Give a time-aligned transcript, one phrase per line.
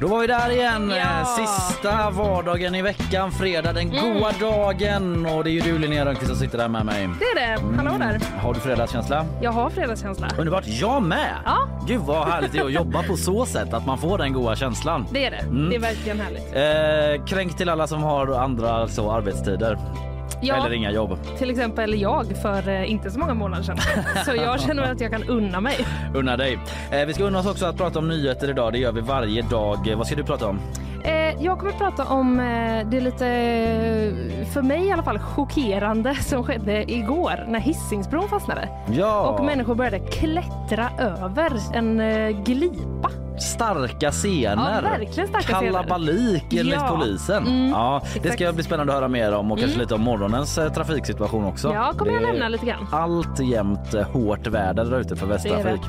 [0.00, 0.90] Då var vi där igen.
[0.90, 1.24] Ja.
[1.24, 5.26] Sista vardagen i veckan, fredag, den goa dagen.
[5.26, 7.08] Och det är ju du Linnea Rönnqvist som sitter där med mig.
[7.18, 7.76] Det är det.
[7.76, 8.20] Hallå där.
[8.38, 9.26] Har du fredagskänsla?
[9.42, 10.28] Jag har fredagskänsla.
[10.38, 11.34] Underbart, jag med!
[11.44, 11.68] Ja.
[11.86, 14.56] Gud vad härligt det är att jobba på så sätt att man får den goda
[14.56, 15.06] känslan.
[15.10, 15.36] Det är det.
[15.36, 15.70] Mm.
[15.70, 16.54] Det är verkligen härligt.
[17.20, 19.78] Eh, kränk till alla som har andra så, arbetstider
[20.46, 21.18] Ja, eller inga jobb.
[21.38, 23.78] till exempel jag för eh, inte så många månader sedan.
[24.24, 25.76] Så jag känner att jag kan unna mig.
[26.14, 26.58] Unna dig.
[26.90, 28.72] Eh, vi ska unna oss också att prata om nyheter idag.
[28.72, 29.88] Det gör vi varje dag.
[29.88, 30.60] Eh, vad ska du prata om?
[31.38, 32.36] Jag kommer att prata om
[32.90, 33.24] det lite,
[34.52, 39.74] för mig i alla fall, chockerande som skedde igår när Hisingsbron fastnade Ja, och människor
[39.74, 41.98] började klättra över en
[42.44, 43.10] glipa.
[43.38, 44.82] Starka scener.
[44.82, 45.72] Ja, verkligen starka scener.
[45.72, 46.96] Kalabalik enligt Ja.
[47.00, 47.46] polisen.
[47.46, 48.40] Mm, ja, det ska exakt.
[48.40, 48.54] Mm.
[48.54, 51.72] bli spännande att höra mer om och kanske lite om morgonens eh, trafiksituation också.
[51.74, 52.86] Ja, kommer jag Det är nämna lite grann.
[52.92, 55.80] Alltjämt eh, hårt väder där ute för Västtrafik.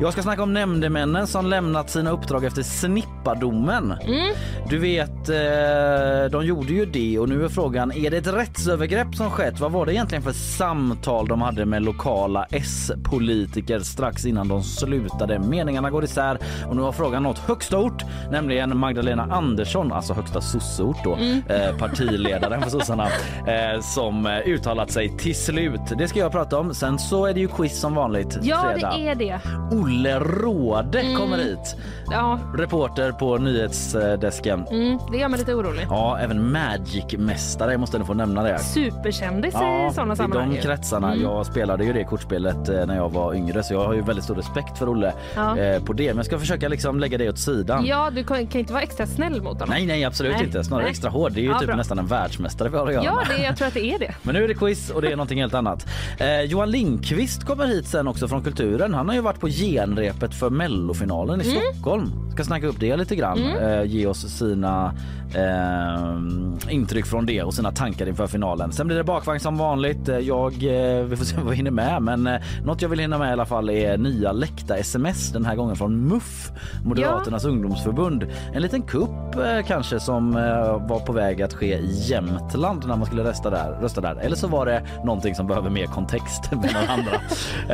[0.00, 3.92] Jag ska snacka om nämndemännen som lämnat sina uppdrag efter Snippadomen.
[3.92, 4.34] Mm.
[4.68, 9.14] Du vet, eh, de gjorde ju det och nu är frågan, är det ett rättsövergrepp
[9.14, 9.60] som skett?
[9.60, 15.38] Vad var det egentligen för samtal de hade med lokala S-politiker strax innan de slutade?
[15.38, 20.40] Meningarna går isär och nu har frågan nått högsta ort, nämligen Magdalena Andersson, alltså högsta
[20.40, 21.16] sosseort då,
[21.54, 23.04] eh, partiledaren för sossarna,
[23.46, 25.80] eh, som eh, uttalat sig till slut.
[25.98, 26.74] Det ska jag prata om.
[26.74, 28.92] Sen så är det ju quiz som vanligt Ja, fredag.
[28.96, 29.40] det är det.
[29.72, 31.76] Olle Råde kommer hit,
[32.10, 34.66] Ja, reporter på nyhetsdesken.
[34.70, 35.86] mm, det gör mig lite orolig.
[35.90, 38.58] Ja, även Magic-mästare, jag måste ändå få nämna det.
[38.58, 39.58] Superkändis i
[39.94, 40.48] sådana i sammanhang.
[40.50, 40.62] de ju.
[40.62, 41.12] kretsarna.
[41.12, 41.22] Mm.
[41.22, 44.24] Jag spelade ju det kortspelet eh, när jag var yngre så jag har ju väldigt
[44.24, 45.58] stor respekt för Olle Ja.
[45.58, 46.06] eh, på det.
[46.08, 47.86] Men jag ska försöka liksom lägga det åt sidan.
[47.86, 49.68] Ja, du kan, kan inte vara extra snäll mot honom.
[49.68, 50.44] Nej, nej, absolut Nej.
[50.44, 50.64] inte.
[50.64, 50.90] Snarare Nej.
[50.90, 51.32] extra hård.
[51.32, 51.76] Det är ju Ja, typ bra.
[51.76, 54.14] nästan en världsmästare vi har att göra Ja, det, jag tror att det är det.
[54.22, 55.86] Men nu är det quiz och det är någonting helt annat.
[56.18, 58.94] Eh, Johan Lindqvist kommer hit sen också från Kulturen.
[58.94, 61.58] Han har ju varit på genrepet för mellofinalen i Mm.
[61.74, 62.10] Stockholm.
[62.32, 63.38] Ska snacka upp det lite grann.
[63.56, 64.94] Eh, ge oss sina
[65.34, 68.72] eh, intryck från det och sina tankar inför finalen.
[68.72, 70.08] Sen blir det bakvagn som vanligt.
[70.08, 72.98] Eh, Jag, eh, vi får se vad vi hinner med men eh, något jag vill
[72.98, 76.50] hinna med i alla fall är nya läckta sms den här gången från MUF,
[76.84, 78.26] Moderaternas ungdomsförbund.
[78.54, 82.96] En liten kupp eh, kanske som eh, var på väg att ske i Jämtland när
[82.96, 84.16] man skulle rösta där, rösta där.
[84.16, 87.12] Eller så var det någonting som behöver mer kontext med någon andra.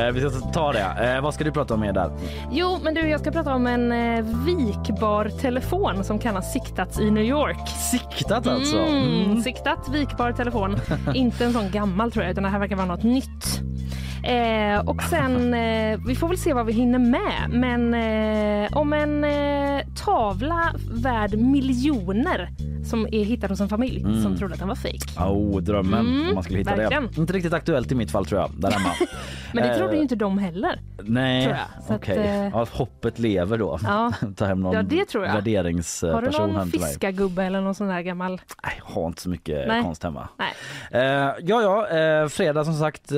[0.07, 1.19] Eh, vi ska ta det.
[1.23, 2.11] Vad ska du prata om mer där?
[2.51, 3.93] Jo, men du, jag ska prata om en
[4.45, 7.69] vikbar telefon som kan ha siktats i New York.
[7.69, 8.77] Siktat alltså?
[8.77, 10.77] Mm, Siktat, vikbar telefon.
[11.13, 13.61] Inte en sån gammal tror jag, utan det här verkar vara något nytt.
[14.23, 18.93] Eh, och sen, eh, vi får väl se vad vi hinner med, men eh, om
[18.93, 22.49] en eh, tavla värd miljoner
[22.85, 25.03] som är hittad hos en familj som trodde att den var fejk.
[25.19, 27.07] Oh, drömmen Mm, om man skulle hitta verkligen.
[27.15, 27.21] det.
[27.21, 28.89] Inte riktigt aktuellt i mitt fall tror jag, där hemma.
[29.53, 30.79] Men det Eh, trodde ju inte de heller.
[31.03, 31.55] Nej,
[31.89, 32.17] okej.
[32.17, 33.79] eh, Ja, hoppet lever då.
[33.83, 34.11] Ja.
[34.35, 35.31] Ta hem någon Ja, det tror jag.
[35.31, 38.41] Har värderingsperson du någon fiskargubbe eller någon sån där gammal?
[38.63, 39.83] Nej, jag har inte så mycket Nej.
[39.83, 40.27] konst hemma.
[40.39, 40.53] Nej.
[40.91, 43.11] Eh, ja, ja, eh, fredag som sagt.
[43.11, 43.17] Eh,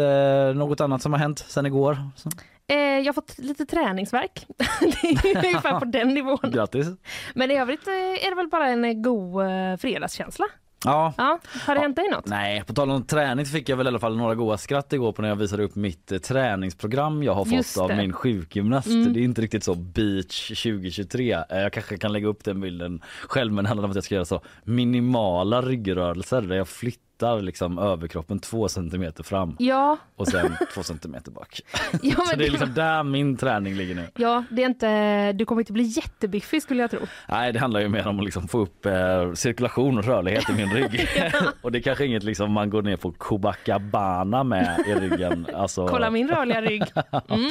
[0.56, 1.98] något annat som har hänt sen igår?
[2.16, 2.30] Så,
[2.68, 4.46] Eh, jag har fått lite träningsverk.
[4.82, 6.38] det är ungefär på den nivån.
[6.54, 6.88] grattis.
[7.34, 10.46] Men i övrigt eh, är det väl bara en eh, god eh, fredagskänsla.
[10.86, 11.14] Ja.
[11.18, 12.26] Ja, har det hänt dig något?
[12.26, 15.12] Nej, på tal om träning fick jag väl i alla fall några goda skratt igår
[15.12, 17.96] på när jag visade upp mitt eh, träningsprogram jag har Just fått av det.
[17.96, 18.88] min sjukgymnast.
[18.88, 19.14] Mm.
[19.14, 21.32] Det är inte riktigt så beach 2023.
[21.34, 24.04] Eh, Jag kanske kan lägga upp den bilden själv men det handlar om att jag
[24.04, 27.05] ska göra så minimala ryggrörelser där jag flyttar
[27.42, 31.60] liksom överkroppen två centimeter fram Ja, och sen två centimeter bak.
[32.02, 34.08] ja, Så det är liksom där min träning ligger nu.
[34.16, 37.00] ja, det är inte, du kommer inte bli jättebiffig skulle jag tro.
[37.30, 40.54] Nej, det handlar ju mer om att liksom få upp eh, cirkulation och rörlighet i
[40.54, 41.08] min rygg.
[41.62, 45.48] och det är kanske inget liksom man går ner på Copacabana med i ryggen.
[45.54, 46.84] Alltså, Kolla min rörliga rygg.
[47.30, 47.50] Mm.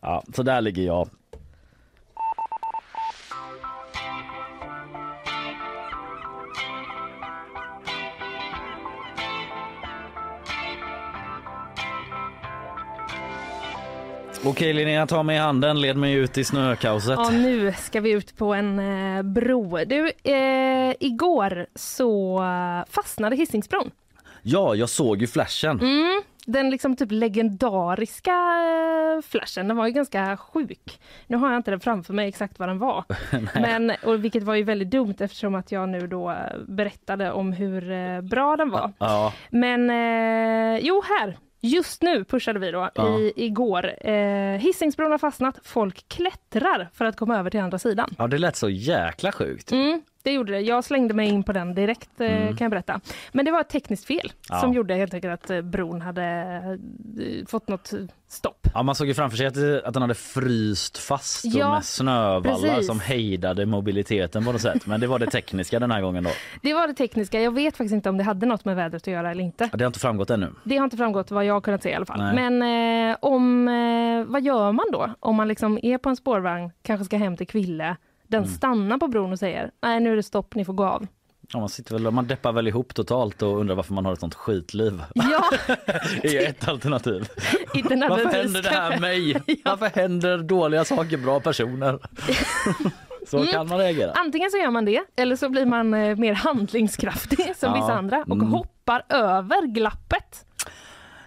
[0.00, 1.08] ja, så där ligger jag.
[14.44, 17.18] Okej Linnea, ta mig i handen, led mig ut i snökaoset.
[17.18, 19.78] Ja, nu ska vi ut på en eh, bro.
[19.84, 22.40] Du, eh, igår så
[22.90, 23.90] fastnade Hisingsbron.
[24.42, 25.80] Ja, jag såg ju flashen.
[25.80, 31.00] Mm, den liksom typ legendariska eh, flashen, den var ju ganska sjuk.
[31.26, 33.04] Nu har jag inte den framför mig exakt vad den var.
[33.60, 36.36] Men, och vilket var ju väldigt dumt eftersom att jag nu då eh,
[36.68, 38.92] berättade om hur eh, bra den var.
[38.98, 41.36] Ja, Men eh, jo, här.
[41.64, 43.18] Just nu pushade vi då Ja.
[43.18, 44.06] i, igår.
[44.08, 45.58] Eh, Hisingsbron har fastnat.
[45.62, 48.14] Folk klättrar för att komma över till andra sidan.
[48.18, 49.72] Ja, det lät så jäkla sjukt.
[49.72, 50.60] Mm, det gjorde det.
[50.60, 52.56] Jag slängde mig in på den direkt eh, Mm.
[52.56, 53.00] kan jag berätta.
[53.32, 54.60] Men det var ett tekniskt fel Ja.
[54.60, 56.22] som gjorde helt enkelt att eh, bron hade
[57.20, 57.92] eh, fått något
[58.28, 58.66] stopp.
[58.74, 62.42] Ja, man såg ju framför sig att, att den hade fryst fast Ja, med snövallar
[62.68, 62.86] precis.
[62.86, 64.86] som hejdade mobiliteten på något sätt.
[64.86, 66.30] Men det var det tekniska den här gången då.
[66.62, 67.40] Det var det tekniska.
[67.40, 69.70] Jag vet faktiskt inte om det hade något med vädret att göra eller inte.
[69.72, 70.52] Det har inte framgått ännu.
[70.64, 72.18] Det har inte framgått vad jag har kunnat se i alla fall.
[72.34, 72.50] Nej.
[72.50, 76.70] Men eh, om, eh, vad gör man då om man liksom är på en spårvagn,
[76.82, 77.96] kanske ska hem till Kville,
[78.32, 78.54] den Mm.
[78.54, 81.06] stannar på bron och säger nej nu är det stopp, ni får gå av.
[81.52, 84.20] Ja, man, sitter väl, man deppar väl ihop totalt och undrar varför man har ett
[84.20, 85.02] sånt skitliv.
[85.14, 85.44] Ja,
[86.22, 87.28] Det är ett alternativ.
[88.08, 89.34] Varför händer det här mig?
[89.64, 91.98] Varför händer dåliga saker bra personer?
[93.26, 93.48] Så Mm.
[93.52, 94.12] kan man reagera.
[94.12, 97.80] Antingen så gör man det eller så blir man eh, mer handlingskraftig som Ja.
[97.80, 98.52] vissa andra och Mm.
[98.52, 100.46] hoppar över glappet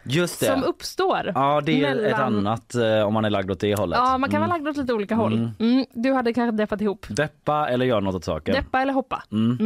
[0.06, 0.46] Just det.
[0.46, 1.31] som uppstår.
[1.36, 4.00] Ja, det är ett mellan- annat eh, om man är lagd åt det hållet.
[4.04, 4.50] Ja, man kan Mm.
[4.50, 5.34] vara lagd åt lite olika håll.
[5.34, 5.50] Mm.
[5.60, 7.06] Mm, du hade kanske deppat ihop.
[7.10, 8.56] Deppa eller göra något åt saken.
[8.56, 9.24] Deppa eller hoppa.
[9.31, 9.57] Mm.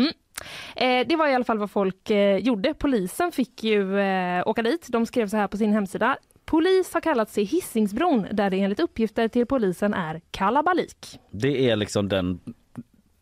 [0.75, 2.73] Eh, det var i alla fall vad folk eh, gjorde.
[2.73, 4.87] Polisen fick ju eh, åka dit.
[4.89, 6.17] De skrev så här på sin hemsida.
[6.45, 11.19] Polis har kallats till Hisingsbron där det enligt uppgifter till polisen är kalabalik.
[11.31, 12.39] Det är liksom den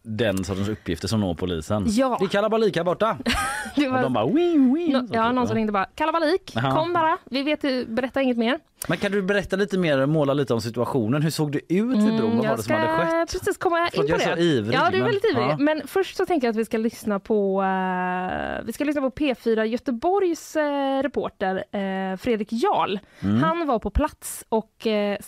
[0.08, 1.86] den sortens uppgifter som når polisen.
[1.88, 2.18] Ja.
[2.20, 3.18] Det är kalabalik här borta.
[3.76, 4.94] Det Och var de bara wing, wing.
[4.94, 6.76] no, ja, någon som ringde bara kalabalik, Jaha.
[6.76, 8.60] kom bara, vi vet, berätta inget mer.
[8.88, 11.22] Men kan du berätta lite mer, måla lite om situationen?
[11.22, 12.18] Hur såg det ut vid bron?
[12.18, 13.32] Vad Mm, var jag det som hade skett?
[13.32, 14.42] precis komma Förlåt, in på jag är det.
[14.42, 15.44] så ivrig, ja, du är men- väldigt ivrig.
[15.46, 15.58] ja.
[15.60, 19.10] Men först så tänker jag att vi ska lyssna på eh, vi ska lyssna på
[19.10, 22.98] P4 Göteborgs eh, reporter eh, Fredrik Jarl.
[23.20, 23.44] Mm.
[23.44, 24.72] Han var på plats och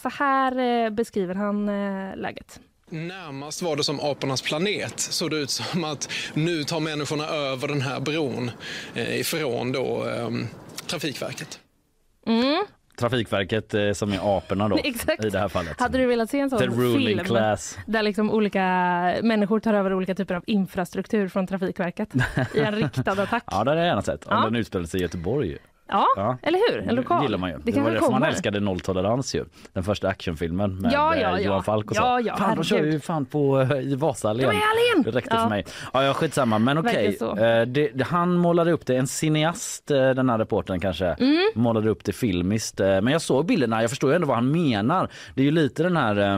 [0.01, 1.65] så här beskriver han
[2.15, 2.59] läget.
[2.89, 4.99] Närmast var det som apornas planet.
[4.99, 8.51] Såg det ut som att nu tar människorna över den här bron
[8.95, 10.29] eh, ifrån då, eh,
[10.87, 11.59] Trafikverket.
[12.27, 12.65] Mm,
[12.99, 15.25] Trafikverket eh, som är aporna då Exakt.
[15.25, 15.79] i det här fallet.
[15.79, 17.77] hade du velat se en sån The ruling film class.
[17.87, 18.59] där liksom olika
[19.23, 22.09] människor tar över olika typer av infrastruktur från Trafikverket
[22.55, 23.43] i en riktad attack?
[23.51, 24.25] Ja, det hade jag gärna sett.
[24.25, 24.43] Om Ja.
[24.45, 25.57] den utspelade sig i Göteborg.
[25.89, 26.37] Ja, Ja.
[26.41, 26.89] eller hur?
[26.89, 27.19] En lokal.
[27.19, 27.57] Det gillar man ju.
[27.63, 29.45] Det, Det, var därför man älskade Nolltolerans ju.
[29.73, 31.39] Den första actionfilmen med Ja, ja, eh, ja.
[31.39, 32.01] Johan Falk och så.
[32.01, 34.49] Ja, ja, fan, de kör ju fan på eh, i Vasaallén.
[35.03, 35.65] Det räckte för mig.
[35.93, 36.59] Ja, ja skitsamma.
[36.59, 37.15] Men okej.
[37.19, 37.37] Så.
[37.37, 38.95] Eh, det, det, han målade upp det.
[38.97, 41.37] En cineast, eh, den här reportern kanske, Mm.
[41.55, 42.79] målade upp det filmiskt.
[42.79, 43.81] Eh, men jag såg bilderna.
[43.81, 45.09] Jag förstår ju ändå vad han menar.
[45.35, 46.37] Det är ju lite den här eh,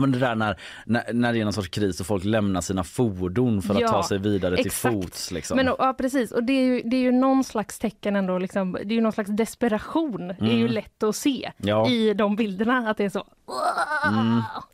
[0.00, 0.56] men det där när,
[0.86, 3.88] när, när det är någon sorts kris och folk lämnar sina fordon för att Ja,
[3.88, 4.94] ta sig vidare till exakt.
[4.94, 5.30] fots.
[5.30, 5.56] Liksom.
[5.56, 8.72] Men, ja precis och det är, ju, det är ju någon slags tecken ändå, liksom,
[8.72, 10.28] det är ju någon slags desperation.
[10.28, 11.68] Det är ju lätt att se Mm.
[11.68, 11.88] Ja.
[11.90, 13.24] i de bilderna att det är så.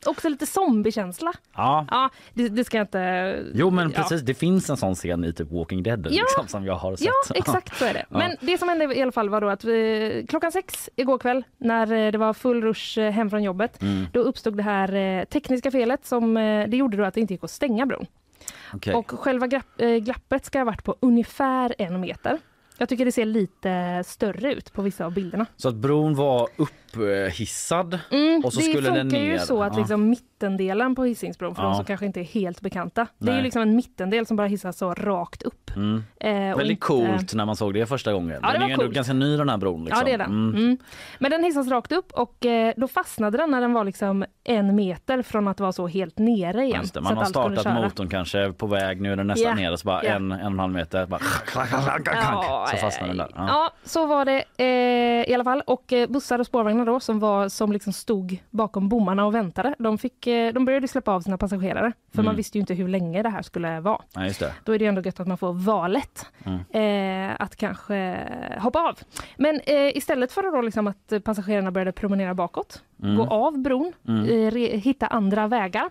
[0.07, 1.33] Också lite zombiekänsla.
[1.57, 1.87] ja.
[1.91, 3.45] Ja, det, det ska jag inte...
[3.55, 4.03] Jo men ja.
[4.03, 6.23] precis, det finns en sån scen i typ Walking Dead Ja.
[6.23, 7.07] liksom, som jag har sett.
[7.07, 8.05] Ja, exakt så är det.
[8.11, 11.45] Men det som hände i alla fall var då att vi, klockan sex igår kväll
[11.59, 14.07] när eh, det var full rush eh, hem från jobbet, Mm.
[14.13, 16.35] då uppstod det här eh, tekniska felet som
[16.69, 18.07] det gjorde då att det inte gick att stänga bron.
[18.75, 18.95] Okej.
[18.95, 22.39] Och själva glapp, eh, glappet ska ha varit på ungefär en meter.
[22.79, 25.47] Jag tycker det ser lite större ut på vissa av bilderna.
[25.57, 26.49] Så att bron var
[26.97, 29.33] upphissad Mm, och så det skulle den funkar ner.
[29.33, 29.79] ju så att Ja.
[29.79, 31.69] liksom mittendelen på Hisingsbron, för Ja.
[31.69, 33.37] de som kanske inte är helt bekanta, det är Nej.
[33.37, 35.71] ju liksom en mittendel som bara hissas så rakt upp.
[35.77, 36.05] Mm.
[36.21, 38.39] Eh, Väldigt inte- coolt när man såg det första gången.
[38.43, 39.85] Ja, det den är ju ändå ganska ny den här bron.
[39.85, 39.99] Liksom.
[39.99, 40.31] Ja det är den.
[40.31, 40.57] Mm.
[40.65, 40.79] Mm.
[41.19, 44.75] Men den hissas rakt upp och eh, då fastnade den när den var liksom en
[44.75, 46.85] meter från att vara så helt nere igen.
[46.95, 49.87] Det, man har startat motorn kanske på väg, nu är den nästan Ja, nere så
[49.87, 50.11] bara ja.
[50.11, 53.29] en, en och en halv meter bara, så fastnar den där.
[53.35, 53.47] Ja.
[53.49, 53.71] Ja.
[53.85, 55.63] så var det eh, i alla fall.
[55.67, 59.75] Och eh, bussar och spårvagnar då som, var, som liksom stod bakom bommarna och väntade,
[59.79, 61.93] de, fick, eh, de började släppa av sina passagerare.
[62.13, 62.27] För Mm.
[62.27, 64.03] man visste ju inte hur länge det här skulle vara.
[64.15, 64.49] Ja.
[64.65, 67.31] Då är det ändå gött att man får valet Mm.
[67.31, 68.19] eh, att kanske
[68.59, 68.99] hoppa av.
[69.37, 73.17] Men eh, istället för då liksom att passagerarna började promenera bakåt, Mm.
[73.17, 75.91] gå av bron, eh, re, hitta andra vägar,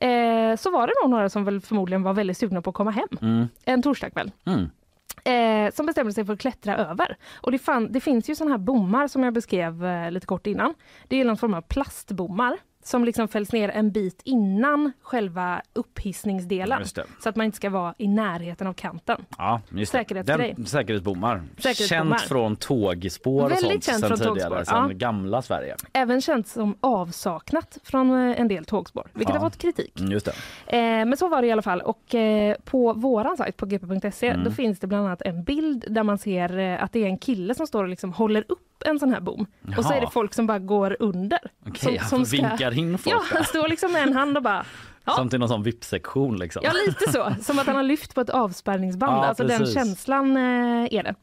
[0.00, 2.90] eh, så var det nog några som väl förmodligen var väldigt sugna på att komma
[2.90, 3.48] hem Mm.
[3.64, 4.30] en torsdagkväll.
[5.24, 7.16] Eh, som bestämde sig för att klättra över.
[7.34, 10.46] Och det, fan, det finns ju sådana här bommar som jag beskrev eh, lite kort
[10.46, 10.74] innan.
[11.08, 16.84] Det är någon form av plastbommar som liksom fälls ner en bit innan själva upphissningsdelen.
[17.22, 19.24] Så att man inte ska vara i närheten av kanten.
[19.38, 19.98] Ja, just det.
[19.98, 20.54] Säkerhetsgrej.
[20.56, 21.42] Den, säkerhetsbommar.
[21.58, 22.18] Säkerhetsbommar.
[22.18, 24.94] Känt från tågspår och Väldigt känt sen från tidigare, tågspår, sen ja.
[24.96, 25.76] gamla Sverige.
[25.92, 29.40] Även känt som avsaknat från eh, en del tågspår, vilket Ja.
[29.40, 30.00] har fått kritik.
[30.00, 30.32] Mm, Just det.
[30.76, 31.80] Eh, men så var det i alla fall.
[31.80, 34.44] Och eh, på våran sajt på gp.se Mm.
[34.44, 37.18] då finns det bland annat en bild där man ser eh, att det är en
[37.18, 39.46] kille som står och liksom håller upp en sån här bom.
[39.78, 39.96] Och så Jaha.
[39.96, 41.38] är det folk som bara går under.
[41.66, 43.36] Okej, som, han vinkar in folk Ja, där.
[43.36, 44.64] han står liksom med en hand och bara
[45.06, 45.12] Ja.
[45.12, 46.62] Som till någon sån VIP-sektion liksom.
[46.64, 47.34] Ja, lite så.
[47.42, 49.12] Som att han har lyft på ett avspärrningsband.
[49.16, 49.74] Ja, alltså den precis.
[49.74, 50.42] känslan eh,
[50.94, 51.14] är det.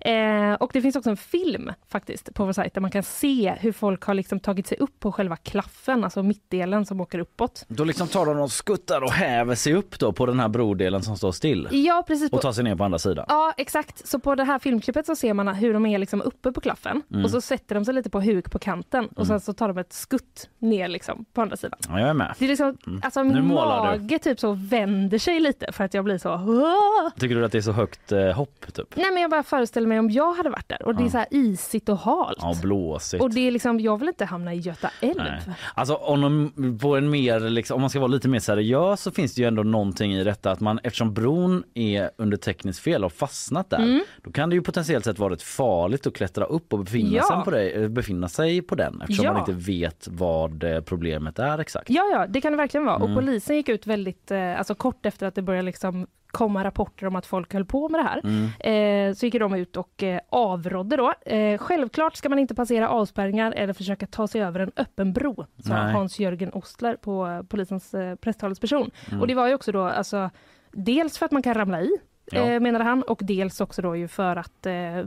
[0.00, 3.54] Eh, och det finns också en film faktiskt på vår sajt där man kan se
[3.60, 7.64] hur folk har liksom tagit sig upp på själva klaffen, alltså mittdelen som åker uppåt.
[7.68, 11.02] Då liksom tar de och skuttar och häver sig upp då på den här brodelen
[11.02, 12.32] som står still Ja, precis.
[12.32, 13.24] Och tar sig ner på andra sidan.
[13.28, 14.08] Ja, exakt.
[14.08, 17.02] Så på det här filmklippet så ser man hur de är liksom uppe på klaffen
[17.10, 17.24] Mm.
[17.24, 19.78] och så sätter de sig lite på huk på kanten och sen så tar de
[19.78, 21.78] ett skutt ner liksom på andra sidan.
[21.88, 22.34] Ja, jag är med.
[22.38, 26.04] Det är liksom, alltså Nu min mage typ så vänder sig lite för att jag
[26.04, 28.96] blir så "Åh!" Tycker du att det är så högt eh, hopp typ?
[28.96, 31.18] Nej men jag bara föreställer mig om jag hade varit där och det är så
[31.18, 32.38] här isigt och halt.
[32.40, 33.22] Ja, blåsigt.
[33.22, 35.14] Och det är liksom, jag vill inte hamna i Göta älv.
[35.16, 35.40] Nej.
[35.74, 39.10] Alltså om, de, på en mer, liksom, om man ska vara lite mer seriös så
[39.10, 43.04] finns det ju ändå någonting i detta att man eftersom bron är under tekniskt fel
[43.04, 44.04] och fastnat där Mm.
[44.22, 47.22] då kan det ju potentiellt sett varit farligt att klättra upp och befinna, Ja.
[47.22, 49.32] sig, på det, eh, befinna sig på den eftersom Ja.
[49.32, 51.90] man inte vet vad eh, problemet är exakt.
[51.90, 52.96] Ja, ja, det kan det verkligen vara.
[52.96, 53.13] Mm.
[53.14, 57.06] Och polisen gick ut väldigt, eh, alltså kort efter att det började liksom komma rapporter
[57.06, 58.20] om att folk höll på med det här.
[58.24, 59.10] Mm.
[59.10, 61.14] Eh, så gick de ut och eh, avrådde då.
[61.26, 65.46] Eh, självklart ska man inte passera avspärrningar eller försöka ta sig över en öppen bro,
[65.64, 65.74] sa.
[65.74, 68.90] Hans-Jörgen Ostler på polisens eh, presstalesperson.
[69.08, 69.20] Mm.
[69.20, 70.30] Och det var ju också då alltså,
[70.72, 71.90] dels för att man kan ramla i,
[72.30, 72.40] Ja.
[72.50, 74.98] eh, menade han, och dels också då ju för att eh,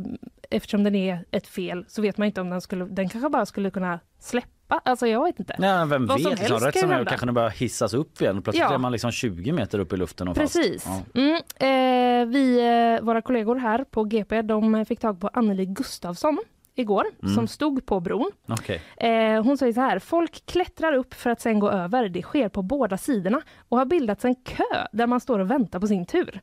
[0.50, 3.46] eftersom den är ett fel så vet man inte om den skulle, den kanske bara
[3.46, 4.82] skulle kunna släppa.
[4.86, 5.56] Alltså jag vet inte.
[5.60, 8.22] Nej, vem Vad som vet, liksom, helst rätt som är kanske den börjar hissas upp
[8.22, 8.42] igen.
[8.42, 8.74] Plötsligt Ja.
[8.74, 10.56] är man liksom 20 meter upp i luften och fast.
[10.56, 10.86] Precis.
[10.86, 11.22] Ja.
[11.22, 12.60] Mm, eh, vi,
[13.00, 16.38] eh, våra kollegor här på GP de fick tag på Anneli Gustafsson
[16.76, 17.36] igår Mm.
[17.36, 18.32] som stod på bron.
[18.48, 18.82] Okej.
[18.98, 22.10] Eh, hon säger så här, folk klättrar upp för att sen gå över.
[22.10, 25.80] Det sker på båda sidorna och har bildats en kö där man står och väntar
[25.80, 26.42] på sin tur.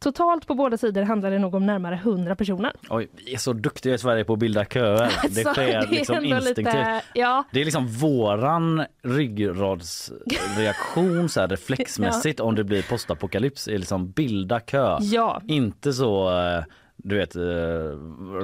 [0.00, 2.72] Totalt på båda sidor handlar det nog om närmare 100 personer.
[2.90, 5.12] Oj, vi är så duktiga i Sverige på att bilda köer.
[5.28, 6.66] Det Så sker är liksom instinktivt.
[6.66, 13.78] Lite, ja, Det är liksom våran ryggradsreaktion så här, reflexmässigt om det blir postapokalyps är
[13.78, 14.98] liksom bilda kö.
[15.00, 16.64] ja, Inte så eh,
[17.04, 17.42] du vet, eh,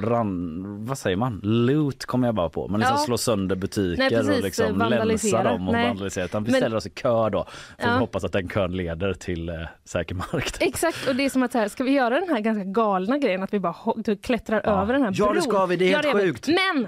[0.09, 1.41] ran, vad säger man?
[1.43, 2.69] Loot kommer jag bara på.
[2.69, 3.05] Man liksom Ja.
[3.05, 5.37] slår sönder butiker Nej, precis, och liksom vandalisera.
[5.43, 5.89] länsar dem och Nej.
[5.89, 6.25] vandaliserar.
[6.25, 7.45] Utan vi Men- ställer oss i kö då.
[7.45, 7.97] Får Ja.
[7.97, 10.57] hoppas att den kön leder till eh, säker mark.
[10.61, 11.09] exakt.
[11.09, 13.55] Och det är som att här, ska vi göra den här ganska galna grejen att
[13.55, 14.83] vi bara typ klättrar Ja.
[14.83, 15.35] över den här Ja, bron?
[15.37, 15.77] det ska vi.
[15.77, 16.13] Det är helt vill.
[16.23, 16.49] sjukt.
[16.49, 16.87] Men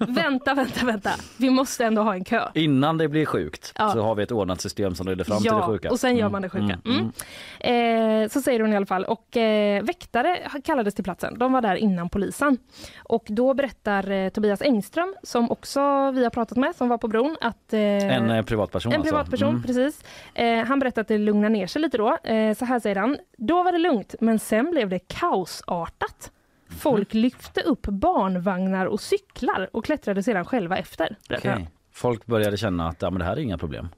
[0.14, 1.10] vänta, vänta, vänta.
[1.36, 2.42] Vi måste ändå ha en kö.
[2.54, 3.90] Innan det blir sjukt Ja.
[3.92, 5.90] så har vi ett ordnat system som leder fram till det Ja, sjuka.
[5.90, 6.78] och sen gör man det sjuka.
[6.84, 7.12] Mm.
[7.60, 9.04] Eh, så säger hon i alla fall.
[9.04, 11.38] Och eh, väktare kallades till platsen.
[11.38, 12.58] De var där innan polisen.
[13.04, 17.08] Och då berättar eh, Tobias Engström, som också vi har pratat med, som var på
[17.08, 17.72] bron, att...
[17.72, 19.10] Eh, En eh, privatperson en alltså.
[19.14, 19.62] privatperson, Mm.
[19.62, 20.04] precis.
[20.34, 22.16] Eh, han berättar att det lugnar ner sig lite då.
[22.24, 23.16] Eh, så här säger han.
[23.36, 26.30] Då var det lugnt, men sen blev det kaosartat.
[26.78, 27.20] Folk Mhm.
[27.22, 31.16] lyfte upp barnvagnar och cyklar och klättrade sedan själva efter.
[31.30, 31.68] Okej.
[31.94, 33.88] Folk började känna att ja, men det här är inga problem.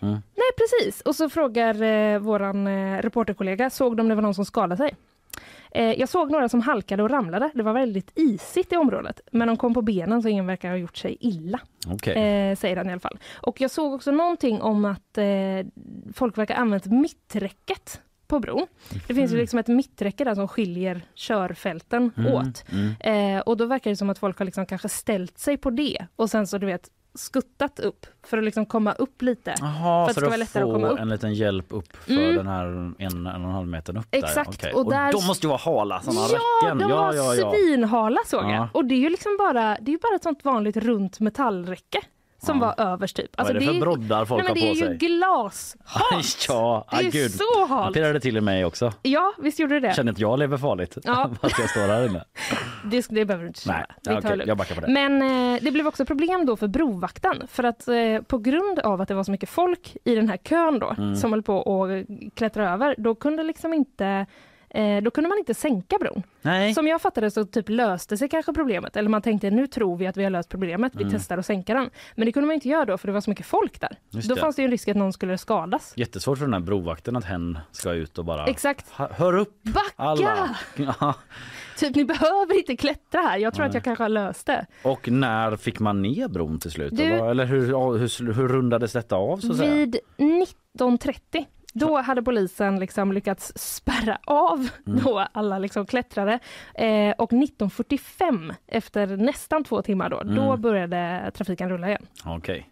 [0.00, 1.00] Nej, precis.
[1.00, 4.94] Och så frågar eh, våran eh, reporterkollega, såg de det var någon som skadade sig?
[5.74, 7.50] Eh, jag såg några som halkade och ramlade.
[7.54, 9.20] Det var väldigt isigt i området.
[9.32, 11.60] Men de kom på benen så ingen verkar ha gjort sig illa.
[11.86, 12.12] Okej.
[12.12, 13.18] Eh, säger han i alla fall.
[13.34, 15.24] Och jag såg också någonting om att eh,
[16.14, 18.66] folk verkar ha använt mitträcket på bron.
[19.08, 22.64] Det finns ju liksom ett mitträcke där som skiljer körfälten åt.
[22.72, 23.36] Mm.
[23.36, 26.06] Eh, och då verkar det som att folk har liksom kanske ställt sig på det
[26.16, 29.54] och sen så du vet skuttat upp för att liksom komma upp lite.
[29.60, 30.98] Jaha, för att det för ska lättare att komma upp.
[31.00, 32.36] en liten hjälp upp för Mm.
[32.36, 34.68] den här en, en och en halv metern upp Exakt, där.
[34.68, 34.72] Okej.
[34.72, 36.26] och Och, där- de måste ju vara hala såna Ja,
[36.64, 36.78] räcken.
[36.78, 37.52] de var ja, ja.
[37.52, 38.50] svinhala såg Ja.
[38.54, 38.68] jag.
[38.72, 42.00] Och det är ju liksom bara, det är bara ett sånt vanligt runt metallräcke
[42.46, 43.30] som var överst typ.
[43.36, 44.92] Vad är det för broddar folk nej, men har på det är sig?
[44.92, 46.46] ju glashalt.
[46.48, 47.30] ja, Det är gud.
[47.30, 47.94] så halt.
[47.94, 48.92] pirrade till i mig också.
[49.02, 49.94] Ja, visst gjorde det det.
[49.94, 51.30] Känner att jag lever farligt Ja.
[51.42, 52.24] fast jag står här inne.
[52.84, 53.74] Det, det behöver du inte känna.
[54.06, 54.46] Nej, det lugnt.
[54.46, 54.88] jag backar på det.
[54.88, 55.22] Men
[55.54, 57.42] eh, det blev också problem då för brovakten.
[57.48, 57.94] För att eh,
[58.26, 61.16] på grund av att det var så mycket folk i den här kön då, Mm.
[61.16, 64.26] som höll på att klättra över, då kunde liksom inte
[65.02, 66.22] då kunde man inte sänka bron.
[66.42, 66.74] Nej.
[66.74, 68.96] Som jag fattade så typ löste sig kanske problemet.
[68.96, 71.74] Eller man tänkte nu tror vi att vi har löst problemet, vi testar att sänka
[71.74, 71.90] den.
[72.14, 73.88] Men det kunde man inte göra då för det var så mycket folk där.
[73.88, 73.98] Mm.
[74.10, 74.40] Just då det.
[74.40, 75.92] fanns det ju en risk att någon skulle skadas.
[75.96, 78.90] Jättesvårt för den här brovakten att hen ska ut och bara Exakt.
[78.90, 79.92] "Ha- Hör upp Backa!
[79.96, 80.56] alla!
[81.78, 83.38] Typ ni behöver inte klättra här.
[83.38, 84.66] Jag tror att jag kanske har löst det.
[84.84, 86.96] Och när fick man ner bron till slut?
[86.96, 87.60] Du- Eller, hur,
[87.98, 89.52] hur, hur rundades detta av så?
[89.52, 95.00] Vid 1930 då hade polisen liksom lyckats spärra av Mm.
[95.04, 96.38] då alla liksom klättrare.
[96.74, 100.34] Eh, och 1945, efter nästan två timmar då, Mm.
[100.34, 102.06] då började trafiken rulla igen.
[102.24, 102.68] Okej.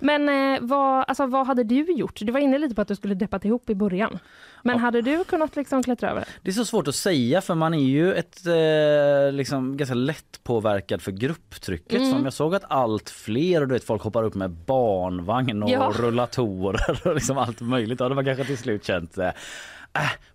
[0.00, 2.18] Men eh, vad, alltså, vad hade du gjort?
[2.22, 4.18] Du var inne lite på att du skulle deppat ihop i början.
[4.62, 6.24] Men hade du kunnat liksom klättra över?
[6.42, 10.40] Det är så svårt att säga för man är ju ett eh, liksom ganska lätt
[10.44, 11.98] påverkad för grupptrycket.
[12.00, 12.12] Mm.
[12.12, 15.70] Som jag såg att allt fler, och du vet folk hoppar upp med barnvagn och
[15.70, 15.92] Ja.
[15.98, 18.00] rullatorer och liksom allt möjligt.
[18.00, 19.32] Ja, det var kanske till slut känt eh, äh,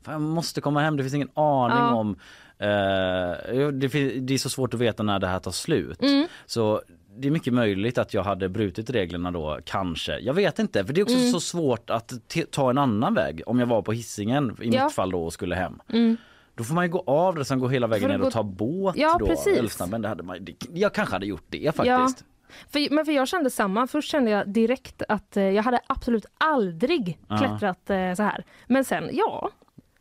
[0.05, 1.93] jag måste komma hem, det finns ingen aning Ja.
[1.93, 2.15] om
[2.60, 3.88] eh, det,
[4.20, 6.01] det är så svårt att veta när det här tar slut.
[6.01, 6.28] Mm.
[6.46, 6.82] Så
[7.18, 10.20] det är mycket möjligt att jag hade brutit reglerna då, kanske.
[10.20, 11.32] Jag vet inte, för det är också Mm.
[11.32, 12.13] så svårt att
[12.51, 13.42] ta en annan väg.
[13.46, 14.84] Om jag var på hissingen i Ja.
[14.86, 15.80] mitt fall då och skulle hem.
[15.94, 16.18] Mm.
[16.56, 18.96] Då får man ju gå av det, sen gå hela vägen ner och ta båt
[18.98, 19.25] Ja, då.
[19.25, 19.58] precis.
[19.58, 22.25] Älvsnabben, det hade man, det, jag kanske hade gjort det faktiskt.
[22.70, 23.88] För, men för jag kände samma.
[23.88, 27.38] Först kände jag direkt att eh, jag hade absolut aldrig Ja.
[27.38, 28.44] klättrat eh, så här.
[28.68, 29.50] Men sen, ja.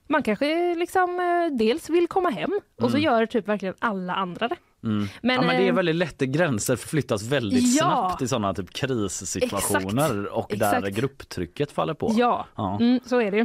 [0.08, 4.48] Man kanske liksom eh, dels vill komma hem och så gör typ verkligen alla andra
[4.48, 4.56] det.
[4.84, 5.08] Mm.
[5.22, 7.84] Men, ja, men det är eh, väldigt lätt, gränser förflyttas väldigt Ja.
[7.84, 10.96] snabbt i sådana typ krissituationer och där Exakt.
[10.96, 12.12] grupptrycket faller på.
[12.16, 12.76] Ja, Ja.
[12.80, 13.42] Mm, så är det ju.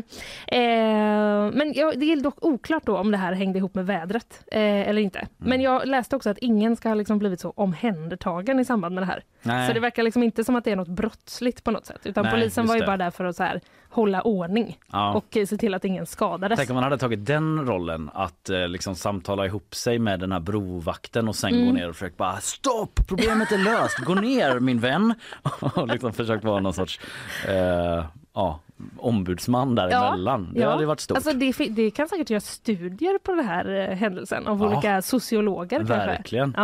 [0.48, 4.44] Eh, men ja, det är dock oklart då om det här hängde ihop med vädret
[4.52, 5.20] eh, eller inte.
[5.20, 5.30] Mm.
[5.38, 9.02] Men jag läste också att ingen ska ha liksom blivit så omhändertagen i samband med
[9.02, 9.24] det här.
[9.42, 9.68] Nej.
[9.68, 12.02] Så det verkar liksom inte som att det är något brottsligt på något sätt.
[12.06, 12.86] Utan Nej, polisen var ju det.
[12.88, 15.14] bara där för att så här, hålla ordning Ja.
[15.14, 16.58] och eh, se till att ingen skadades.
[16.58, 20.32] Tänk om man hade tagit den rollen att eh, liksom samtala ihop sig med den
[20.32, 21.66] här brovakten och sen Mm.
[21.66, 25.14] gå ner och försöka bara stopp, problemet är löst, gå ner min vän.
[25.76, 27.00] och liksom försökt vara någon sorts
[27.48, 28.60] eh, ja,
[28.98, 30.52] ombudsman däremellan.
[30.56, 31.18] Det hade ju varit stort.
[31.18, 34.68] Alltså det, det kan säkert göras studier på den här eh, händelsen av Ja.
[34.68, 35.80] olika sociologer.
[35.80, 36.54] Verkligen.
[36.54, 36.62] Kanske.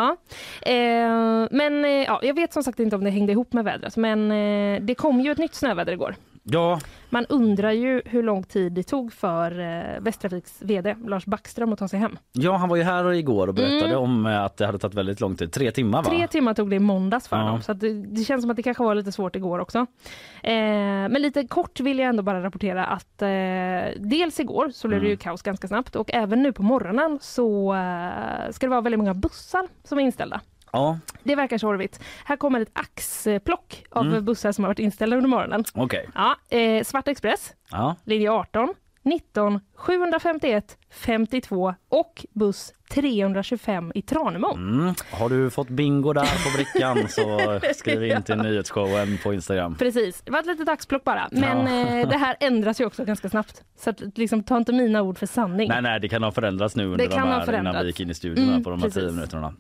[0.66, 0.72] Ja.
[0.72, 3.98] Eh, men eh, ja, jag vet som sagt inte om det hängde ihop med vädret
[3.98, 6.16] men eh, det kom ju ett nytt snöväder igår.
[6.52, 6.80] Ja,
[7.10, 11.80] Man undrar ju hur lång tid det tog för eh, Västtrafiks VD Lars Backström att
[11.80, 12.18] ta sig hem.
[12.32, 13.98] ja, han var ju här igår och berättade Mm.
[14.04, 15.52] om eh, att det hade tagit väldigt lång tid.
[15.52, 16.10] Tre timmar va?
[16.10, 17.44] Tre timmar tog det i måndags för Ja.
[17.44, 19.80] honom så det, det känns som att det kanske var lite svårt igår också.
[20.44, 20.54] Eh,
[21.10, 23.28] men lite kort vill jag ändå bara rapportera att eh,
[24.10, 25.18] dels igår så blev det ju Mm.
[25.20, 29.14] kaos ganska snabbt och även nu på morgonen så eh, ska det vara väldigt många
[29.14, 30.42] bussar som är inställda.
[30.72, 32.00] Ja, Det verkar sorgligt.
[32.26, 34.26] Här kommer ett axplock av Mm.
[34.26, 35.64] bussar som har varit inställda under morgonen.
[35.74, 36.10] okej.
[36.16, 37.96] Ja, eh, Svart Express, Ja.
[38.06, 38.74] linje 18,
[39.04, 44.54] 19, 751, 52 och buss 325 i Tranemo.
[44.54, 44.94] Mm.
[45.12, 46.22] Har du fått bingo där
[46.52, 49.76] på brickan så skriv in till nyhetsshowen på Instagram.
[49.76, 51.28] Precis, det var ett litet axplock bara.
[51.32, 52.00] Men Ja.
[52.00, 53.64] eh, det här ändras ju också ganska snabbt.
[53.80, 55.70] Så att, liksom, ta inte mina ord för sanning.
[55.70, 58.10] Nej, nej, det kan ha förändrats nu under Det de här, innan vi gick in
[58.10, 59.04] i studion Mm, på de här precis.
[59.04, 59.54] tio minuterna.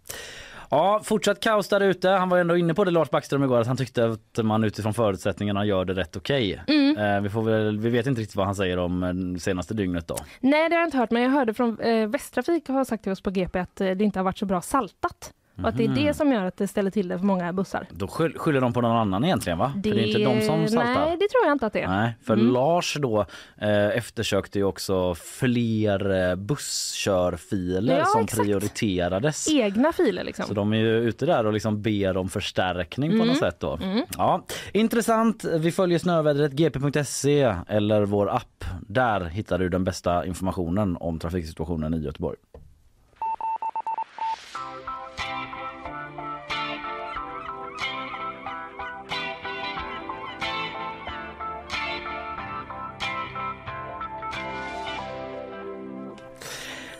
[0.69, 2.09] Ja, fortsatt kaos där ute.
[2.09, 4.93] Han var ändå inne på det Lars Backström igår att han tyckte att man utifrån
[4.93, 6.63] förutsättningarna gör det rätt okej.
[6.67, 6.97] Mm.
[6.97, 10.07] Eh, vi, får väl, vi vet inte riktigt vad han säger om eh, senaste dygnet
[10.07, 10.15] då.
[10.39, 11.11] Nej, det har jag inte hört.
[11.11, 14.03] Men jag hörde från eh, Västtrafik har sagt till oss på GP att eh, det
[14.03, 15.33] inte har varit så bra saltat.
[15.63, 16.03] Och att det är Mhm.
[16.05, 17.87] det som gör att det ställer till det för många bussar.
[17.91, 19.71] Då skyll, skyller de på någon annan egentligen va?
[19.73, 21.05] För det är inte de som saltar.
[21.05, 21.87] Nej, det tror jag inte att det är.
[21.87, 22.51] Nej, för Mm.
[22.53, 23.25] Lars då
[23.57, 28.43] eh, eftersökte ju också fler eh, busskörfiler Ja, som exakt.
[28.43, 29.47] prioriterades.
[29.51, 30.45] Egna filer liksom.
[30.45, 33.27] Så de är ju ute där och liksom ber om förstärkning på Mm.
[33.27, 33.75] något sätt då.
[33.83, 34.05] Mm.
[34.17, 35.43] Ja, intressant.
[35.43, 38.65] Vi följer snövädret gp.se eller vår app.
[38.87, 42.37] Där hittar du den bästa informationen om trafiksituationen i Göteborg.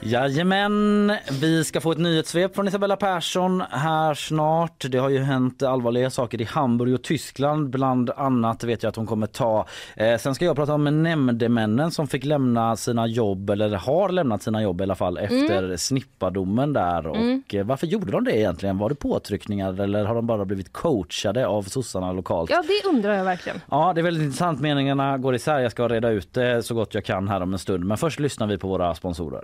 [0.09, 4.85] Jajamän, vi ska få ett nyhetssvep från Isabella Persson här snart.
[4.89, 7.69] Det har ju hänt allvarliga saker i Hamburg och Tyskland.
[7.69, 9.65] Bland annat vet jag att hon kommer ta.
[9.95, 14.43] Eh, sen ska jag prata om nämndemännen som fick lämna sina jobb, eller har lämnat
[14.43, 17.07] sina jobb i alla fall efter snippadomen där.
[17.07, 18.77] Och eh, varför gjorde de det egentligen?
[18.77, 22.49] Var det påtryckningar eller har de bara blivit coachade av sossarna lokalt?
[22.49, 23.61] Ja, det undrar jag verkligen.
[23.71, 24.59] Ja, det är väldigt intressant.
[24.61, 25.59] Meningarna går isär.
[25.59, 27.83] Jag ska reda ut det så gott jag kan här om en stund.
[27.83, 29.43] Men först lyssnar vi på våra sponsorer.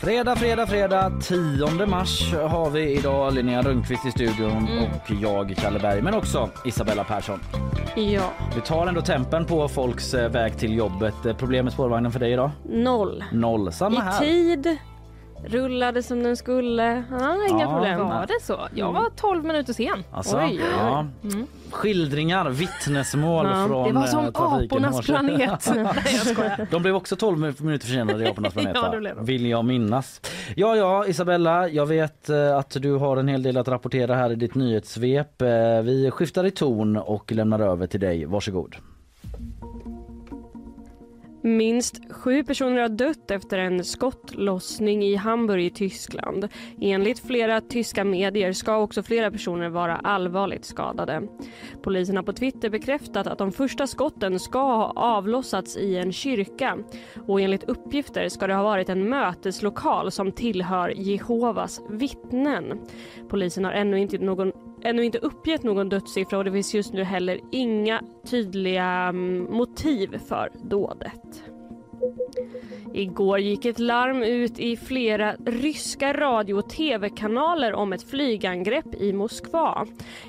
[0.00, 5.78] Fredag, fredag, fredag 10 mars har vi idag Linnea Rönnqvist i studion och jag Kalle
[5.78, 7.40] Berg men också Isabella Persson.
[7.96, 8.30] Ja.
[8.54, 11.26] Vi tar ändå tempen på folks eh, väg till jobbet.
[11.26, 12.50] Eh, Problem med spårvagnen för dig idag?
[12.68, 13.24] Noll.
[13.32, 13.72] Noll.
[13.72, 14.18] Samma I här.
[14.20, 14.76] tid,
[15.44, 17.04] rullade som den skulle.
[17.10, 17.98] Ja, inga Ja, problem.
[17.98, 18.68] Var det så?
[18.74, 20.04] Jag var 12 minuter sen.
[20.10, 20.68] Alltså, Oj, oj, oj.
[20.78, 21.06] Ja.
[21.70, 25.72] Skildringar, vittnesmål Ja, från Det var som eh, apornas planet.
[25.76, 26.66] Nej.
[26.70, 28.94] De blev också 12 minuter försenade i Apornas planet Ja.
[29.22, 30.20] Vill jag minnas.
[30.56, 34.32] Ja, ja, Isabella, jag vet eh, att du har en hel del att rapportera här
[34.32, 35.42] i ditt nyhetssvep.
[35.42, 35.48] Eh,
[35.82, 38.24] Vi skiftar i ton och lämnar över till dig.
[38.24, 38.76] Varsågod.
[41.42, 46.48] Minst sju personer har dött efter en skottlossning i Hamburg i Tyskland.
[46.80, 51.22] Enligt flera tyska medier ska också flera personer vara allvarligt skadade.
[51.82, 56.78] Polisen har på Twitter bekräftat att de första skotten ska ha avlossats i en kyrka
[57.26, 62.80] och enligt uppgifter ska det ha varit en möteslokal som tillhör Jehovas vittnen.
[63.28, 64.52] Polisen har ännu inte, någon,
[64.84, 70.18] ännu inte uppgett någon dödssiffra och det finns just nu heller inga tydliga mm, motiv
[70.28, 71.49] för dådet.
[72.94, 79.12] Igår gick ett larm ut i flera ryska radio och tv-kanaler om ett flygangrepp i
[79.12, 79.86] Moskva.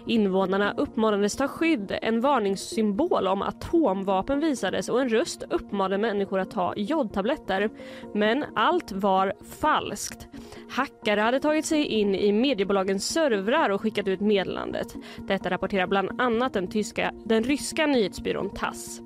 [0.08, 6.52] Invånarna uppmanades ta skydd, en varningssymbol om atomvapen visades och en röst uppmanade människor att
[6.52, 7.70] ta jodtabletter.
[8.14, 10.28] Men allt var falskt.
[10.70, 14.96] Hackare hade tagit sig in i mediebolagens servrar och skickat ut meddelandet.
[15.28, 19.02] Detta rapporterar bland annat den, tyska, den ryska nyhetsbyrån TASS.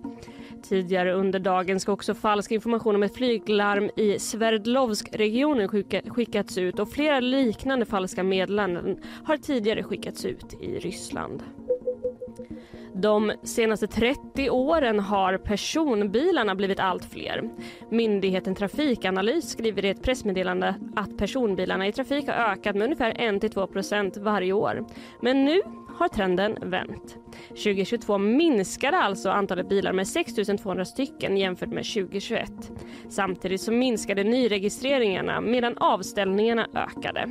[0.70, 5.68] Tidigare under dagen ska också falsk information om ett flyglarm i Sverdlovsk-regionen
[6.10, 11.44] skickats ut och flera liknande falska meddelanden har tidigare skickats ut i Ryssland.
[12.94, 17.50] De senaste 30 åren har personbilarna blivit allt fler.
[17.90, 24.24] Myndigheten Trafikanalys skriver i ett pressmeddelande att personbilarna i trafik har ökat med ungefär 1-2%
[24.24, 24.86] varje år.
[25.22, 25.62] Men nu
[25.98, 27.18] har trenden vänt.
[27.50, 32.52] 2022 minskade alltså antalet bilar med 6 200 stycken jämfört med 2021.
[33.10, 37.30] Samtidigt så minskade nyregistreringarna medan avställningarna ökade.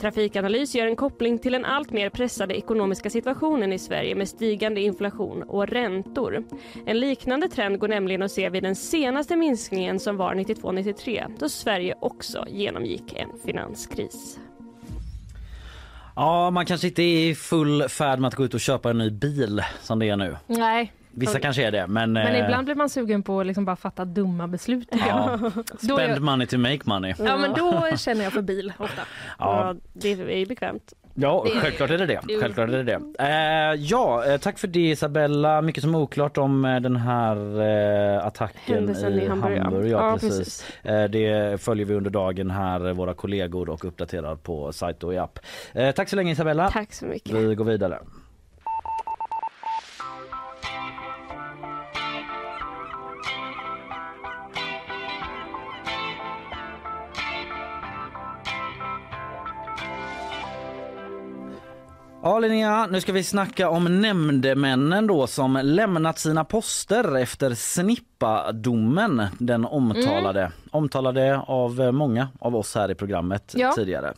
[0.00, 4.80] Trafikanalys gör en koppling till den allt mer pressade ekonomiska situationen i Sverige med stigande
[4.80, 6.44] inflation och räntor.
[6.86, 11.48] En liknande trend går nämligen att se vid den senaste minskningen som var 92-93 då
[11.48, 14.38] Sverige också genomgick en finanskris.
[16.16, 18.98] Ja, man kanske inte är i full färd med att gå ut och köpa en
[18.98, 20.36] ny bil som det är nu.
[20.46, 22.12] Nej, Vissa kanske är det, men...
[22.12, 24.88] men eh, ibland blir man sugen på att liksom bara fatta dumma beslut.
[25.08, 27.14] Ja, är- spend money to make money.
[27.18, 29.02] Ja, men då känner jag för bil ofta.
[29.38, 30.08] Ja, Ja, det
[30.42, 30.92] är bekvämt.
[31.14, 32.20] Ja, självklart är det det.
[32.40, 33.24] Självklart är det, det.
[33.24, 35.62] Eh, ja, eh, tack för det Isabella.
[35.62, 37.60] Mycket som är oklart om eh, den här
[38.16, 39.58] eh, attacken Händelsen i Hamburg.
[39.58, 40.12] Hamburg, ja, ja.
[40.12, 40.38] Precis.
[40.38, 40.64] precis.
[40.82, 45.14] Eh, det följer vi under dagen här, eh, våra kollegor och uppdaterar på sajt och
[45.14, 45.38] i app.
[45.94, 46.70] Tack så länge Isabella.
[46.70, 47.34] Tack så mycket.
[47.34, 47.98] Vi går vidare.
[62.24, 68.11] Ja Linnea, nu ska vi snacka om nämndemännen då som lämnat sina poster efter snipp
[68.22, 70.52] Snippa-domen, den omtalade.
[70.70, 73.72] Omtalade av eh, många av oss här i programmet Ja.
[73.76, 74.12] tidigare.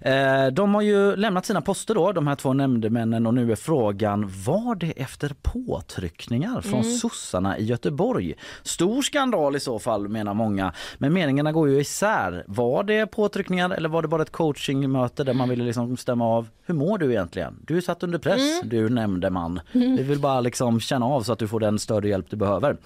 [0.00, 3.56] Eh, de har ju lämnat sina poster då, de här två nämndemännen och nu är
[3.56, 8.34] frågan, var det efter påtryckningar från sossarna i Göteborg?
[8.62, 12.44] Stor skandal i så fall menar många, men meningarna går ju isär.
[12.46, 16.48] Var det påtryckningar eller var det bara ett coachingmöte där man ville liksom stämma av,
[16.66, 17.56] hur mår du egentligen?
[17.66, 19.60] Du är satt under press, du nämndeman.
[19.72, 22.36] Vi vill bara liksom känna av så att du får den stöd och hjälp du
[22.36, 22.76] behöver.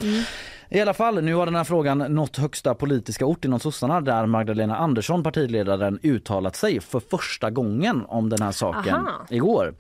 [0.71, 4.27] I alla fall, nu har den här frågan nått högsta politiska ort inom sossarna där
[4.27, 9.27] Magdalena Andersson, partiledaren, uttalat sig för första gången om den här saken Aha.
[9.31, 9.75] igår.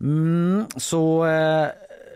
[0.00, 1.68] Mm, så eh,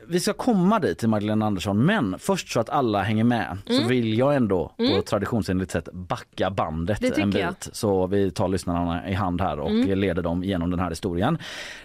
[0.09, 3.83] vi ska komma dit till Magdalena Andersson men först så att alla hänger med Mm.
[3.83, 7.41] så vill jag ändå på traditionsenligt sätt backa bandet en bit.
[7.41, 7.49] jag.
[7.49, 7.55] Mm.
[7.73, 11.39] Så vi tar lyssnarna i hand här och leder dem genom den här historien.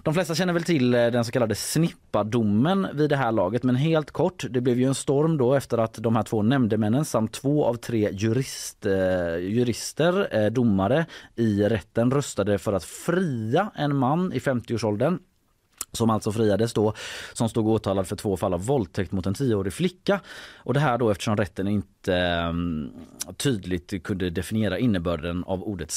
[0.04, 3.76] De flesta känner väl till eh, den så kallade Snippa-domen vid det här laget men
[3.76, 7.32] helt kort, det blev ju en storm då efter att de här två nämndemännen samt
[7.32, 8.94] två av tre jurist, eh,
[9.38, 11.06] jurister, eh, domare
[11.36, 15.20] i rätten röstade för att fria en man i 50-årsåldern
[15.92, 16.94] som alltså friades då,
[17.34, 20.20] som stod åtalad för två fall av våldtäkt mot en tioårig flicka.
[20.58, 22.92] Och det här då eftersom rätten inte mm,
[23.38, 25.92] tydligt kunde definiera innebörden av ordet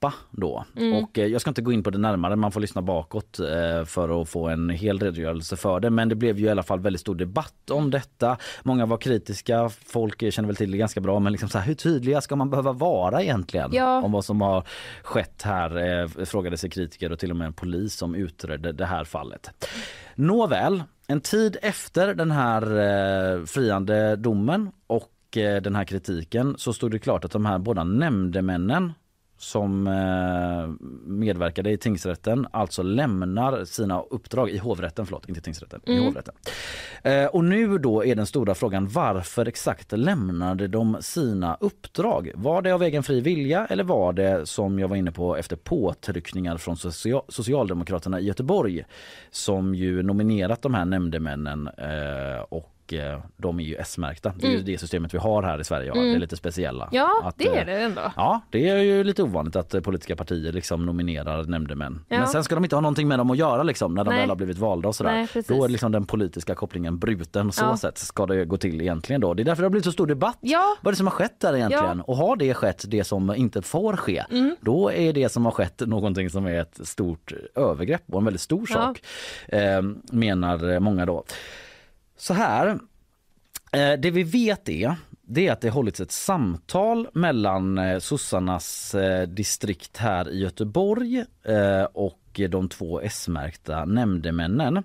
[0.00, 0.64] snippa då.
[1.02, 3.84] Och eh, jag ska inte gå in på det närmare, man får lyssna bakåt eh,
[3.84, 5.90] för att få en hel redogörelse för det.
[5.90, 8.36] Men det blev ju i alla fall väldigt stor debatt om detta.
[8.62, 11.74] Många var kritiska, folk känner väl till det ganska bra men liksom så här, hur
[11.74, 14.02] tydliga ska man behöva vara egentligen Ja.
[14.02, 14.64] om vad som har
[15.02, 18.86] skett här eh, frågade sig kritiker och till och med en polis som utredde det
[18.86, 19.50] här fallet.
[20.14, 25.10] Nåväl, en tid efter den här eh, friande domen och
[25.62, 28.92] den här kritiken så stod det klart att de här båda nämndemännen
[29.40, 36.04] som eh, medverkade i tingsrätten alltså lämnar sina uppdrag i hovrätten, förlåt inte tingsrätten, i
[36.04, 36.34] hovrätten.
[37.02, 42.30] Eh, och nu då är den stora frågan varför exakt lämnade de sina uppdrag?
[42.34, 45.56] Var det av egen fri vilja eller var det som jag var inne på efter
[45.56, 48.84] påtryckningar från social Socialdemokraterna i Göteborg
[49.30, 52.44] som ju nominerat de här nämndemännen eh,
[52.90, 54.32] och eh, de är ju S-märkta.
[54.36, 55.92] Det är ju det systemet vi har här i Sverige.
[55.94, 56.00] Ja.
[56.00, 56.88] Det är lite speciella.
[56.92, 58.00] Ja, Att, det är eh, det ändå.
[58.16, 62.04] Ja, det är ju lite ovanligt att eh, politiska partier liksom nominerar nämndemän.
[62.08, 62.18] Ja.
[62.18, 64.20] Men sen ska de inte ha någonting med dem att göra liksom, när de Nej.
[64.20, 65.12] väl har blivit valda och sådär.
[65.12, 65.46] Nej, precis.
[65.46, 67.52] då är liksom den politiska kopplingen bruten.
[67.52, 67.76] Så Ja.
[67.76, 69.34] sätt ska det gå till egentligen då.
[69.34, 70.38] Det är därför det har blivit så stor debatt.
[70.40, 70.76] Ja.
[70.82, 71.84] Vad är det som har skett där egentligen?
[71.84, 71.90] Ja.
[71.90, 72.04] Mm.
[72.04, 74.24] Och har det skett det som inte får ske,
[74.60, 78.40] då är det som har skett någonting som är ett stort övergrepp och en väldigt
[78.40, 79.02] stor sak,
[79.48, 81.24] eh, menar många då.
[82.20, 82.78] Så här,
[83.72, 88.94] Eh, det vi vet är, det är att det hållits ett samtal mellan eh, sossarnas
[88.94, 92.16] eh, distrikt här i Göteborg eh, och
[92.50, 94.82] de två S-märkta nämndemännen.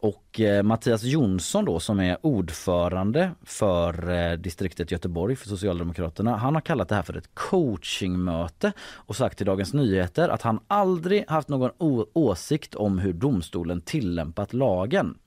[0.00, 6.36] Och eh, Mattias Jonsson då som är ordförande för eh, distriktet Göteborg för Socialdemokraterna.
[6.36, 10.60] Han har kallat det här för ett coachingmöte och sagt till Dagens Nyheter att han
[10.66, 11.70] aldrig haft någon
[12.12, 15.18] åsikt om hur domstolen tillämpat lagen.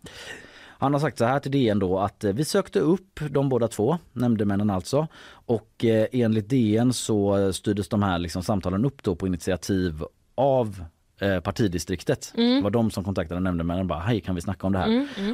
[0.80, 3.68] Han har sagt så här till DN då att eh, vi sökte upp de båda
[3.68, 5.08] två, nämndemännen alltså.
[5.32, 10.04] Och eh, enligt DN så styrdes de här liksom samtalen upp då på initiativ
[10.36, 10.84] av
[11.22, 12.32] eh, partidistriktet.
[12.36, 14.88] Det var de som kontaktade nämndemännen och bara hej kan vi snacka om det här?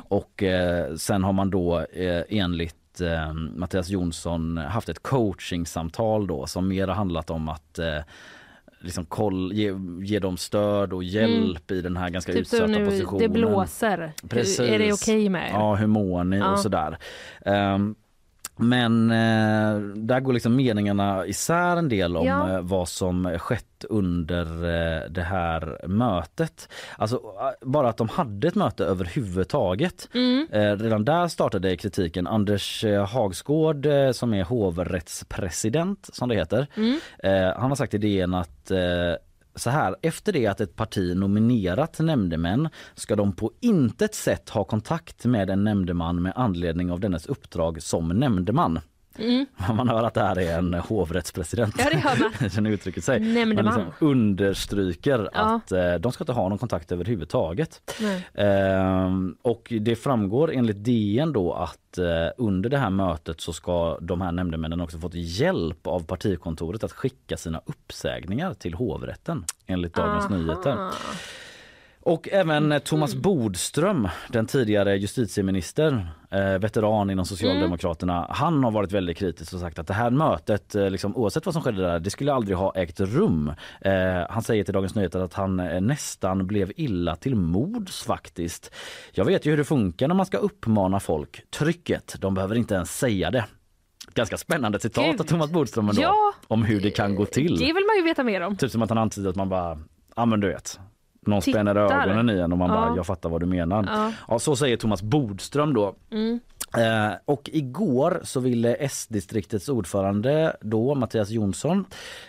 [0.08, 6.48] Och eh, sen har man då eh, enligt eh, Mattias Jonsson haft ett coachingsamtal då
[6.48, 7.80] som mer har handlat om att
[8.80, 9.72] liksom koll, ge,
[10.04, 13.22] ge dem stöd och hjälp i den här ganska Typ utsatta nu, positionen.
[13.22, 14.14] det blåser.
[14.30, 14.60] Precis.
[14.60, 15.54] Är det okej med er?
[15.54, 16.52] Ja, hur mår ni Ja.
[16.52, 16.98] och sådär.
[17.46, 17.96] Ehm,
[18.58, 22.50] men eh, där går liksom meningarna isär en del om Ja.
[22.54, 26.70] eh, vad som skett under eh, det här mötet.
[26.98, 30.10] Alltså eh, bara att de hade ett möte överhuvudtaget.
[30.14, 30.48] Mm.
[30.52, 32.28] Eh, redan där startade kritiken.
[32.28, 36.68] Anders eh, Hagsgård som är hovrättspresident som det heter.
[36.76, 37.00] Mm.
[37.58, 38.72] Han har sagt i DN att
[39.56, 44.64] så här, efter det att ett parti nominerat nämndemän ska de på intet sätt ha
[44.64, 48.80] kontakt med en nämndeman med anledning av dennes uppdrag som nämndeman.
[49.76, 51.88] Man hör att det här är en hovrättspresident Mm.
[51.94, 52.50] Ja, det hör man.
[52.50, 53.20] som uttrycker sig.
[53.20, 53.66] Nämndeman.
[53.66, 55.40] Man liksom understryker Ja.
[55.56, 57.82] att eh, de ska inte ha någon kontakt överhuvudtaget.
[58.34, 62.06] Ehm, och det framgår enligt DN då att eh,
[62.38, 66.92] under det här mötet så ska de här nämndemännen också fått hjälp av partikontoret att
[66.92, 70.90] skicka sina uppsägningar till hovrätten enligt Dagens Nyheter.
[72.06, 79.18] Och även Thomas Bodström, den tidigare justitieminister, eh, veteran inom Socialdemokraterna, han har varit väldigt
[79.18, 82.10] kritisk och sagt att det här mötet, eh, liksom, oavsett vad som skedde där, det
[82.10, 83.52] skulle aldrig ha ägt rum.
[83.82, 83.94] Eh,
[84.30, 88.72] han säger till Dagens Nyheter att han eh, nästan blev illa till mods faktiskt.
[89.12, 91.42] Jag vet ju hur det funkar när man ska uppmana folk.
[91.52, 93.46] Trycket, de behöver inte ens säga det.
[94.14, 95.22] Ganska spännande citat Gud.
[95.22, 96.34] av Thomas Bodström ändå, Ja.
[96.48, 97.58] om hur det kan gå till.
[97.58, 98.58] Det vill man ju veta mer om.
[98.58, 99.80] Typ som att han antyder att man bara,
[100.16, 100.80] ja men du vet.
[101.26, 101.60] Någon Tittar.
[101.60, 102.76] spänner ögonen i en och man Ja.
[102.76, 103.86] bara, jag fattar vad du menar.
[103.94, 104.12] Ja.
[104.28, 105.96] Ja, så säger Thomas Bodström då.
[106.78, 111.86] Eh, och igår så ville S-distriktets ordförande då, Mattias Jonsson,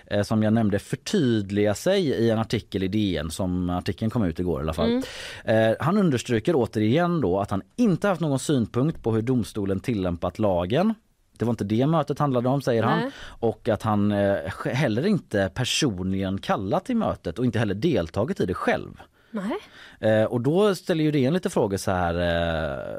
[0.07, 4.41] eh, som jag nämnde, förtydliga sig i en artikel i DN som artikeln kom ut
[4.41, 5.03] igår i alla fall.
[5.45, 10.39] Eh, han understryker återigen då att han inte haft någon synpunkt på hur domstolen tillämpat
[10.39, 10.95] lagen.
[11.39, 12.99] Det var inte det mötet handlade om säger han.
[12.99, 13.11] Nej.
[13.41, 18.47] Och att han eh, heller inte personligen kallat till mötet och inte heller deltagit i
[18.47, 19.01] det själv.
[19.31, 19.59] Nej.
[20.01, 22.99] Eh, och då ställer ju det en lite frågor så här eh,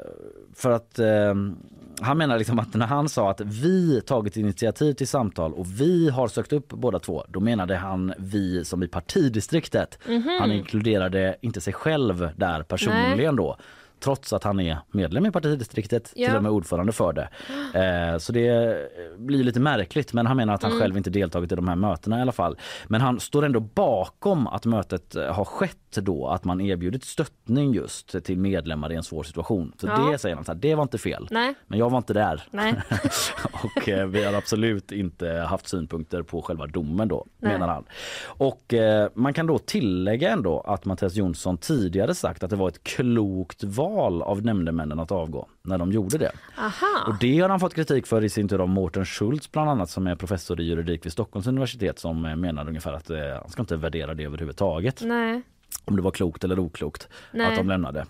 [0.54, 1.34] för att eh,
[2.00, 6.10] han menar liksom att när han sa att vi tagit initiativ till samtal och vi
[6.10, 9.98] har sökt upp båda två, då menade han vi som i partidistriktet.
[10.40, 13.56] Han inkluderade inte sig själv där personligen då.
[14.00, 16.26] Trots att han är medlem i partidistriktet, Ja.
[16.28, 17.28] till och med ordförande för det.
[18.12, 18.76] Eh, så det
[19.18, 20.80] blir lite märkligt men han menar att han Mm.
[20.82, 22.56] själv inte deltagit i de här mötena i alla fall.
[22.88, 27.72] Men han står ändå bakom att mötet eh, har skett då, att man erbjudit stöttning
[27.74, 29.72] just till medlemmar i en svår situation.
[29.80, 30.10] Så Ja.
[30.12, 31.28] det säger han så här, det var inte fel.
[31.30, 31.54] Nej.
[31.66, 32.42] Men jag var inte där.
[33.64, 37.52] Och eh, vi har absolut inte haft synpunkter på själva domen då, Nej.
[37.52, 37.84] menar han.
[38.26, 42.68] Och eh, man kan då tillägga ändå att Mattias Jonsson tidigare sagt att det var
[42.68, 43.87] ett klokt val
[44.22, 46.32] av nämndemännen att avgå när de gjorde det.
[46.58, 47.04] Aha.
[47.06, 49.90] Och det har han fått kritik för i sin tur av Mårten Schultz bland annat
[49.90, 53.48] som är professor i juridik vid Stockholms universitet som eh, menar ungefär att eh, han
[53.48, 55.42] ska inte värdera det överhuvudtaget Nej.
[55.84, 57.46] om det var klokt eller oklokt Nej.
[57.46, 58.06] att de lämnade.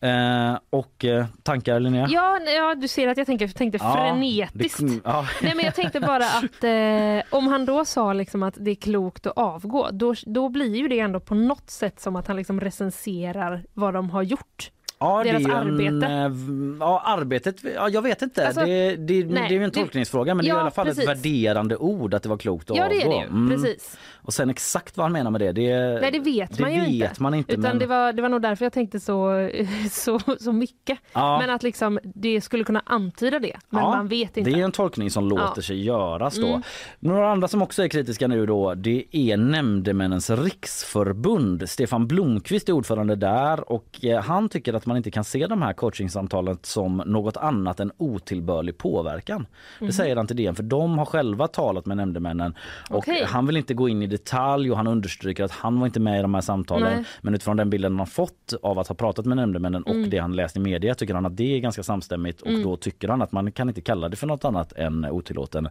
[0.00, 2.06] Eh, och eh, tankar Linnea?
[2.10, 4.78] Ja, ja, du ser att jag tänkte, tänkte Ja, frenetiskt.
[4.80, 5.26] det- ja.
[5.42, 8.74] Nej men jag tänkte bara att eh, om han då sa liksom att det är
[8.74, 12.36] klokt att avgå, då, då blir ju det ändå på något sätt som att han
[12.36, 14.70] liksom recenserar vad de har gjort.
[14.98, 16.06] Ja, Deras det är arbete.
[16.06, 17.56] En, eh, ja, arbetet.
[17.74, 18.46] Ja, jag vet inte.
[18.46, 20.86] Alltså, det, det, det är ju en tolkningsfråga men det är Ja, i alla fall
[20.86, 21.02] precis.
[21.02, 23.20] ett värderande ord att det var klokt att Ja det avgå.
[23.20, 23.50] Mm.
[23.50, 23.98] precis.
[24.22, 26.88] Och sen exakt vad han menar med det, det, Nej det vet man ju vet
[27.10, 27.22] inte.
[27.22, 27.52] man inte.
[27.52, 29.50] Utan men, det, var, det var nog därför jag tänkte så,
[29.90, 30.98] så, så mycket.
[31.12, 34.50] ja, Men att liksom, det skulle kunna antyda det, men Ja, man vet inte.
[34.50, 35.62] Det är en tolkning som låter Ja.
[35.62, 36.46] sig göras då.
[36.46, 36.62] Mm.
[36.98, 41.68] Några andra som också är kritiska nu då, det är Nämndemännens riksförbund.
[41.68, 45.62] Stefan Blomqvist är ordförande där och eh, han tycker att man inte kan se de
[45.62, 49.46] här coachingsamtalen som något annat än otillbörlig påverkan.
[49.80, 49.86] Mhm.
[49.86, 52.54] Det säger han till DN för de har själva talat med nämndemännen
[52.90, 53.24] och Okej.
[53.26, 56.18] han vill inte gå in i detalj och han understryker att han var inte med
[56.18, 56.92] i de här samtalen.
[56.94, 57.04] Nej.
[57.20, 60.10] Men utifrån den bilden han har fått av att ha pratat med nämndemännen och Mm.
[60.10, 63.08] det han läst i media tycker han att det är ganska samstämmigt och då tycker
[63.08, 65.68] han att man kan inte kalla det för något annat än otillåten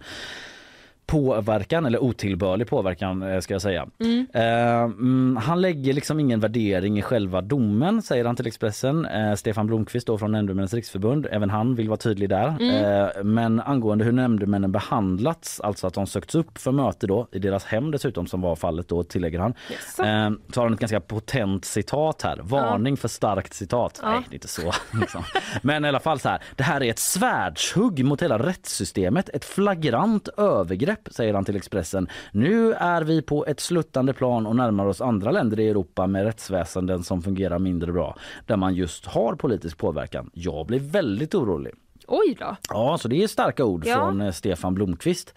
[1.06, 3.88] påverkan eller otillbörlig påverkan eh, ska jag säga.
[4.00, 4.28] Mm.
[4.34, 9.06] Mm, han lägger liksom ingen värdering i själva domen säger han till Expressen.
[9.06, 12.58] Eh, Stefan Blomqvist då från Nämndemännens riksförbund, även han vill vara tydlig där.
[12.60, 12.86] Mm.
[12.86, 17.40] Eh, men angående hur nämndemännen behandlats, alltså att de sökts upp för möte då i
[17.40, 19.52] deras hem dessutom som var fallet då tillägger han.
[19.52, 22.40] Eh, så har han ett ganska potent citat här.
[22.44, 24.00] Varning för starkt citat.
[24.04, 24.72] Nej, det är inte så.
[25.02, 25.24] Liksom.
[25.62, 26.42] Men i alla fall så här.
[26.56, 29.30] Det här är ett svärdshugg mot hela rättssystemet.
[29.34, 32.08] Ett flagrant övergrepp säger han till Expressen.
[32.32, 36.24] Nu är vi på ett sluttande plan och närmar oss andra länder i Europa med
[36.24, 38.18] rättsväsenden som fungerar mindre bra.
[38.46, 40.30] Där man just har politisk påverkan.
[40.34, 41.74] Jag blir väldigt orolig.
[42.08, 42.56] Oj då.
[42.70, 43.96] Ja, så det är starka ord Ja.
[43.96, 45.34] från eh, Stefan Blomqvist.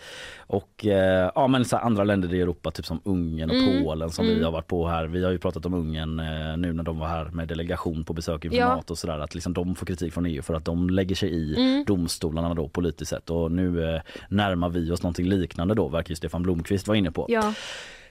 [0.46, 3.84] Och eh, ja, men så andra länder i Europa, typ som Ungern och Mm.
[3.84, 5.06] Polen som vi har varit på här.
[5.06, 8.12] Vi har ju pratat om Ungern eh, nu när de var här med delegation på
[8.12, 8.82] besök inför Ja.
[8.88, 9.18] Och sådär.
[9.18, 11.84] Att liksom de får kritik från EU för att de lägger sig i Mm.
[11.84, 13.30] domstolarna då politiskt sett.
[13.30, 17.26] Och nu eh, närmar vi oss någonting liknande då, verkar Stefan Blomqvist vara inne på.
[17.28, 17.52] Ja.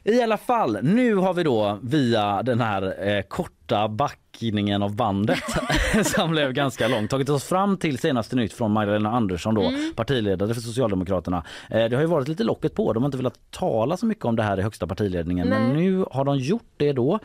[0.03, 5.43] I alla fall, nu har vi då via den här eh, korta backningen av bandet
[6.03, 10.53] som blev ganska lång tagit oss fram till senaste nytt från Magdalena Andersson då, partiledare
[10.53, 11.43] för Socialdemokraterna.
[11.69, 14.25] Eh, det har ju varit lite locket på, de har inte velat tala så mycket
[14.25, 15.77] om det här i högsta partiledningen men Nej.
[15.77, 17.19] nu har de gjort det då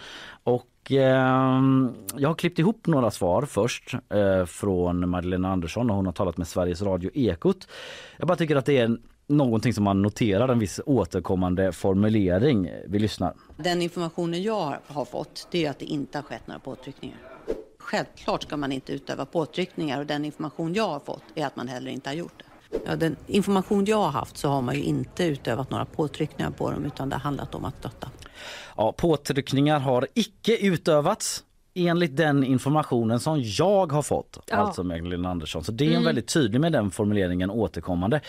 [0.44, 6.06] och ehm, jag har klippt ihop några svar först eh, från Magdalena Andersson och hon
[6.06, 7.68] har talat med Sveriges Radio Ekot.
[8.16, 12.70] Jag bara tycker att det är någonting som man noterar en viss återkommande formulering.
[12.86, 13.34] Vi lyssnar.
[13.56, 17.18] Den informationen jag har- fått det är att det inte har skett några påtryckningar.
[17.78, 21.68] Självklart ska man inte utöva påtryckningar och den information jag har fått är att man
[21.68, 22.78] heller inte har gjort det.
[22.86, 26.70] Ja, den information jag har haft så har man ju inte utövat några påtryckningar på
[26.70, 28.10] dem utan det har handlat om att stötta.
[28.76, 34.56] Ja, påtryckningar har icke utövats enligt den informationen som jag har fått, Ja.
[34.56, 35.64] alltså Magdalena Andersson.
[35.64, 38.20] Så det är en väldigt tydlig med den formuleringen återkommande.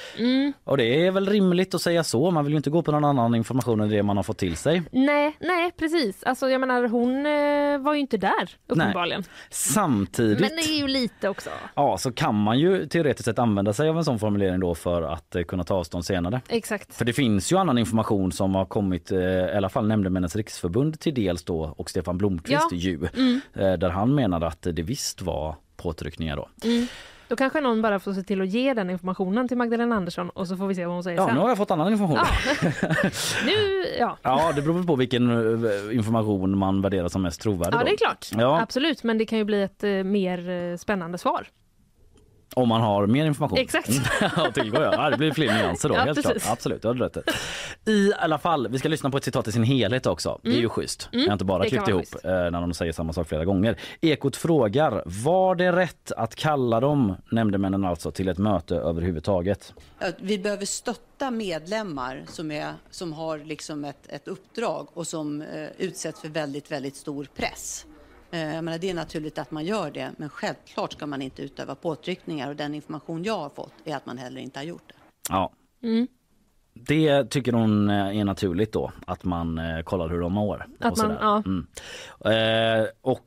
[0.63, 2.32] Och det är väl rimligt att säga så.
[2.32, 4.56] Man vill ju inte gå på någon annan information än det man har fått till
[4.56, 4.82] sig.
[4.91, 6.23] Nej, nej precis.
[6.23, 9.23] Alltså jag menar hon eh, var ju inte där uppenbarligen.
[9.49, 11.49] Samtidigt Men det är ju lite också.
[11.75, 15.01] ja, så kan man ju teoretiskt sett använda sig av en sån formulering då för
[15.01, 16.41] att eh, kunna ta avstånd senare.
[16.49, 16.93] Exakt.
[16.95, 20.99] För det finns ju annan information som har kommit eh, i alla fall Nämndemännens riksförbund
[20.99, 22.77] till dels då och Stefan Blomqvist Ja.
[22.77, 23.08] ju.
[23.54, 26.50] Eh, där han menade att det visst var påtryckningar då.
[27.28, 30.48] Då kanske någon bara får se till att ge den informationen till Magdalena Andersson och
[30.48, 31.36] så får vi se vad hon säger Ja, sen.
[31.36, 32.17] nu har jag fått annan information.
[32.17, 32.88] Ja.
[33.46, 34.17] nu, ja.
[34.22, 35.30] Ja, det beror på vilken
[35.65, 37.74] eh, information man värderar som mest trovärdig.
[37.74, 37.86] Ja, då.
[37.86, 38.28] det är klart.
[38.38, 38.62] Ja.
[38.62, 41.48] Absolut, men det kan ju bli ett eh, mer spännande svar.
[42.55, 43.57] Om man har mer information.
[43.57, 43.89] Exakt.
[44.21, 45.09] att tillgå, ja.
[45.09, 45.95] det blir fler nyanser då.
[45.95, 46.43] Ja, helt precis.
[46.43, 46.53] klart.
[46.53, 47.17] Absolut, du har rätt.
[47.85, 50.39] I alla fall, vi ska lyssna på ett citat i sin helhet också.
[50.43, 51.09] Det är ju schysst.
[51.11, 51.65] Jag har inte bara Mm.
[51.65, 52.25] det klippt ihop schysst.
[52.25, 53.77] eh, när de säger samma sak flera gånger.
[54.01, 59.73] Ekot frågar, var det rätt att kalla dem, nämndemännen alltså, till ett möte överhuvudtaget?
[60.19, 65.47] Vi behöver stötta medlemmar som, är, som har liksom ett, ett uppdrag och som eh,
[65.77, 67.85] utsätts för väldigt, väldigt stor press.
[68.34, 71.41] Eh, jag menar, det är naturligt att man gör det, men självklart ska man inte
[71.41, 74.84] utöva påtryckningar och den information jag har fått är att man heller inte har gjort
[74.88, 74.93] det.
[75.30, 75.52] Ja.
[75.84, 76.08] Mm.
[76.74, 80.65] Det tycker hon eh, är naturligt då, att man eh, kollar hur de mår.
[80.80, 81.43] Att och man- ja.
[81.46, 82.82] mm.
[82.82, 83.19] eh, och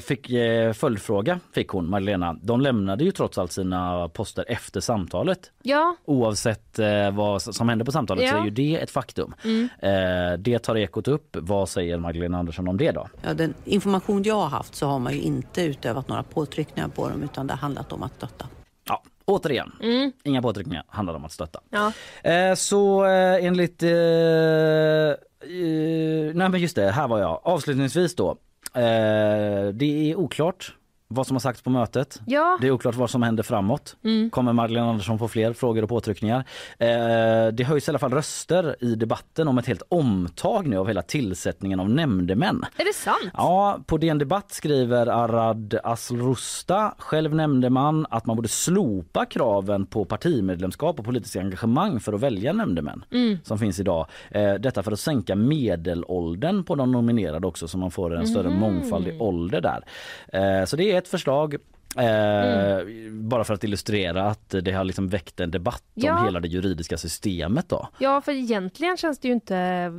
[0.00, 2.36] fick eh, följdfråga fick hon, Magdalena.
[2.42, 5.50] De lämnade ju trots allt sina poster efter samtalet.
[5.62, 8.40] Ja, Oavsett eh, vad som hände på samtalet så Ja.
[8.40, 8.42] Mm.
[8.42, 9.34] är ju det ett faktum.
[9.78, 9.90] Eh,
[10.38, 11.36] det tar Ekot upp.
[11.40, 13.08] Vad säger Magdalena Andersson om det då?
[13.22, 17.08] Ja, den information jag har haft så har man ju inte utövat några påtryckningar på
[17.08, 18.46] dem utan det har handlat om att stötta.
[18.88, 19.72] Ja, återigen,
[20.24, 21.60] inga påtryckningar, handlar om att stötta.
[21.70, 21.92] ja.
[22.30, 23.82] Eh, så eh, enligt...
[23.82, 25.14] Eh, eh,
[26.34, 27.40] nej men just det, här var jag.
[27.44, 28.36] Avslutningsvis då.
[28.74, 30.74] Eh, det är oklart
[31.14, 32.20] vad som har sagts på mötet.
[32.26, 32.58] Ja.
[32.60, 33.96] Det är oklart vad som händer framåt.
[34.04, 34.30] Mm.
[34.30, 36.44] Kommer Magdalena Andersson få fler frågor och påtryckningar?
[36.78, 36.86] Eh,
[37.52, 41.02] det höjs i alla fall röster i debatten om ett helt omtag nu av hela
[41.02, 42.64] tillsättningen av nämndemän.
[42.76, 43.32] Är det sant?
[43.34, 50.04] Ja, på DN Debatt skriver Arad Aslusta, själv nämndeman, att man borde slopa kraven på
[50.04, 53.38] partimedlemskap och politiskt engagemang för att välja nämndemän Mm.
[53.44, 54.06] som finns idag.
[54.30, 58.48] Eh, detta för att sänka medelåldern på de nominerade också så man får en större
[58.50, 58.58] Mhm.
[58.60, 59.84] mångfald i ålder där.
[60.60, 61.54] Eh, så det är ett förslag.
[61.96, 66.18] Eh, Bara för att illustrera att det har liksom väckt en debatt Ja.
[66.18, 67.88] om hela det juridiska systemet då.
[67.98, 69.92] Ja, för egentligen känns det ju inte eh,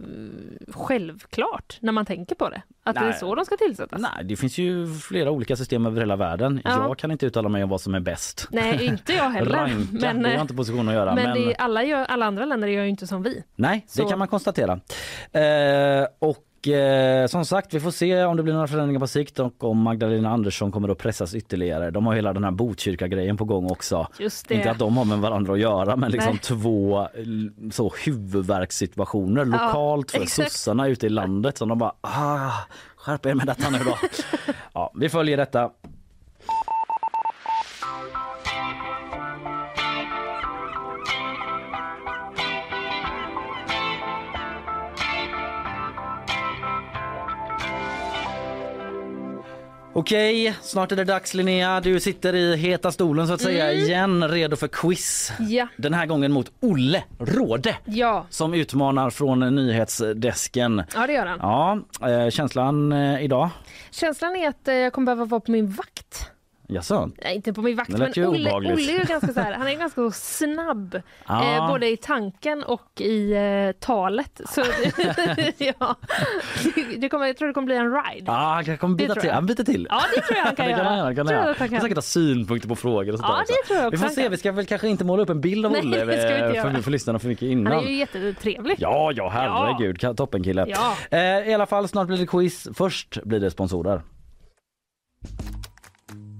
[0.73, 2.61] självklart när man tänker på det.
[2.83, 3.13] Att det är Nej.
[3.19, 4.01] så de ska tillsättas.
[4.01, 6.61] Nej, det finns ju flera olika system över hela världen.
[6.63, 6.87] Ja.
[6.87, 8.47] Jag kan inte uttala mig om vad som är bäst.
[8.51, 9.51] Nej, inte jag heller.
[9.55, 11.15] Ranka, Men, det har inte position att göra.
[11.15, 13.43] men, Men, det alla, gör, alla andra länder gör ju inte som vi.
[13.55, 14.73] nej, så- det kan man konstatera.
[15.31, 16.37] Eh, och
[16.67, 19.81] eh, som sagt, vi får se om det blir några förändringar på sikt och om
[19.81, 21.91] Magdalena Andersson kommer att pressas ytterligare.
[21.91, 24.07] De har hela den här Botkyrka-grejen på gång också.
[24.49, 26.41] Inte att de har med varandra att göra men liksom Nej.
[26.41, 27.07] två eh,
[27.71, 30.51] så huvudvärkssituationer lokalt för exakt.
[30.51, 32.51] sossarna ute i landet som de bara ah,
[32.95, 33.97] skärp er med detta nu då.
[34.73, 35.69] ja, vi följer detta.
[49.95, 51.79] Okej, snart är det dags Linnea.
[51.81, 53.83] Du sitter i heta stolen så att säga Mm.
[53.83, 55.31] igen, redo för quiz.
[55.39, 55.67] Ja.
[55.77, 58.25] Den här gången mot Olle Råde Ja.
[58.29, 60.83] som utmanar från nyhetsdesken.
[60.95, 61.39] ja, det gör han.
[62.01, 63.49] Ja, eh, känslan eh, idag?
[63.91, 66.29] Känslan är att eh, jag kommer behöva vara på min vakt.
[66.67, 67.11] Jaså?
[67.23, 68.73] Nej, inte på min vakt, men Olle, obehagligt.
[68.73, 71.01] Olle är ganska så här, han är ganska snabb.
[71.27, 71.55] Ja.
[71.55, 74.41] Eh, både i tanken och i eh, talet.
[74.49, 74.61] Så
[75.57, 75.95] ja,
[76.97, 78.23] det kommer, jag tror det kommer bli en ride.
[78.25, 79.27] Ja, han kan kommer tror till.
[79.27, 79.33] jag.
[79.33, 79.87] Han biter till.
[79.89, 80.83] Ja, det tror jag han kan kan göra.
[80.83, 81.15] han.
[81.15, 81.45] Kan han jag göra.
[81.47, 81.81] han Han kan.
[81.81, 84.15] säkert ha synpunkter på frågor och sånt Ja, där det tror jag Vi får han
[84.15, 84.31] se, kan.
[84.31, 87.19] vi ska väl kanske inte måla upp en bild av Nej, Olle för, för lyssnarna
[87.19, 87.73] för mycket Han innan.
[87.83, 88.75] är ju jättetrevlig.
[88.79, 90.13] Ja, ja herregud, ja.
[90.13, 90.65] toppenkille.
[90.69, 90.95] Ja.
[91.17, 92.67] Eh, I alla fall, snart blir det quiz.
[92.73, 94.01] Först blir det sponsorer.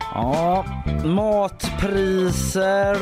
[0.00, 0.64] Ja,
[1.04, 2.94] matpriser,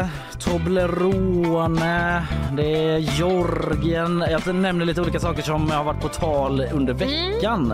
[0.00, 0.06] eh,
[0.38, 2.22] Toblerone,
[2.56, 4.24] det är Jorgen.
[4.30, 7.72] Jag nämner lite olika saker som har varit på tal under veckan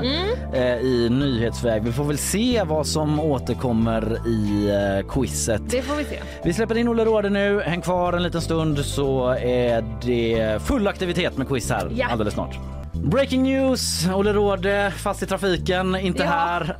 [0.52, 1.82] eh, i nyhetsväg.
[1.82, 5.62] Vi får väl se vad som återkommer i eh, quizet.
[5.70, 6.18] Det får vi se.
[6.44, 7.60] Vi släpper in Olle Råde nu.
[7.60, 12.06] Häng kvar en liten stund så är det full aktivitet med quiz här Ja.
[12.10, 12.58] alldeles snart.
[12.94, 14.06] Breaking news!
[14.14, 16.28] Olle Råde fast i trafiken, inte Ja.
[16.30, 16.76] här.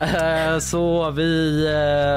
[0.55, 1.65] Eh, Så vi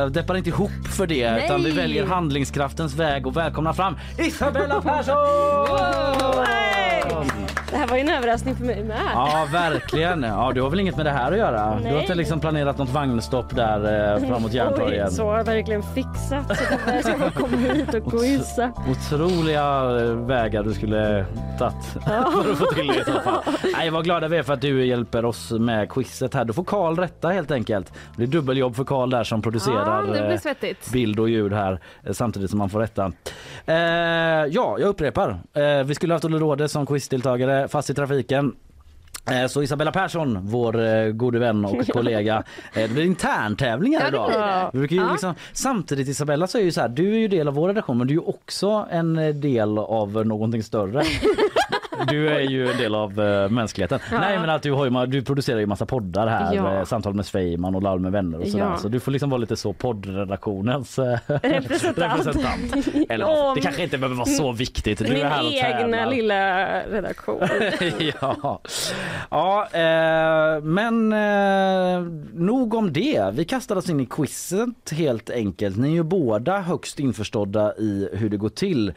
[0.05, 1.45] eh, deppar inte ihop för det Nej.
[1.45, 5.15] utan vi väljer handlingskraftens väg och välkomnar fram Isabella Persson!
[7.75, 9.01] Det här var ju en överraskning för mig med.
[9.13, 10.23] Ja, verkligen.
[10.23, 11.79] Ja, du har väl inget med det här att göra?
[11.79, 12.01] Du har Nej.
[12.01, 15.07] inte liksom planerat något vagnstopp där eh, framåt Järntorget?
[15.07, 18.71] Oj, så har jag verkligen fixat så att jag ska komma hit och quizza.
[18.89, 19.63] Otroliga
[20.01, 21.25] eh, vägar du skulle
[21.59, 23.43] tagit för att få till det i så fall.
[23.73, 26.45] Nej, vad glada vi är för att du hjälper oss med quizet här.
[26.45, 27.93] Då får Karl rätta helt enkelt.
[27.93, 31.53] Det blir dubbeljobb för Karl där som producerar Ja, det blir eh, bild och ljud
[31.53, 33.11] här eh, samtidigt som man får rätta.
[33.65, 33.75] Eh,
[34.49, 35.39] ja, jag upprepar.
[35.53, 38.55] Eh, vi skulle haft Olle Råde som quizdeltagare fast i trafiken.
[39.31, 42.43] Eh, Så Isabella Persson, vår eh, gode vän och kollega,
[42.73, 44.27] eh, det blir interntävlingar Ja, det idag.
[44.29, 44.69] blir det.
[44.73, 45.11] Vi brukar ju Ja.
[45.11, 47.97] liksom, samtidigt Isabella så är ju så här, du är ju del av vår redaktion
[47.97, 51.03] men du är ju också en del av någonting större.
[52.07, 53.99] Du är ju en del av uh, mänskligheten.
[54.11, 56.75] Nej men att du, har ju, du producerar ju massa poddar här, Ja.
[56.77, 58.63] eh, samtal med Svejman och Larm med vänner och sådär.
[58.65, 58.77] Ja.
[58.77, 62.25] Så du får liksom vara lite så poddredaktionens eh, Representant.
[62.25, 62.87] representant.
[63.09, 64.97] Eller Om- det kanske inte behöver vara så viktigt.
[64.99, 66.09] Du Min är här och egna tävlar.
[66.11, 67.39] lilla redaktion.
[68.21, 68.61] ja,
[69.29, 72.01] ja eh, men eh,
[72.33, 73.29] nog om det.
[73.33, 75.77] Vi kastar oss in i quizet helt enkelt.
[75.77, 78.89] Ni är ju båda högst införstådda i hur det går till.
[78.89, 78.93] Eh,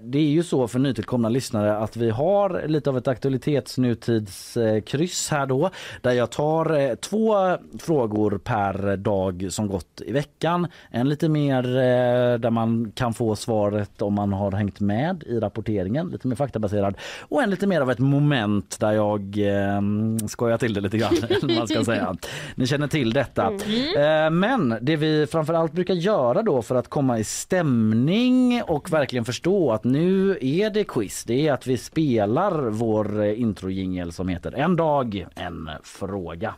[0.00, 5.46] det är ju så för nytillkomna lyssnare att vi har lite av ett aktualitetsnutidskryss här
[5.46, 5.70] då
[6.00, 10.66] där jag tar eh, två frågor per dag som gått i veckan.
[10.90, 15.40] En lite mer eh, där man kan få svaret om man har hängt med i
[15.40, 19.80] rapporteringen, lite mer faktabaserad och en lite mer av ett moment där jag eh,
[20.28, 21.14] skojar till det lite grann.
[21.56, 22.16] man ska säga.
[22.54, 23.52] Ni känner till detta.
[23.96, 29.24] Eh, men det vi framförallt brukar göra då för att komma i stämning och verkligen
[29.24, 31.24] förstå att nu är det quiz.
[31.24, 36.54] Det är att vi spelar vår eh, introjingel som heter En dag, en fråga.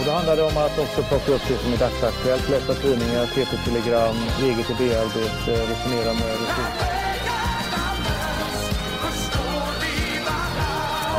[0.00, 3.26] Och då handlar det om att också plocka upp det som är dagsaktuellt, läsa tidningar,
[3.26, 7.01] TT-telegram, eget idéarbete, eh, resonera med resurser.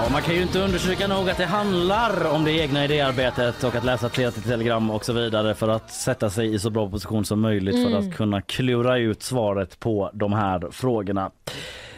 [0.03, 3.75] Ja, man kan ju inte undersöka nog att det handlar om det egna idéarbetet och
[3.75, 7.41] att läsa TT-telegram och så vidare för att sätta sig i så bra position som
[7.41, 11.31] möjligt för att kunna klura ut svaret på de här frågorna.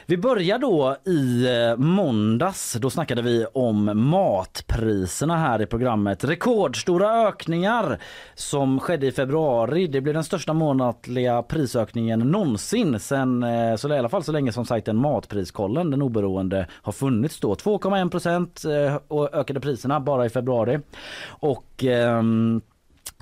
[0.07, 2.73] Vi börjar då i eh, måndags.
[2.73, 6.23] Då snackade vi om matpriserna här i programmet.
[6.23, 7.99] Rekordstora ökningar
[8.35, 9.87] som skedde i februari.
[9.87, 14.51] Det blev den största månatliga prisökningen någonsin sen eh, så i alla fall så länge
[14.51, 17.53] som sajten Matpriskollen, den oberoende, har funnits då.
[17.53, 20.79] 2,1 procent eh, ökade priserna bara i februari.
[21.27, 22.61] Och ehm,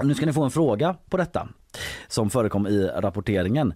[0.03, 1.47] nu ska ni få en fråga på detta
[2.07, 3.73] som förekom i rapporteringen.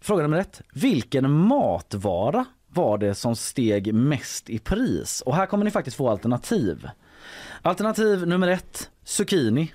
[0.00, 0.62] Fråga nummer ett.
[0.74, 5.20] Vilken matvara var det som steg mest i pris?
[5.26, 6.88] Och här kommer ni faktiskt få alternativ.
[7.62, 9.72] Alternativ nummer ett, zucchini.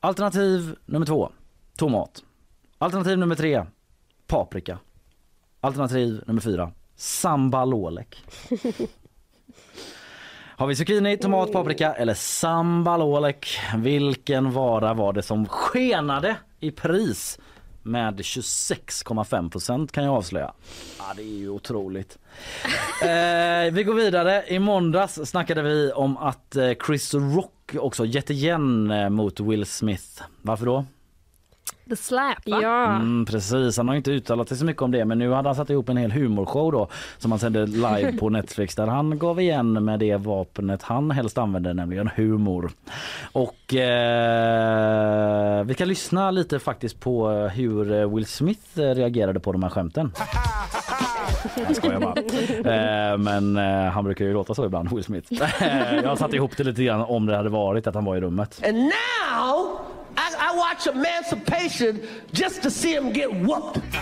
[0.00, 1.32] Alternativ nummer två,
[1.76, 2.22] tomat.
[2.78, 3.64] Alternativ nummer tre,
[4.26, 4.78] paprika.
[5.60, 8.24] Alternativ nummer fyra, sambalolek.
[10.56, 13.58] Har vi zucchini, tomat, paprika eller sambalolek?
[13.76, 17.38] Vilken vara var det som skenade i pris
[17.82, 20.52] med 26,5 procent kan jag avslöja.
[20.98, 22.18] Ja, det är ju otroligt.
[23.02, 24.44] eh, vi går vidare.
[24.48, 29.66] I måndags snackade vi om att eh, Chris Rock också gett igen eh, mot Will
[29.66, 30.22] Smith.
[30.42, 30.84] Varför då?
[31.88, 32.58] The Slap va?
[32.62, 32.84] Ja.
[32.96, 35.56] Mm, precis, han har inte uttalat sig så mycket om det men nu hade han
[35.56, 36.88] satt ihop en hel humorshow då
[37.18, 41.38] som han sände live på Netflix där han gav igen med det vapnet han helst
[41.38, 42.70] använder nämligen humor.
[43.32, 49.52] Och eh, vi kan lyssna lite faktiskt på hur eh, Will Smith eh, reagerade på
[49.52, 50.12] de här skämten.
[51.66, 52.14] Jag skojar bara.
[53.12, 55.32] Eh, men eh, han brukar ju låta så ibland, Will Smith.
[55.62, 58.16] Eh, Jag har satt ihop det lite grann om det hade varit att han var
[58.16, 58.62] i rummet.
[58.68, 59.78] And now
[60.52, 62.00] I, watch Emancipation
[62.32, 63.82] just to see him get whooped.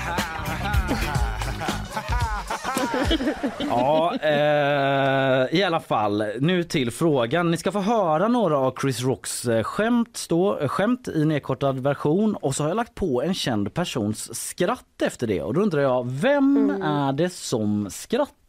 [3.59, 6.25] Ja, eh, i alla fall.
[6.41, 7.51] Nu till frågan.
[7.51, 11.79] Ni ska få höra några av Chris Rocks eh, skämt, stå, eh, skämt i nedkortad
[11.81, 15.43] version och så har jag lagt på en känd persons skratt efter det.
[15.43, 18.40] Och då undrar jag, vem är det som skrattar?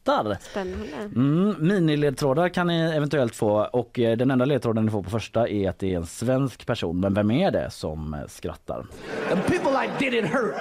[0.41, 0.88] Spännande.
[1.16, 5.47] Mm, miniledtrådar kan ni eventuellt få och eh, den enda ledtråden ni får på första
[5.47, 6.99] är att det är en svensk person.
[6.99, 8.86] Men vem är det som eh, skrattar?
[9.32, 10.56] And people like, did it hurt?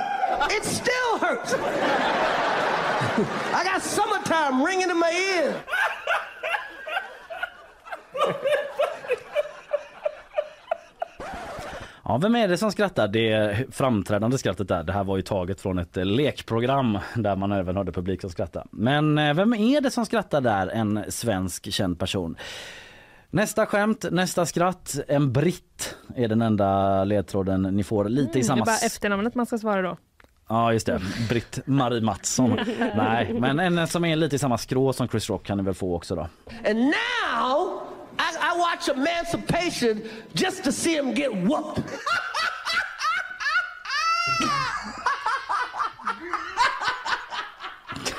[0.59, 1.55] It still hurts.
[3.53, 5.55] I got summertime ringing in my ear.
[12.11, 13.09] Ja, vem är det som skrattar?
[13.09, 14.83] Det framträdande skrattet där.
[14.83, 18.31] Det här var ju taget från ett eh, lekprogram där man även hade publik som
[18.31, 18.67] skrattade.
[18.71, 20.69] Men eh, vem är det som skrattar där?
[20.69, 22.37] En svensk känd person.
[23.31, 24.97] Nästa skämt, nästa skratt.
[25.09, 28.05] En britt är den enda ledtråden ni får.
[28.09, 28.65] Lite i Mm, Det är samma...
[28.65, 29.97] bara efternamnet man ska svara då.
[30.49, 32.59] Ja just det, Britt-Marie Mattsson.
[32.97, 35.75] Nej, men en som är lite i samma skrå som Chris Rock kan ni väl
[35.75, 36.29] få också då.
[36.69, 37.83] And now
[38.21, 40.03] i, I watch Emancipation
[40.35, 41.85] just to see him get whooped.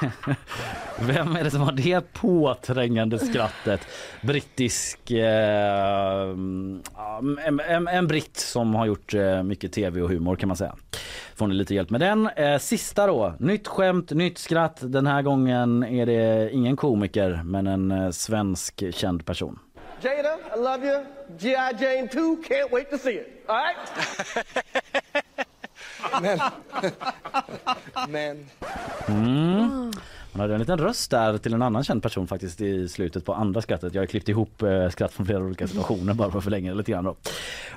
[1.00, 3.88] Vem är det som har det påträngande skrattet?
[4.22, 5.12] Brittisk...
[5.12, 6.82] Eh, mm,
[7.46, 10.76] en, en, en britt som har gjort eh, mycket tv och humor kan man säga.
[11.36, 12.30] Får ni lite hjälp med den.
[12.36, 13.34] Eh, sista då.
[13.40, 14.78] Nytt skämt, nytt skratt.
[14.82, 19.60] Den här gången är det ingen komiker men en eh, svensk känd person.
[20.02, 21.06] Jada, I love you.
[21.38, 21.74] G.I.
[21.74, 23.46] Jane 2, can't wait to see it.
[23.48, 23.78] All right?
[26.22, 26.40] Men
[28.10, 28.46] Man
[29.06, 29.66] hmm?
[29.68, 29.92] Hmm.
[30.40, 33.62] Hade en liten röst där till en annan känd person faktiskt i slutet på andra
[33.62, 33.94] skrattet.
[33.94, 36.92] Jag har klippt ihop eh, skratt från flera olika situationer bara för att förlänga lite
[36.92, 37.16] grann då.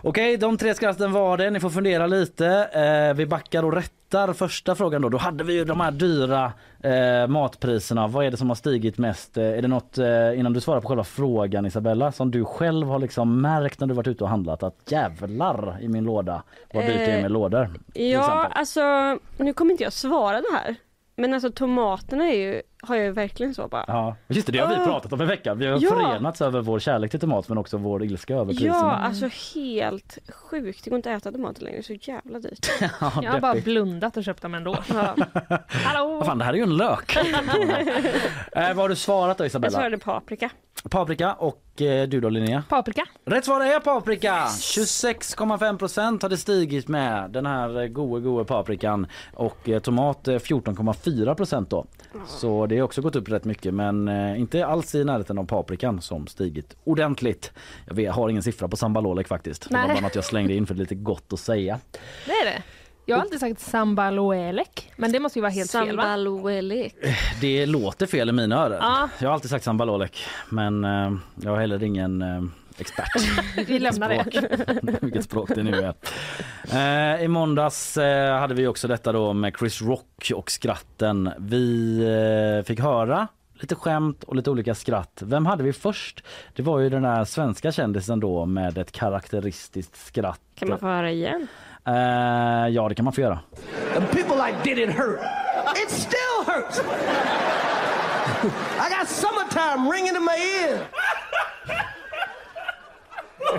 [0.02, 1.50] Okej, de tre skratten var det.
[1.50, 2.46] Ni får fundera lite.
[2.72, 5.08] Eh, vi backar och rättar första frågan då.
[5.08, 8.06] Då hade vi ju de här dyra eh, matpriserna.
[8.06, 9.36] Vad är det som har stigit mest?
[9.36, 9.98] Är det något,
[10.36, 13.94] innan du svarar på själva frågan Isabella, som du själv har liksom märkt när du
[13.94, 16.42] varit ute och handlat att jävlar i min låda
[16.74, 17.70] vad dyrt det är med lådor?
[17.94, 18.82] Ja, alltså
[19.36, 20.76] nu kommer inte jag svara det här.
[21.16, 23.84] Men alltså tomaterna är ju, har jag verkligen så bara.
[23.88, 24.84] Ja, just det, det har vi Ah.
[24.84, 25.58] pratat om i veckan.
[25.58, 25.88] Vi har Ja.
[25.90, 28.74] förenats över vår kärlek till tomat men också vår ilska över priserna.
[28.76, 30.18] Ja, alltså helt
[30.50, 30.84] sjukt.
[30.84, 32.66] Det går inte att äta tomater längre, så jävla dyrt.
[33.00, 34.76] Ja, Jag har bara blundat och köpt dem ändå.
[34.94, 35.14] Ja.
[35.68, 36.16] Hallå!
[36.16, 37.16] Vad fan, det här är ju en lök.
[38.52, 39.70] eh, vad har du svarat då Jag Isabella?
[39.70, 40.50] svarade paprika.
[40.90, 42.62] Paprika och eh, du då Linnea?
[42.68, 43.06] Paprika.
[43.24, 44.34] Rätt svar är paprika!
[44.44, 50.28] 26,5 procent har det stigit med den här eh, goe goe paprikan och eh, tomat
[50.28, 51.86] eh, 14,4 procent då.
[52.26, 55.44] Så det har också gått upp rätt mycket men eh, inte alls i närheten av
[55.44, 57.52] paprikan som stigit ordentligt.
[57.86, 59.68] Jag vet, har ingen siffra på sambalolek faktiskt.
[59.68, 59.94] Det var Nej.
[59.96, 61.80] bara något jag slängde in för det är lite gott att säga.
[62.26, 62.62] Det är det.
[63.06, 66.02] Jag har alltid sagt sambaloelek, men det måste ju vara helt fel va?
[66.02, 66.94] Sambaluelek.
[67.40, 68.78] Det låter fel i mina öron.
[68.80, 69.08] Ja.
[69.18, 71.12] Jag har alltid sagt sambalolek men eh,
[71.42, 72.42] jag har heller ingen eh,
[72.78, 73.08] expert.
[73.68, 74.24] Vi lämnar det.
[74.24, 75.02] språk.
[75.02, 75.92] Vilket språk det nu
[76.72, 77.14] är.
[77.16, 81.30] Eh, I måndags eh, hade vi också detta då med Chris Rock och skratten.
[81.38, 81.98] Vi
[82.58, 83.28] eh, fick höra
[83.60, 85.22] lite skämt och lite olika skratt.
[85.24, 86.24] Vem hade vi först?
[86.54, 90.40] Det var ju den där svenska kändisen då med ett karaktäristiskt skratt.
[90.54, 91.46] Kan man få höra igen?
[91.86, 91.94] Eh,
[92.68, 93.38] ja, det kan man få göra.
[93.96, 95.20] And people like, did it hurt?
[95.84, 96.80] It still hurts.
[98.78, 100.78] I got summertime ringing in my ear.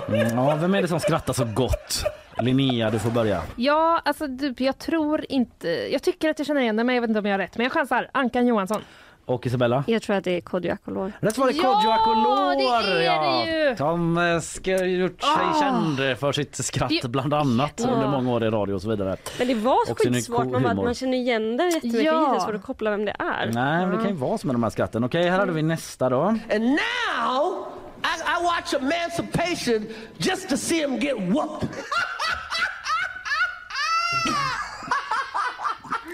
[0.08, 2.04] Mm, ja, vem är det som skrattar så gott?
[2.40, 3.42] Linnea, du får börja.
[3.56, 5.68] Ja, alltså typ, jag tror inte...
[5.68, 7.56] Jag tycker att jag känner igen det, men jag vet inte om jag har rätt.
[7.56, 8.08] Men jag chansar.
[8.12, 8.80] Ankan Johansson.
[9.24, 9.84] Och Isabella?
[9.86, 11.12] Jag tror att det är Kodjo Akolor.
[11.20, 12.56] Rätt svar är Ja, Kodjo Akolor!
[12.98, 13.76] det är det ju!
[13.76, 15.60] Som eh, ska gjort sig Ah.
[15.60, 17.88] känd för sitt skratt Det- bland annat Ja.
[17.90, 19.16] under många år i radio och så vidare.
[19.38, 20.46] Men det var skitsvårt.
[20.46, 22.02] Man, man känner igen det jättemycket.
[22.04, 22.12] Ja.
[22.12, 23.46] Det är inte svårt att koppla vem det är.
[23.52, 25.04] Nej, men det kan ju vara som med de här skratten.
[25.04, 26.22] Okej, här hade vi nästa då.
[26.22, 27.66] And now
[28.04, 29.86] I, I watch Emancipation
[30.18, 31.68] just to see him get whooped.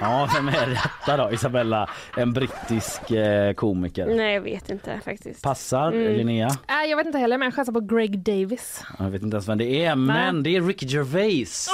[0.01, 1.33] Ja, vem är detta då?
[1.33, 4.07] Isabella, en brittisk eh, komiker.
[4.07, 5.43] Nej, jag vet inte faktiskt.
[5.43, 6.47] Passar Linnea?
[6.47, 8.85] Äh, jag vet inte heller, men jag chansar på Greg Davis.
[8.99, 11.71] Jag vet inte ens vem det är, men det är Ricky Gervais.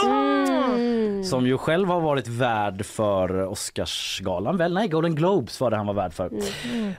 [1.31, 4.75] Som ju själv har varit värd för Oscarsgalan väl?
[4.75, 6.31] Nej, Golden Globes var det han var värd för.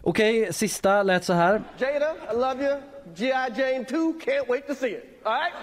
[0.02, 1.62] Okej, sista lät så här.
[1.78, 2.80] Jada, I love you.
[3.20, 3.62] G.I.
[3.62, 5.22] Jane 2, can't wait to see it.
[5.24, 5.54] All right?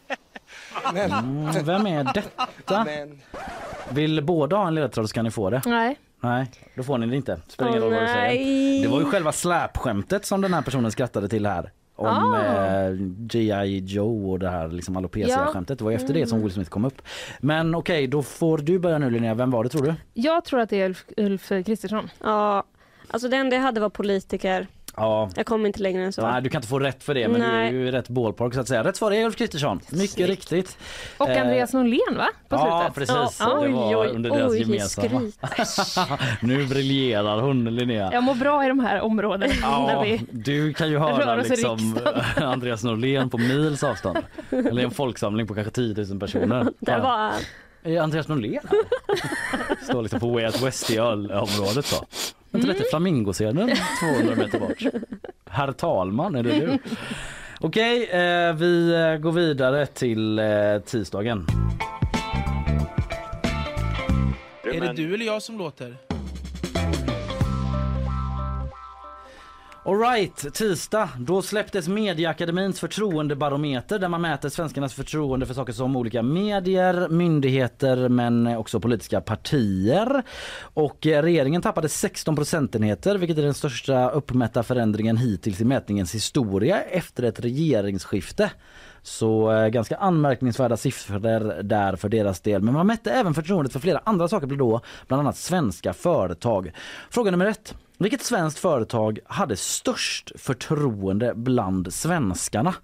[0.94, 2.86] Mm, vem är detta?
[3.94, 5.62] Vill båda ha en ledtråd så kan ni få det.
[5.66, 5.98] Nej.
[6.20, 7.40] Nej, då får ni det inte.
[7.48, 8.82] Spelar ingen roll vad du säger.
[8.82, 11.72] Det var ju själva släpskämtet som den här personen skrattade till här.
[11.96, 12.66] Om Ah.
[12.66, 13.78] eh, G.I.
[13.78, 15.78] Joe och det här liksom alopecia-skämtet.
[15.78, 17.02] Det var ju efter det som Will Smith kom upp.
[17.40, 19.34] Men okej, då får du börja nu Linnea.
[19.34, 19.94] Vem var det tror du?
[20.14, 22.10] Jag tror att det är Ulf, Ulf Kristersson.
[22.22, 22.64] Ja,
[23.10, 24.66] alltså det enda jag hade var politiker.
[24.96, 26.22] Ja, Jag kom inte längre än så.
[26.30, 27.72] Nej, du kan inte få rätt för det men Nej.
[27.72, 28.84] du är ju rätt ballpark så att säga.
[28.84, 29.76] Rätt svar är Ulf Kristersson.
[29.76, 30.30] Mycket Snyggt.
[30.30, 30.78] riktigt.
[31.18, 32.28] Och Eh, Andreas Norlén va?
[32.48, 33.16] På Ja, slutet.
[33.16, 33.40] precis.
[33.40, 33.46] Ja.
[33.54, 35.20] Det Oj, var oj, under deras oj, gemensamma.
[36.42, 38.10] nu briljerar hon Linnea.
[38.12, 39.54] Jag mår bra i de här områdena.
[39.60, 40.20] När Ja, vi...
[40.30, 41.98] du kan ju höra liksom.
[42.36, 44.18] Andreas Norlén på mils avstånd.
[44.50, 46.66] Eller en folksamling på kanske 10 000 personer.
[46.78, 47.32] Där var han.
[47.82, 49.84] Är Andreas Norlén här?
[49.84, 52.04] Står liksom på Way Out West i ölområdet så.
[52.54, 54.82] Är inte detta flamingoscenen 200 meter bort?
[55.50, 56.78] Herr talman, är det du?
[57.60, 60.46] Okej, eh, vi går vidare till eh,
[60.86, 61.46] tisdagen.
[64.64, 65.96] Är det du eller jag som låter?
[69.86, 71.08] Alright, tisdag.
[71.18, 78.08] Då släpptes Medieakademins förtroendebarometer där man mäter svenskarnas förtroende för saker som olika medier, myndigheter
[78.08, 80.22] men också politiska partier.
[80.60, 86.14] Och eh, regeringen tappade 16 procentenheter vilket är den största uppmätta förändringen hittills i mätningens
[86.14, 88.50] historia efter ett regeringsskifte.
[89.02, 92.62] Så eh, ganska anmärkningsvärda siffror där för deras del.
[92.62, 96.72] Men man mätte även förtroendet för flera andra saker då, bland annat svenska företag.
[97.10, 97.74] Fråga nummer ett.
[97.98, 102.74] Vilket svenskt företag hade störst förtroende bland svenskarna?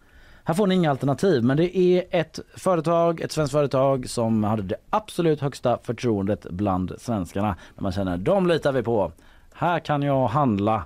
[0.44, 4.62] Här får ni inga alternativ men det är ett företag, ett svenskt företag som hade
[4.62, 7.56] det absolut högsta förtroendet bland svenskarna.
[7.74, 9.12] När man känner de litar vi på.
[9.54, 10.84] Här kan jag handla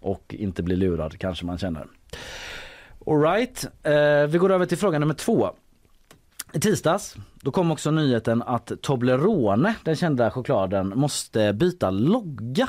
[0.00, 1.86] och inte bli lurad kanske man känner.
[3.06, 5.50] Alright, eh, vi går över till fråga nummer två.
[6.52, 12.68] I tisdags då kom också nyheten att Toblerone, den kända chokladen, måste byta logga.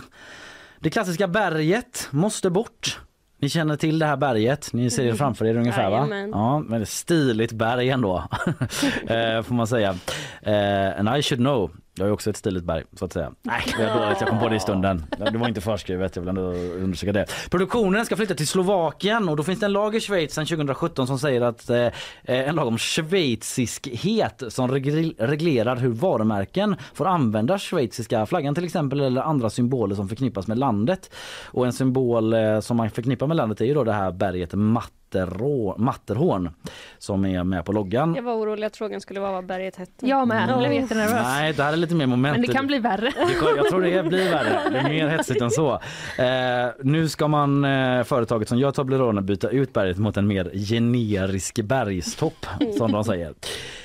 [0.85, 2.99] Det klassiska berget måste bort.
[3.41, 5.97] Ni känner till det här berget, ni ser det framför er ungefär va?
[5.97, 6.29] Jajamän.
[6.29, 8.17] Ja, men stiligt berg ändå
[9.07, 9.95] eh, får man säga.
[10.41, 11.71] Eh, and I should know.
[11.97, 13.31] Jag är också ett stiligt berg så att säga.
[13.41, 14.17] Nej, det dåligt.
[14.21, 15.05] Jag kom på det i stunden.
[15.31, 16.15] Det var inte förskrivet.
[16.15, 17.25] Jag vill ändå undersöka det.
[17.51, 21.07] Produktionen ska flytta till Slovakien och då finns det en lag i Schweiz sedan 2017
[21.07, 21.87] som säger att eh,
[22.23, 28.99] en lag om schweiziskhet som regl- reglerar hur varumärken får använda schweiziska flaggan till exempel
[29.01, 31.09] eller andra symboler som förknippas med landet.
[31.45, 34.53] Och en symbol eh, som man förknippar med landet är ju då det här berget
[34.53, 36.49] Matt Matterå, Matterhorn
[36.97, 38.15] som är med på loggan.
[38.15, 40.07] Jag var orolig att frågan skulle vara vad berget hette.
[40.07, 41.23] Jag med, jag blev jättenervös.
[41.23, 42.37] Nej, det här är lite mer moment.
[42.37, 43.13] Men det kan bli värre.
[43.57, 44.69] Jag tror det blir värre.
[44.69, 45.73] Det är mer hetsigt än så.
[46.17, 50.51] Eh, nu ska man, eh, företaget som gör Toblerone byta ut berget mot en mer
[50.53, 52.45] generisk bergstopp
[52.77, 53.33] som de säger.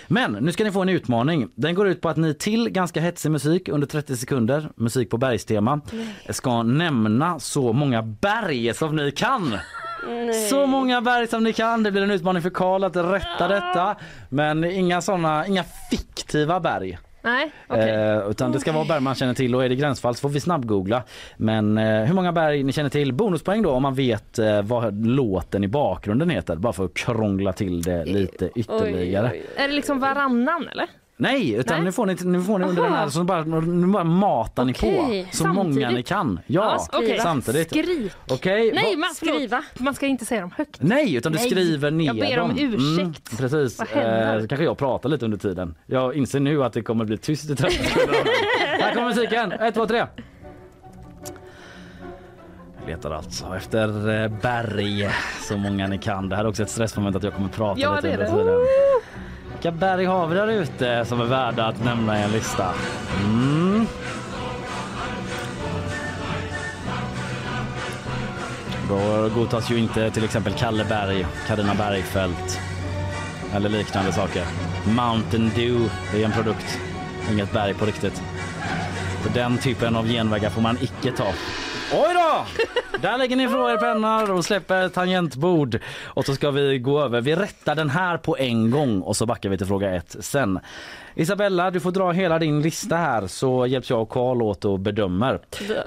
[0.07, 1.49] Men nu ska ni få en utmaning.
[1.55, 5.17] Den går ut på att ni till ganska hetsig musik under 30 sekunder, musik på
[5.17, 5.81] bergstema,
[6.29, 9.59] ska nämna så många berg som ni kan.
[10.51, 11.83] Så många berg som ni kan.
[11.83, 13.97] Det blir en utmaning för Karl att rätta detta.
[14.29, 16.99] Men inga såna, inga fiktiva berg.
[17.23, 17.91] Nej, okej.
[17.91, 20.29] Eh, utan det ska vara berg man känner till och är det gränsfall så får
[20.29, 21.03] vi snabbgoogla.
[21.37, 23.13] Men eh, hur många berg ni känner till.
[23.13, 26.57] Bonuspoäng då om man vet eh, vad låten i bakgrunden heter.
[26.57, 29.31] Bara för att krångla till det lite ytterligare.
[29.33, 30.87] Oj, oj, Är det liksom varannan eller?
[31.21, 31.85] Nej, utan Nej.
[31.85, 32.91] nu får ni, nu får ni under Aha.
[32.91, 34.79] den här så bara, nu bara matar ni på
[35.33, 35.93] så många samtidigt.
[35.93, 36.41] ni kan.
[36.47, 37.19] Ja, Ja, okej.
[37.23, 37.69] samtidigt.
[37.71, 38.13] Skrik.
[38.29, 38.73] Okej.
[38.75, 39.15] Nej, va- man.
[39.15, 39.63] Skriva.
[39.79, 40.77] man ska inte säga dem högt.
[40.81, 42.59] Nej, utan du Nej, skriver ner jag ber om dem.
[42.59, 43.33] ursäkt.
[43.33, 43.79] Mm, precis.
[43.79, 44.41] Vad händer?
[44.41, 45.75] Eh, kanske jag pratar lite under tiden.
[45.87, 48.15] Jag inser nu att det kommer bli tyst i 30 sekunder.
[48.83, 49.53] Här kommer musiken.
[49.53, 50.07] Ett, två, tre.
[52.87, 55.09] Letar alltså efter eh, berg,
[55.49, 56.29] så många ni kan.
[56.29, 58.45] Det här är också ett stressmoment att jag kommer prata Ja, lite det är under
[58.45, 58.45] det.
[58.45, 58.61] tiden.
[59.61, 62.75] Vilka berg har vi där ute som är värda att nämna i en lista?
[63.25, 63.87] Mm.
[68.89, 72.61] Då godtas ju inte till exempel Kalle Berg, Carina Bergfeldt
[73.55, 74.45] eller liknande saker.
[74.87, 76.79] Mountain Dew, är en produkt,
[77.33, 78.23] inget berg på riktigt.
[79.23, 81.33] Så den typen av genvägar får man icke ta.
[81.93, 82.47] Oj då!
[82.99, 85.79] Där lägger ni ifrån er pennor och släpper tangentbord.
[86.05, 87.21] Och så ska vi gå över.
[87.21, 90.61] Vi rättar den här på en gång och så backar vi till fråga ett sen.
[91.15, 94.79] Isabella, du får dra hela din lista här så hjälps jag och Karl åt och
[94.81, 95.41] bedömer.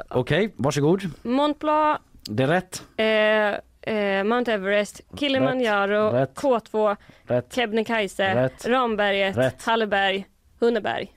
[0.10, 1.02] Okej, varsågod.
[1.22, 2.00] Mont Blanc,
[2.30, 2.84] Det är rätt.
[2.98, 6.36] eh, eh, Mount Everest, Kilimanjaro, Rätt.
[6.36, 7.56] K2, Rätt.
[7.56, 8.50] Kebnekaise.
[8.66, 9.66] Ramberget, Rätt.
[9.66, 10.26] Halleberg,
[10.60, 11.12] Hunneberg.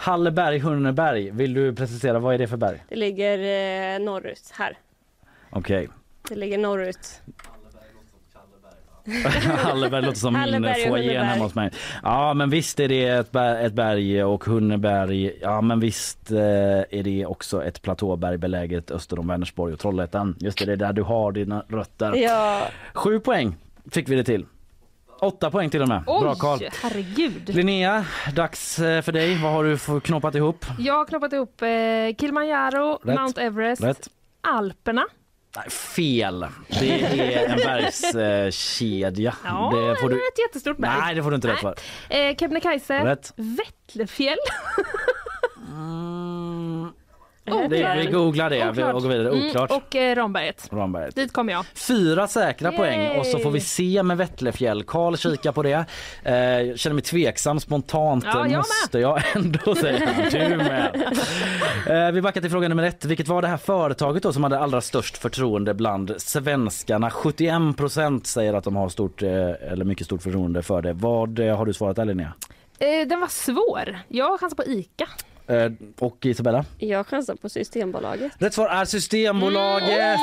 [0.00, 1.30] Halleberg, Hunneberg.
[1.30, 2.84] Vill du precisera vad är det för berg?
[2.88, 4.78] Det ligger eh, norrut här.
[5.50, 5.88] Okej.
[6.28, 7.20] Det ligger norrut.
[9.58, 11.26] Halleberg låter som min Halleberg och foajén Hunneberg.
[11.28, 11.70] hemma hos mig.
[12.02, 15.38] Ja men visst är det ett, berg, ett berg och Hunneberg.
[15.40, 20.36] Ja men visst eh, är det också ett platåberg beläget öster om Vänersborg och Trollhättan.
[20.40, 22.16] Just det, det är där du har dina rötter.
[22.16, 23.56] Ja, Sju poäng
[23.90, 24.46] fick vi det till.
[25.20, 26.02] Åtta poäng till och med.
[26.04, 26.58] Bra Karl.
[26.60, 27.54] Oj, herregud.
[27.54, 28.04] Linnea,
[28.34, 29.42] dags eh, för dig.
[29.42, 30.64] Vad har du knoppat ihop?
[30.78, 31.68] Jag har knoppat ihop eh,
[32.18, 33.20] Kilimanjaro, Rätt.
[33.20, 34.08] Mount Everest, Rätt?
[34.40, 35.06] Alperna.
[35.56, 36.46] Nej, fel.
[36.80, 39.34] Det är en bergskedja.
[39.44, 40.16] Ja, det får du...
[40.16, 41.00] ett jättestort berg.
[41.00, 41.74] Nej, det får du inte rätt för.
[42.08, 43.32] Eh, Kebnekaise, Rätt.
[43.36, 44.38] Vättlefjäll.
[47.50, 48.94] Det, vi googlar det Oklart.
[48.94, 49.30] och går vidare.
[49.30, 49.70] Oklart.
[49.70, 50.68] Mm, och eh, Ramberget.
[50.72, 51.14] Ramberget.
[51.14, 51.64] Dit kommer jag.
[51.74, 52.76] Fyra säkra Yay!
[52.78, 54.82] poäng och så får vi se med Vättlefjäll.
[54.82, 55.72] Karl kika på det.
[55.72, 58.24] Eh, känner mig tveksam spontant.
[58.26, 58.56] Ja, jag med.
[58.56, 60.08] måste jag ändå säga.
[60.30, 61.12] Du med.
[61.88, 63.04] Eh, vi backar till fråga nummer ett.
[63.04, 67.10] Vilket var det här företaget då som hade allra störst förtroende bland svenskarna?
[67.10, 69.30] 71 procent säger att de har stort eh,
[69.72, 70.92] eller mycket stort förtroende för det.
[70.92, 72.32] Vad eh, har du svarat där Linnea?
[72.78, 73.98] Eh, den var svår.
[74.08, 75.06] Jag chansar på ICA.
[75.50, 76.64] Eh, och Isabella?
[76.78, 78.32] jag chansar på Systembolaget.
[78.38, 80.18] Rätt svar är Systembolaget.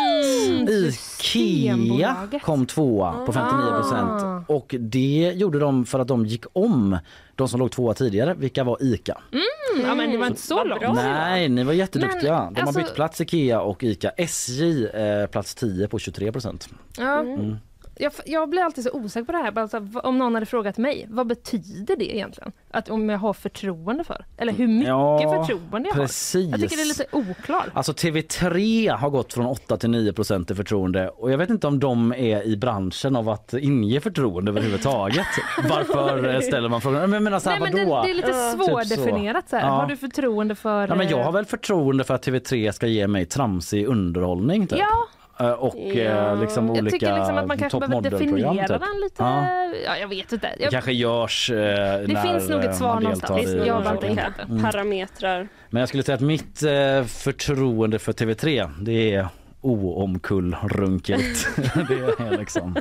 [0.48, 4.24] Mm, Ikea kom tvåa på 59 procent.
[4.24, 4.44] Ah.
[4.48, 6.98] Och det gjorde de för att de gick om
[7.36, 8.34] de som låg tvåa tidigare.
[8.34, 9.22] Vilka var Ica?
[9.32, 10.96] Mm, ja, men det var inte så vad långt.
[10.96, 12.44] Nej, ni var jätteduktiga.
[12.44, 14.10] Men, de har alltså- bytt plats Ikea och Ica.
[14.18, 16.70] SJ eh, plats 10 på 23 procent.
[16.98, 17.20] Ja.
[17.20, 17.56] Mm.
[18.00, 19.52] Jag, jag blir alltid så osäker på det här.
[19.52, 22.52] Bara så här, om någon hade frågat mig, vad betyder det egentligen?
[22.72, 24.26] Att om jag har förtroende för?
[24.38, 26.52] Eller hur mycket Ja, förtroende jag precis.
[26.52, 26.52] har?
[26.52, 27.68] Jag tycker det är lite oklart.
[27.74, 31.68] Alltså TV3 har gått från 8 till 9 procent i förtroende och jag vet inte
[31.68, 35.28] om de är i branschen av att inge förtroende överhuvudtaget.
[35.70, 37.02] Varför eh, ställer man frågan?
[37.02, 39.50] Men jag menar så här, Nej, men det, det är lite svårdefinierat.
[39.50, 39.68] Så här.
[39.68, 39.72] Ja.
[39.74, 40.88] Har du förtroende för...
[40.88, 44.68] Ja, men jag eh, har väl förtroende för att TV3 ska ge mig tramsig underhållning
[44.68, 44.80] typ.
[44.80, 45.08] Ja,
[45.40, 45.94] Och Ja.
[46.34, 48.68] eh, liksom jag olika tycker liksom att man kanske behöver definiera typ.
[48.68, 49.24] den lite.
[49.24, 49.46] Ja.
[49.86, 49.98] Ja.
[49.98, 50.48] jag vet inte.
[50.58, 53.46] Det Jag, kanske görs eh, det när finns nog ett eh, svar någonstans.
[53.46, 54.34] Det i- Jag inte.
[54.50, 54.64] Mm.
[54.64, 55.48] parametrar.
[55.70, 59.28] Men jag skulle säga att mitt eh, förtroende för TV3 det är
[59.62, 61.48] oomkullrunkeligt.
[61.88, 62.76] det är liksom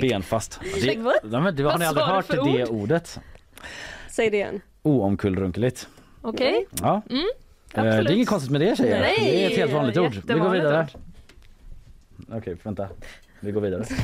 [0.00, 0.60] benfast.
[0.82, 0.96] Det,
[1.40, 2.68] men du, har ni aldrig hört det ord?
[2.70, 3.20] ordet?
[4.10, 4.60] Säg det igen.
[4.82, 5.88] Oomkullrunkeligt.
[6.22, 6.66] Okej.
[6.82, 7.02] Ja.
[7.10, 7.22] Mm,
[7.74, 9.00] Eh, det är inget konstigt med det tjejer.
[9.00, 10.12] Nej, det är ett helt vanligt ord.
[10.26, 10.80] Vi går vidare.
[10.94, 11.00] ord.
[12.32, 12.88] Okej, vänta.
[13.40, 13.84] Vi går vidare.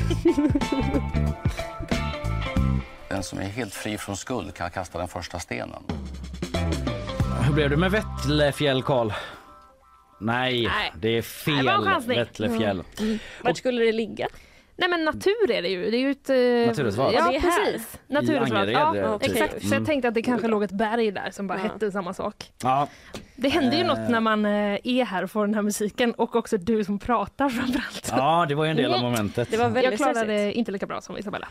[3.09, 5.83] Den som är helt fri från skuld kan kasta den första stenen.
[7.45, 9.11] Hur blev det med Vättlefjäll, Karl?
[10.19, 10.93] Nej, Nej.
[11.01, 11.67] det är fel.
[11.67, 12.17] chansning.
[12.17, 12.83] Vättlefjäll.
[13.43, 14.27] Vart skulle det ligga?
[14.79, 15.91] Nej men natur är det ju.
[15.91, 16.29] Det är ju ett...
[16.29, 16.35] eh,
[16.67, 17.13] Naturreservat.
[17.13, 17.71] Ja, Det är här.
[17.71, 17.97] precis.
[18.07, 18.51] Naturreservat.
[18.51, 19.31] Angered, Ja, eh, typ.
[19.31, 19.51] exakt.
[19.61, 19.77] Så Mm.
[19.79, 21.63] jag tänkte att det kanske låg ett berg där som bara Ja.
[21.63, 22.35] hette samma sak.
[22.63, 22.87] Ja,
[23.35, 23.87] Det händer ju Eh.
[23.87, 26.99] något när man eh, är här och får den här musiken och också du som
[26.99, 28.13] pratar framförallt.
[28.17, 29.51] ja, det var ju en del av momentet.
[29.51, 30.53] Det var väldigt Jag klarade stressigt.
[30.53, 31.47] det inte lika bra som Isabella.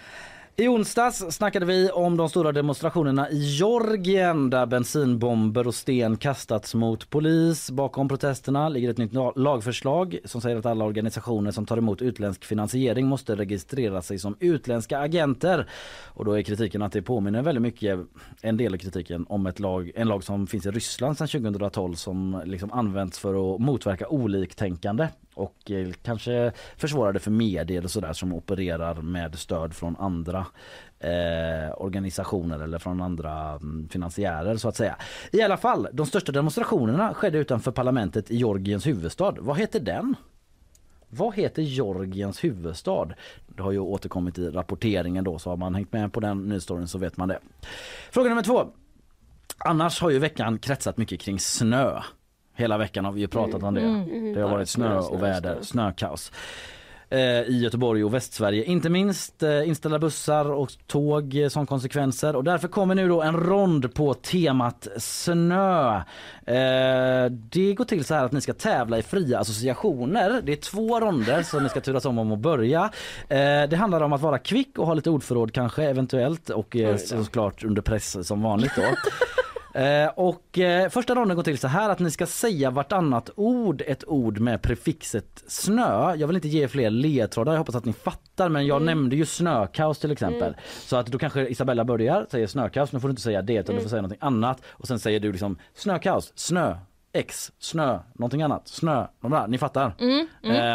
[0.61, 6.75] I onsdags snackade vi om de stora demonstrationerna i Georgien där bensinbomber och sten kastats
[6.75, 7.71] mot polis.
[7.71, 12.45] Bakom protesterna ligger ett nytt lagförslag som säger att alla organisationer som tar emot utländsk
[12.45, 15.69] finansiering måste registrera sig som utländska agenter.
[16.05, 18.01] Och då är kritiken att det påminner väldigt mycket,
[18.43, 21.95] en del av kritiken, om ett lag, en lag som finns i Ryssland sedan 2012
[21.95, 27.91] som liksom används för att motverka oliktänkande och eh, kanske försvårar det för medier och
[27.91, 30.47] sådär som opererar med stöd från andra
[31.01, 34.97] eh, organisationer eller från andra mm, finansiärer så att säga.
[35.33, 39.35] I alla fall, de största demonstrationerna skedde utanför parlamentet i Georgiens huvudstad.
[39.39, 40.17] Vad heter den?
[41.09, 43.09] Vad heter Georgiens huvudstad?
[43.47, 46.89] Det har ju återkommit i rapporteringen då så har man hängt med på den nyhetsstoryn
[46.89, 47.39] så vet man det.
[48.11, 48.67] Fråga nummer två.
[49.59, 52.03] Annars har ju veckan kretsat mycket kring snö.
[52.59, 53.81] Hela veckan har vi ju pratat om det.
[53.81, 54.35] Mm.
[54.35, 56.33] Det har varit snö och väder, snökaos.
[57.11, 58.65] Eh, I Göteborg och Västsverige.
[58.65, 62.37] Inte minst eh, inställda bussar och tåg eh, som konsekvenser.
[62.37, 65.97] Och därför kommer nu då en rond på temat snö.
[66.47, 70.41] Eh, det går till så här att ni ska tävla i fria associationer.
[70.45, 72.91] Det är två ronder som ni ska turas om om att börja.
[73.29, 76.97] Eh, det handlar om att vara kvick och ha lite ordförråd kanske eventuellt och eh,
[76.97, 78.83] såklart under press som vanligt då.
[79.79, 83.83] Eh, och eh, första ronden går till så här att ni ska säga vartannat ord,
[83.87, 86.15] ett ord med prefixet snö.
[86.15, 89.27] Jag vill inte ge fler ledtrådar, jag hoppas att ni fattar men jag nämnde ju
[89.27, 90.57] snökaos till exempel.
[90.81, 93.75] Så att då kanske Isabella börjar, säger snökaos, nu får du inte säga det utan
[93.75, 94.63] du får säga någonting annat.
[94.69, 96.77] Och sen säger du liksom snökaos, snö,
[97.13, 99.07] X, snö, någonting annat, snö,
[99.49, 99.95] ni fattar?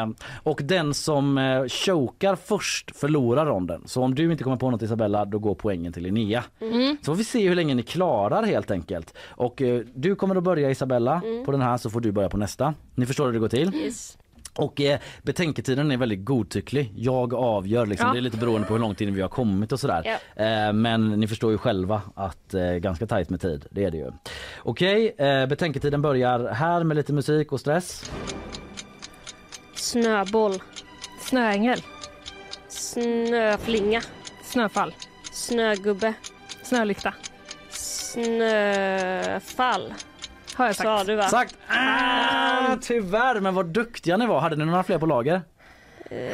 [0.01, 0.07] Eh,
[0.43, 3.81] och den som eh, chokar först förlorar ronden.
[3.85, 6.43] Så om du inte kommer på något Isabella då går poängen till Linnea.
[7.01, 9.13] Så får vi se hur länge ni klarar helt enkelt.
[9.29, 12.37] Och eh, du kommer att börja Isabella på den här så får du börja på
[12.37, 12.73] nästa.
[12.95, 13.75] Ni förstår hur det går till?
[13.75, 14.17] Yes.
[14.55, 16.91] Och eh, betänketiden är väldigt godtycklig.
[16.95, 18.07] Jag avgör liksom.
[18.07, 18.13] Ja.
[18.13, 20.17] Det är lite beroende på hur lång tid vi har kommit och sådär.
[20.35, 23.65] Eh, men ni förstår ju själva att eh, ganska tajt med tid.
[23.71, 24.11] Det är det ju.
[24.63, 28.11] Okej, eh, betänketiden börjar här med lite musik och stress.
[29.75, 30.61] Snöboll.
[31.21, 31.81] Snöängel,
[32.69, 34.01] Snöflinga.
[34.43, 34.93] snöfall,
[35.31, 36.13] Snögubbe.
[36.63, 37.13] snölykta.
[38.83, 39.93] Snöfall.
[40.55, 41.07] Har jag Sa sagt.
[41.07, 41.23] du va?
[41.27, 41.55] Sagt!
[41.67, 44.39] Ah, tyvärr, men vad duktiga ni var.
[44.39, 45.41] Hade ni några fler på lager?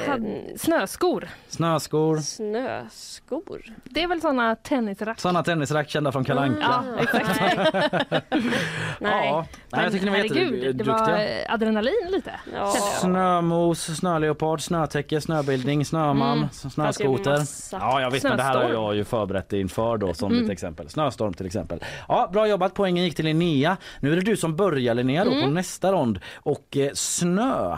[0.08, 1.28] Had- Snöskor.
[1.48, 3.62] Snöskor, Snöskor.
[3.84, 5.20] Det är väl såna tennisrack.
[5.20, 6.62] sådana tennisrack kända från Kalle Anka.
[6.62, 7.40] Ja, exakt.
[9.00, 9.28] Nej.
[9.30, 12.32] Ja, jag tycker ni var herregud, det var eh, adrenalin lite.
[12.56, 12.72] Ja.
[12.72, 16.50] Snömos, snöleopard, snötäcke, snöbildning, snöman, Mm.
[16.50, 17.40] snöskoter.
[17.72, 20.46] Ja, jag vet men det här har jag ju förberett inför då som Mm.
[20.46, 20.90] ett exempel.
[20.90, 21.84] Snöstorm till exempel.
[22.08, 22.74] Ja, bra jobbat.
[22.74, 23.78] Poängen gick till Linnea.
[24.00, 25.44] Nu är det du som börjar Linnea då Mm.
[25.44, 27.78] på nästa rond och eh, snö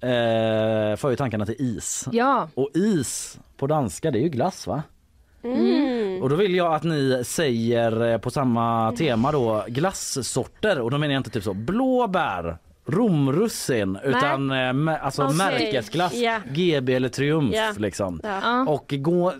[0.00, 2.08] eh, för ju tankarna till is.
[2.12, 4.82] Ja, Och is på danska det är ju glass va?
[5.42, 6.22] Mm.
[6.22, 10.98] Och då vill jag att ni säger eh, på samma tema då glassorter och då
[10.98, 12.58] menar jag inte typ så blåbär
[12.88, 15.36] romrussin utan eh, alltså Okej.
[15.36, 16.38] märkesglass, Ja.
[16.52, 17.72] GB eller Triumf Ja.
[17.78, 18.20] liksom.
[18.22, 18.64] Ja.
[18.68, 19.32] Och gå,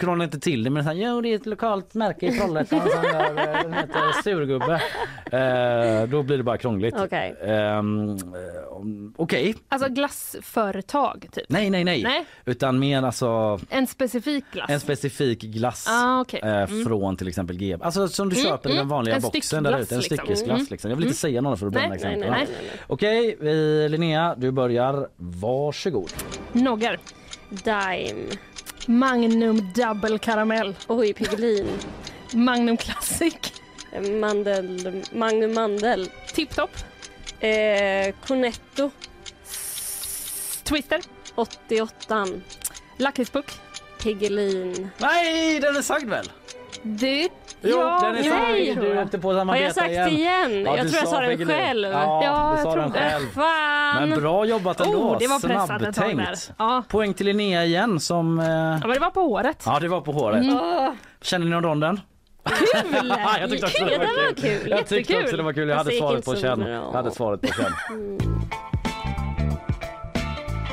[0.00, 2.80] krångla inte till det men så här, jo det är ett lokalt märke i Trollhättan
[2.80, 4.80] som gör, eh, den heter surgubbe.
[5.32, 6.94] Eh, då blir det bara krångligt.
[6.98, 7.34] Okej.
[7.42, 8.16] Ehm, eh,
[9.16, 11.44] Okej, Alltså glassföretag typ.
[11.48, 12.02] nej nej nej.
[12.02, 12.24] Nej.
[12.44, 14.70] Utan mer alltså En specifik glass.
[14.70, 16.40] en specifik glass Ah, okej.
[16.42, 16.84] eh, Mm.
[16.84, 17.84] från till exempel GB.
[17.84, 18.88] Alltså som du Mm, köper i den mm.
[18.88, 19.94] vanliga En boxen där ute.
[19.94, 20.16] En liksom.
[20.18, 20.66] styckesglass Mm.
[20.70, 20.90] liksom.
[20.90, 22.20] Jag vill inte säga några för att Nej, exempel.
[22.20, 22.36] nej, va?
[22.36, 22.80] nej, nej, nej.
[22.92, 25.08] Okej, vi- Linnea du börjar.
[25.16, 26.12] Varsågod.
[26.52, 26.98] Noggar.
[27.50, 28.36] Dime.
[28.86, 30.74] Magnum double karamell.
[30.88, 31.66] Oj, Piggelin.
[32.32, 33.34] Magnum classic.
[34.20, 35.02] Mandel.
[35.12, 36.10] Magnum Mandel.
[36.34, 36.70] Tipptopp.
[37.40, 38.90] Eh, Cornetto.
[40.64, 41.00] Twister.
[41.34, 42.26] 88.
[42.96, 43.46] Lakritspuck.
[44.02, 44.88] Piggelin.
[44.98, 46.30] Nej, den är sagd väl?
[46.82, 47.28] Det...
[47.60, 48.74] Jo, ja, den är nej.
[48.74, 50.04] Du åkte på samma Har jag sagt igen.
[50.08, 50.62] det igen?
[50.66, 51.88] Ja, jag du tror jag sa den själv.
[51.92, 52.98] Ja, Ja, du jag tror den det.
[52.98, 53.26] själv.
[53.34, 54.08] Fan!
[54.08, 54.98] Men bra jobbat ändå.
[54.98, 55.80] Oh, det var pressat.
[55.80, 56.52] Snabbtänkt.
[56.58, 56.82] Ja.
[56.88, 58.40] Poäng till Linnea igen som...
[58.40, 58.46] Eh...
[58.46, 59.62] ja, men det var på håret.
[59.66, 60.44] Ja, det var på håret.
[60.52, 60.88] Åh,
[61.22, 62.00] Känner ni någon ronden?
[62.44, 63.14] Kul!
[63.40, 64.58] jag tyckte också det det var var kul.
[64.60, 64.70] kul.
[64.70, 65.68] Jag tyckte också det var kul.
[65.68, 66.60] Jag hade det svaret inte på känn.
[66.60, 67.72] Jag hade svaret på känn.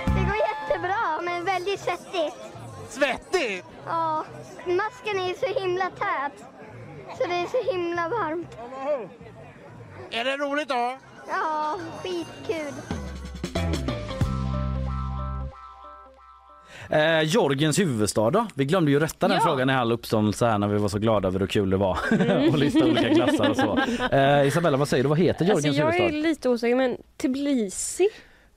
[0.06, 2.36] Det går jättebra, men väldigt svettigt.
[2.90, 3.66] Svettigt!
[3.86, 4.26] Ja,
[4.66, 6.46] masken är så himla tät.
[7.18, 8.58] Så det är så himla varmt.
[10.12, 10.98] Är det roligt då?
[11.28, 12.74] Ja, skitkul.
[16.92, 18.48] Eh, Georgiens huvudstad då?
[18.54, 19.44] Vi glömde ju rätta den Ja.
[19.44, 21.98] frågan i all uppståndelse här när vi var så glada över hur kul det var
[22.50, 23.80] att lista olika glassar och så.
[24.16, 25.10] Eh, Isabella, vad säger du?
[25.10, 26.30] Vad heter Alltså Georgiens jag är huvudstad?
[26.30, 28.10] lite osäker men Tbilisi?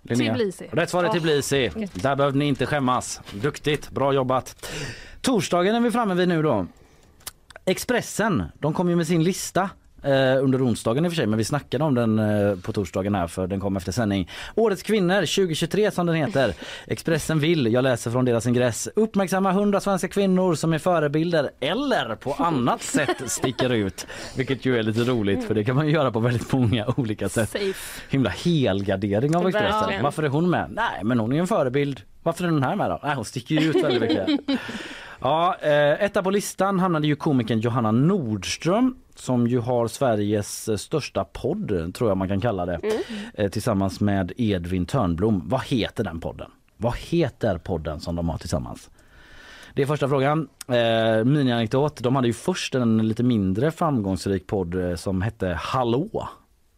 [0.03, 0.35] Linnea?
[0.35, 0.69] Tbilisi.
[0.73, 1.09] Rätt svar är.
[1.09, 1.71] Tbilisi.
[1.93, 3.21] Där behövde ni inte skämmas.
[3.33, 4.67] Duktigt, bra jobbat.
[5.21, 6.67] Torsdagen är vi framme vid nu då.
[7.65, 9.71] Expressen, de kom ju med sin lista
[10.43, 13.27] under onsdagen i och för sig men vi snackade om den eh, på torsdagen här
[13.27, 14.31] för den kom efter sändning.
[14.55, 16.55] Årets kvinnor 2023 som den heter.
[16.87, 22.17] Expressen vill, jag läser från deras ingress, uppmärksamma 100 svenska kvinnor som är förebilder eller
[22.17, 24.07] på annat sätt sticker ut.
[24.37, 27.51] Vilket ju är lite roligt för det kan man göra på väldigt många olika sätt.
[27.51, 28.03] Safe.
[28.11, 30.03] Himla helgardering av Expressen.
[30.03, 30.71] Varför är hon med?
[30.71, 32.01] Nej men hon är en förebild.
[32.23, 33.01] Varför är den här med då?
[33.03, 34.29] Nej hon sticker ju ut väldigt mycket.
[35.25, 40.77] Ja, eh, etta på listan hamnade ju komikern Johanna Nordström som ju har Sveriges eh,
[40.77, 42.81] största podd, tror jag man kan kalla det,
[43.35, 45.43] eh, tillsammans med Edvin Törnblom.
[45.45, 46.51] Vad heter den podden?
[46.77, 48.91] Vad heter podden som de har tillsammans?
[49.75, 50.49] Det är första frågan.
[50.69, 52.03] Eh, Minianekdot.
[52.03, 56.29] De hade ju först en lite mindre framgångsrik podd eh, som hette Hallå.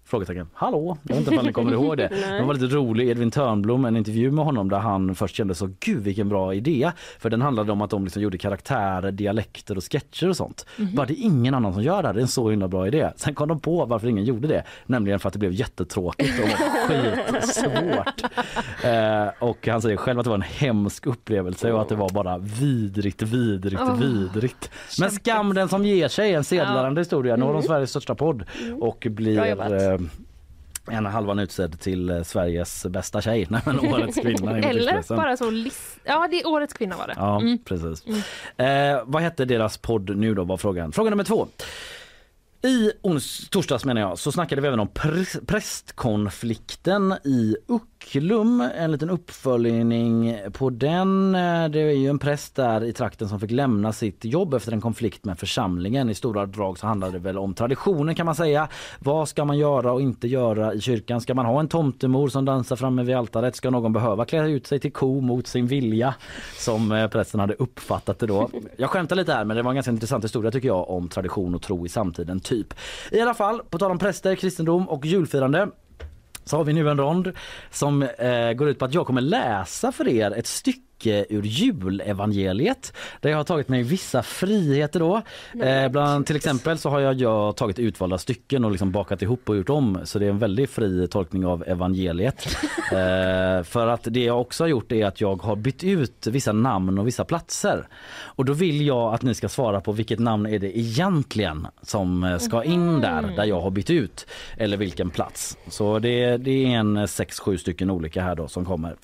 [0.06, 0.46] Frågetecken.
[0.54, 0.96] Hallå?
[1.02, 2.08] Jag vet inte om ni kommer ihåg det.
[2.38, 3.08] Det var lite rolig.
[3.08, 6.90] Edvin Törnblom, en intervju med honom där han först kände så gud vilken bra idé.
[7.18, 10.66] För den handlade om att de liksom gjorde karaktärer, dialekter och sketcher och sånt.
[10.76, 12.14] Bara det är ingen annan som gör det här.
[12.14, 13.10] Det är en så himla bra idé.
[13.16, 14.64] Sen kom de på varför ingen gjorde det.
[14.86, 16.48] Nämligen för att det blev jättetråkigt och
[16.88, 18.22] skitsvårt.
[18.84, 22.10] Eh, och han säger själv att det var en hemsk upplevelse och att det var
[22.10, 24.00] bara vidrigt, vidrigt, Åh.
[24.00, 24.70] vidrigt.
[25.00, 27.36] Men skam den som ger sig, en sedlarande historia.
[27.36, 28.44] Nu har de Sveriges största podd
[28.80, 30.00] och Bra blir eh,
[30.96, 33.46] en halvan utsedd till eh, Sveriges bästa tjej.
[33.50, 35.98] Nej, men årets kvinna Eller bara så list...
[36.04, 37.14] Ja, det är årets kvinna var det.
[37.16, 37.58] Ja, Mm.
[37.64, 38.04] precis.
[38.56, 40.92] Eh, vad hette deras podd nu då var frågan.
[40.92, 41.48] Fråga nummer två.
[42.62, 47.56] I ons, torsdags menar jag så snackade vi även om pr- prästkonflikten i
[48.04, 48.60] Ucklum.
[48.60, 51.34] En liten uppföljning på den.
[51.34, 54.72] Eh, det är ju en präst där i trakten som fick lämna sitt jobb efter
[54.72, 56.10] en konflikt med församlingen.
[56.10, 58.68] I stora drag så handlar det väl om traditionen kan man säga.
[58.98, 61.20] Vad ska man göra och inte göra i kyrkan?
[61.20, 63.56] Ska man ha en tomtemor som dansar framme vid altaret?
[63.56, 66.14] Ska någon behöva klä ut sig till ko mot sin vilja?
[66.58, 68.50] Som eh, prästen hade uppfattat det då.
[68.76, 71.54] Jag skämtar lite här men det var en ganska intressant historia tycker jag om tradition
[71.54, 72.74] och tro i samtiden typ.
[73.10, 75.68] I alla fall, på tal om präster, kristendom och julfirande
[76.44, 77.32] så har vi nu en rond
[77.70, 82.92] som eh, går ut på att jag kommer läsa för er ett stycke ur julevangeliet
[83.20, 85.22] där jag har tagit mig vissa friheter då.
[85.62, 89.48] Eh, bland, till exempel så har jag, jag tagit utvalda stycken och liksom bakat ihop
[89.48, 92.46] och gjort om så det är en väldigt fri tolkning av evangeliet.
[92.92, 96.52] eh, för att det jag också har gjort är att jag har bytt ut vissa
[96.52, 97.88] namn och vissa platser.
[98.22, 102.24] Och då vill jag att ni ska svara på vilket namn är det egentligen som
[102.24, 104.26] eh, ska in där, där jag har bytt ut.
[104.56, 105.58] Eller vilken plats.
[105.68, 108.96] Så det, det är en sex, sju stycken olika här då som kommer.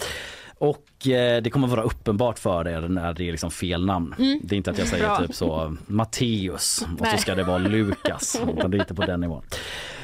[0.61, 4.15] Och eh, det kommer vara uppenbart för er när det är liksom fel namn.
[4.43, 5.19] Det är inte att jag säger Bra.
[5.19, 7.19] typ så Matteus och så Nej.
[7.19, 8.41] ska det vara Lukas.
[8.57, 9.43] Utan det är inte på den nivån.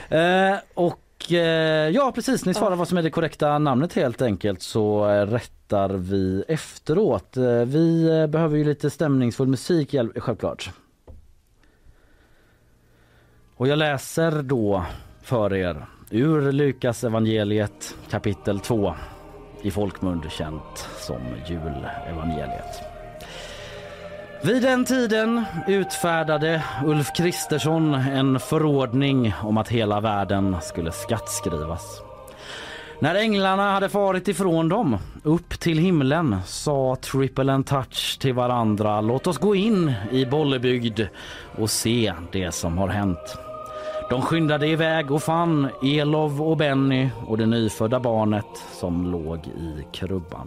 [0.08, 4.62] Eh, och eh, ja precis, ni svarar vad som är det korrekta namnet helt enkelt
[4.62, 7.36] så eh, rättar vi efteråt.
[7.36, 10.70] Eh, vi eh, behöver ju lite stämningsfull musik självklart.
[13.56, 14.84] Och jag läser då
[15.22, 18.94] för er ur Lukas evangeliet kapitel 2
[19.66, 22.82] i folkmun känt som julevangeliet.
[24.42, 32.02] Vid den tiden utfärdade Ulf Kristersson en förordning om att hela världen skulle skattskrivas.
[33.00, 39.00] När änglarna hade farit ifrån dem upp till himlen sa Triple and Touch till varandra
[39.00, 41.00] låt oss gå in i Bollebygd
[41.58, 43.45] och se det som har hänt.
[44.10, 49.86] De skyndade iväg och fann Elov och Benny och det nyfödda barnet som låg i
[49.92, 50.46] krubban.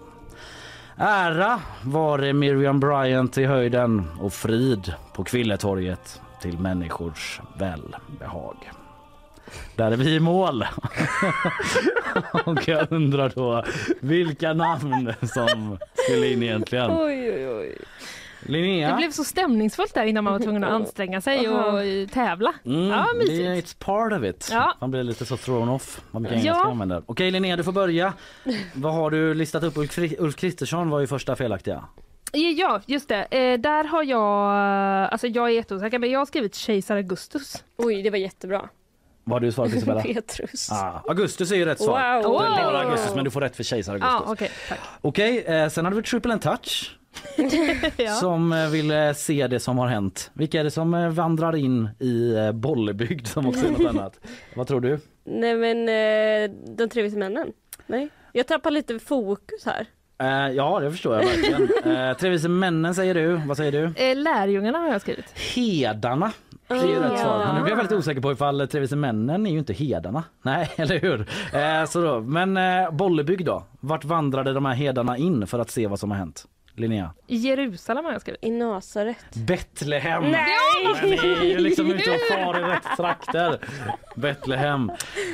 [0.98, 8.72] Ära vare Miriam Bryant i höjden och frid på Kvilletorget till människors välbehag.
[9.76, 10.66] Där är vi i mål.
[12.46, 13.64] och jag undrar då
[14.00, 16.92] vilka namn som skulle in egentligen.
[16.92, 17.78] Oj, oj, oj.
[18.42, 18.90] Linnea?
[18.90, 22.54] Det blev så stämningsfullt där innan man var tvungen att anstränga sig och tävla.
[22.66, 23.40] Mm, Ja, det mysigt.
[23.40, 24.50] är it's part of it.
[24.52, 24.74] Ja.
[24.82, 26.02] Man blir lite så thrown off.
[26.12, 26.58] Vad mycket Ja.
[26.64, 27.04] man använder.
[27.06, 28.14] Okej Linnea, du får börja.
[28.74, 29.78] Vad har du listat upp?
[29.78, 31.84] Ulf Kri- Ulf Kristersson var ju första felaktiga.
[32.32, 33.24] Ja, just det.
[33.24, 34.24] Eh, där har jag,
[35.12, 37.64] alltså jag är jätteosäker, men jag har skrivit kejsar Augustus.
[37.78, 38.70] Oj, det var jättebra.
[39.24, 40.02] Vad har du svarat Isabella?
[40.14, 40.72] Petrus.
[40.72, 42.16] Ah, Augustus är ju rätt svar.
[42.24, 42.32] Wow.
[42.32, 42.42] Wow.
[42.76, 44.32] Augustus men du får rätt för kejsar Ja, Augustus.
[44.32, 44.52] okej.
[44.70, 44.80] tack.
[45.02, 46.96] Okej, eh, sen hade vi Triple and Touch
[47.98, 48.12] Ja.
[48.14, 50.32] som eh, ville se det som har hänt.
[50.34, 54.20] Vilka är det som eh, vandrar in i eh, Bollebygd som också är något annat?
[54.56, 55.00] Vad tror du?
[55.24, 57.48] Nej men eh, de tre vise männen.
[57.88, 58.10] Nej.
[58.34, 59.86] Jag tappar lite fokus här.
[60.22, 61.98] Eh, ja, det förstår jag verkligen.
[61.98, 63.36] Eh, tre vise männen säger du.
[63.46, 63.84] Vad säger du?
[64.04, 65.40] Eh, lärjungarna har jag skrivit.
[65.56, 66.32] Hedarna.
[66.68, 67.46] Det är ju rätt svar.
[67.46, 70.24] Men nu blir jag väldigt osäker på ifall tre vise männen är ju inte hedarna.
[70.42, 71.28] Nej, eller hur?
[71.54, 72.20] Eh, så då.
[72.20, 73.64] Men eh, Bollebygd då?
[73.80, 76.46] Vart vandrade de här hedarna in för att se vad som har hänt?
[76.80, 77.12] Linnea?
[77.28, 78.44] I Jerusalem har jag skrivit.
[78.44, 79.18] I Nasaret.
[79.48, 80.24] Betlehem!
[80.24, 80.46] Nej!
[81.02, 83.60] Men ni är ju liksom ute och far i rätt trakter.
[84.16, 84.92] Betlehem.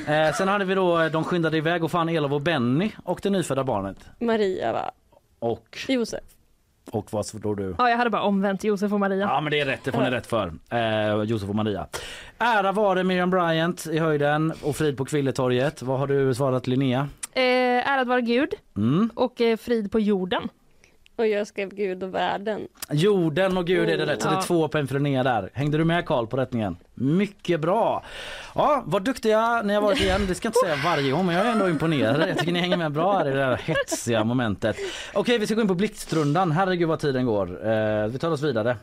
[0.08, 3.30] Eh, sen hade vi då, de skyndade iväg och fann Elof och Benny och det
[3.30, 3.98] nyfödda barnet.
[4.20, 4.92] Maria va?
[5.40, 6.24] Och, Josef.
[6.92, 7.76] och vad tror du?
[7.78, 9.28] Ja, jag hade bara omvänt Josef och Maria.
[9.30, 10.54] Ja men det är rätt, det får ni rätt för.
[10.70, 11.88] Eh, Josef och Maria.
[12.38, 15.82] Ära vare Miriam Bryant i höjden och frid på Kvilletorget.
[15.82, 17.08] Vad har du svarat Linnea?
[17.34, 17.42] Eh,
[17.92, 19.10] ärad vare Gud Mm.
[19.16, 20.50] och eh, frid på jorden.
[21.18, 22.68] Och jag skrev Gud och världen.
[22.92, 24.42] Jorden och Gud är det rätt, så det är Ja.
[24.42, 25.50] två poäng för Linnea där.
[25.54, 26.78] Hängde du med Karl på rättningen?
[26.94, 28.04] Mycket bra!
[28.56, 30.22] Ja, vad duktiga ni har varit igen.
[30.28, 32.30] Det ska jag inte säga varje gång, men jag är ändå imponerad.
[32.30, 34.78] Jag tycker ni hänger med bra här i det här hetsiga momentet.
[35.14, 36.52] Okej, vi ska gå in på blixtrundan.
[36.52, 37.68] Herregud vad tiden går.
[37.70, 38.78] Eh, vi tar oss vidare.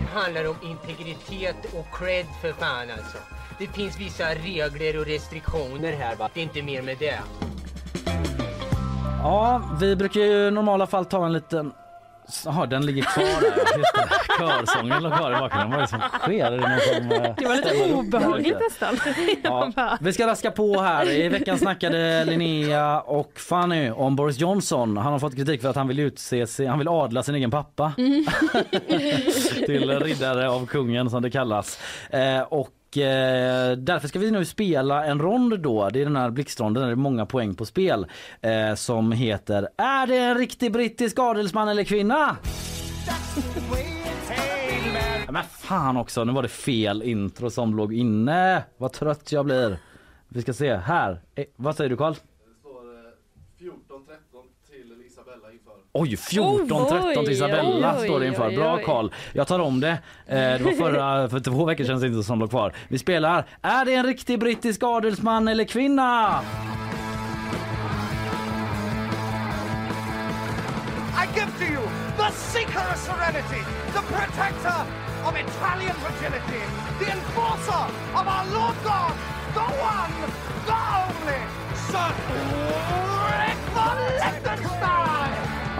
[0.00, 3.18] Det handlar om integritet och cred för fan alltså.
[3.58, 6.28] Det finns vissa regler och restriktioner här va.
[6.34, 7.18] Det är inte mer med det.
[9.22, 11.72] Ja, vi brukar ju i normala fall ta en liten
[12.44, 13.78] Jaha, den ligger kvar där.
[13.78, 14.08] Just det.
[14.38, 15.70] Körsången låg kvar i bakgrunden.
[15.70, 16.44] Vad är det som sker?
[16.44, 18.96] Är det någon som, eh, Det var lite obehagligt nästan.
[19.42, 19.98] Ja.
[20.00, 21.10] Vi ska raska på här.
[21.10, 24.96] I veckan snackade Linnea och Fanny om Boris Johnson.
[24.96, 27.50] Han har fått kritik för att han vill utse sig, han vill adla sin egen
[27.50, 27.92] pappa
[29.66, 31.80] till riddare av kungen som det kallas.
[32.10, 35.88] Eh, och eh, därför ska vi nu spela en rond då.
[35.88, 38.06] Det är den här blixtronden där det är många poäng på spel
[38.40, 42.36] eh, som heter Är det en riktig brittisk adelsman eller kvinna?
[45.26, 48.64] Ja, men fan också, nu var det fel intro som låg inne.
[48.76, 49.78] Vad trött jag blir.
[50.28, 51.20] Vi ska se här.
[51.34, 52.14] Eh, vad säger du Karl?
[52.14, 52.18] 14-13
[53.58, 54.29] till
[55.92, 58.48] Oj, 14-13 till Isabella oj, står det inför.
[58.48, 58.82] oj, Bra oj.
[58.86, 59.08] Karl.
[59.32, 59.88] Jag tar om det.
[59.90, 62.72] Eh, det var förra, för två veckor sedan inte som låg kvar.
[62.88, 66.40] Vi spelar Är det en riktig brittisk adelsman eller kvinna?
[71.22, 71.82] I give to you
[72.16, 73.62] the seeker of serenity,
[73.92, 74.80] the protector
[75.26, 76.62] of Italian fragility,
[77.00, 79.12] the enforcer of our Lord God,
[79.54, 80.12] the one,
[80.66, 81.40] the only,
[81.92, 82.89] Liechtenstein!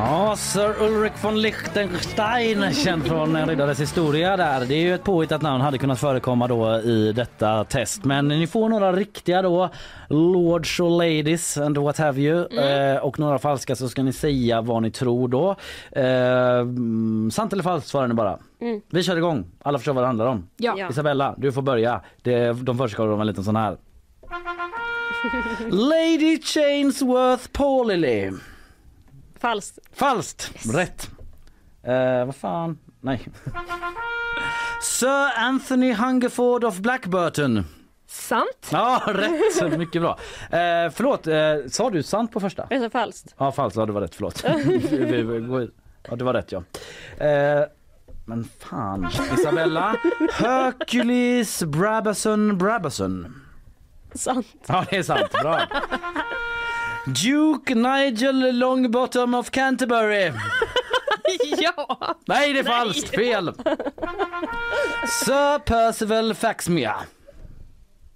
[0.01, 4.66] Ja, Sir Ulrich von Liechtenstein, känd från en riddares historia där.
[4.66, 8.05] Det är ju ett påhittat namn, hade kunnat förekomma då i detta test.
[8.05, 9.70] Men ni får några riktiga då,
[10.09, 12.59] lords och ladies and what have you.
[12.59, 15.57] Eh, och några falska så ska ni säga vad ni tror då.
[15.92, 18.38] Eh, mm, sant eller falskt svarar ni bara.
[18.61, 18.80] Mm.
[18.90, 20.48] Vi kör igång, alla förstår vad det handlar om.
[20.57, 20.88] Ja.
[20.90, 22.01] Isabella, du får börja.
[22.22, 23.76] Det, de första om en liten sån här.
[25.70, 28.30] Lady Chainsworth Paulily.
[29.41, 29.78] Falskt.
[29.93, 30.51] Falskt.
[30.74, 31.11] Rätt.
[31.82, 32.78] Eh, vad fan?
[33.01, 33.28] Nej.
[34.82, 37.64] Sir Anthony Hungerford of Blackburton.
[38.07, 38.68] Sant.
[38.72, 39.78] Ja, rätt.
[39.78, 40.18] Mycket bra.
[40.43, 42.66] Eh, förlåt, eh, sa du sant på första?
[42.70, 43.34] Jag sa falskt.
[43.38, 43.76] Ja, falskt.
[43.76, 44.14] Ja, det var rätt.
[44.14, 44.45] Förlåt.
[46.09, 46.62] Ja, det var rätt, ja.
[47.26, 47.64] Eh,
[48.24, 49.11] men fan.
[49.38, 49.97] Isabella.
[50.32, 53.43] Hercules Brabazon Brabazon.
[54.14, 54.47] Sant.
[54.66, 55.32] Ja, det är sant.
[55.32, 55.61] Bra.
[57.07, 60.32] Duke Nigel Longbottom of Canterbury.
[61.59, 62.16] ja.
[62.26, 63.09] Nej, det är falskt.
[63.09, 63.55] Fel.
[65.24, 66.94] Sir Percival Faxmere.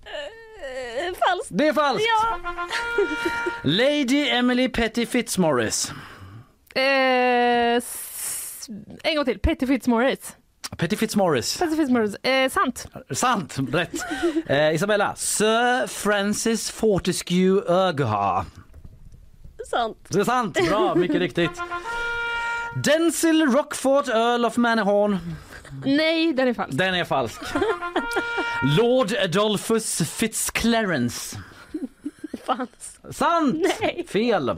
[0.05, 1.49] Eh, falskt.
[1.51, 2.07] Det är falskt.
[2.07, 2.39] Ja.
[3.63, 5.93] Lady Emily Petty Fitzmaurice.
[6.75, 8.69] Eh, s-
[9.05, 9.39] en gång till.
[9.39, 10.33] Petty Fitzmaurice.
[10.77, 11.59] Petty Fitzmaurice.
[11.59, 12.17] Petty Fitzmaurice.
[12.29, 12.87] Eh, sant.
[13.11, 13.57] Sant.
[13.73, 13.95] Rätt.
[14.47, 15.15] Eh, Isabella.
[15.17, 18.47] Sir Francis Fortescue Urquhart.
[19.71, 19.97] Sant.
[20.09, 20.69] Det är sant.
[20.69, 20.95] Bra.
[20.95, 21.51] Mycket riktigt.
[22.77, 25.19] Denzil Rockfort Earl of Manahorn.
[25.85, 26.79] Nej, den är falsk.
[26.79, 27.41] Den är falsk.
[28.79, 31.37] Lord Adolphus Fitzclarence.
[32.47, 33.01] Falskt.
[33.11, 33.57] Sant!
[33.81, 34.07] Nej.
[34.09, 34.57] Fel.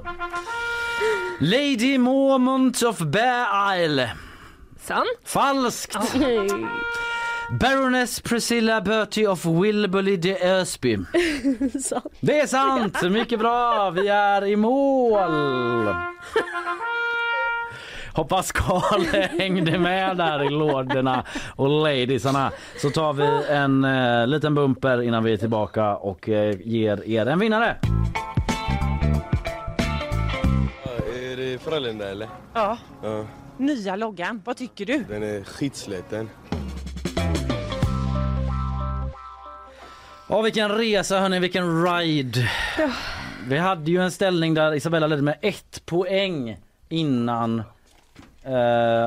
[1.41, 4.11] Lady Mormont of Bear Isle.
[4.83, 5.07] Sant.
[5.25, 5.97] Falskt.
[6.15, 6.49] Nej.
[7.51, 11.07] Baroness Priscilla Bertie of Wilburley de.
[11.81, 12.13] Sant.
[12.21, 13.03] Det är sant!
[13.03, 13.91] Mycket bra!
[13.91, 15.95] Vi är i mål!
[18.13, 19.05] Hoppas Karl
[19.41, 21.25] hängde med där i lorderna
[21.57, 22.53] och ladiesarna.
[22.83, 27.27] Så tar vi en eh, liten bumper innan vi är tillbaka och eh, ger er
[27.27, 27.77] en vinnare.
[31.15, 32.29] Är det Frölunda eller?
[32.55, 33.25] Ja, Ja,
[33.59, 34.43] nya loggan.
[34.45, 35.05] Vad tycker du?
[35.09, 36.29] den är skitsliten.
[40.29, 42.51] Ja, vilken resa hörni, vilken ride.
[43.49, 46.57] Vi hade ju en ställning där Isabella ledde med ett poäng
[46.89, 47.63] innan
[48.49, 48.53] Eh,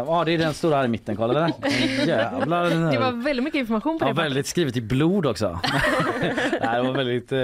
[0.08, 1.50] Ja det är den stora här i mitten, kolla.
[2.08, 2.70] Jävlar.
[2.70, 4.22] den här- Det var väldigt mycket information på Ja, det.
[4.22, 5.60] väldigt skrivet i blod också.
[6.62, 7.38] Nej, det var väldigt eh,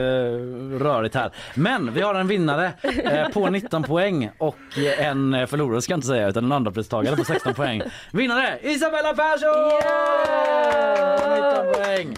[0.85, 1.31] rörigt här.
[1.53, 2.71] Men vi har en vinnare
[3.03, 4.57] eh, på 19 poäng och
[4.99, 7.81] en förlorare ska inte säga utan en andra pristagare på 16 poäng.
[8.11, 9.71] Vinnare Isabella Persson!
[11.35, 12.17] 19 poäng.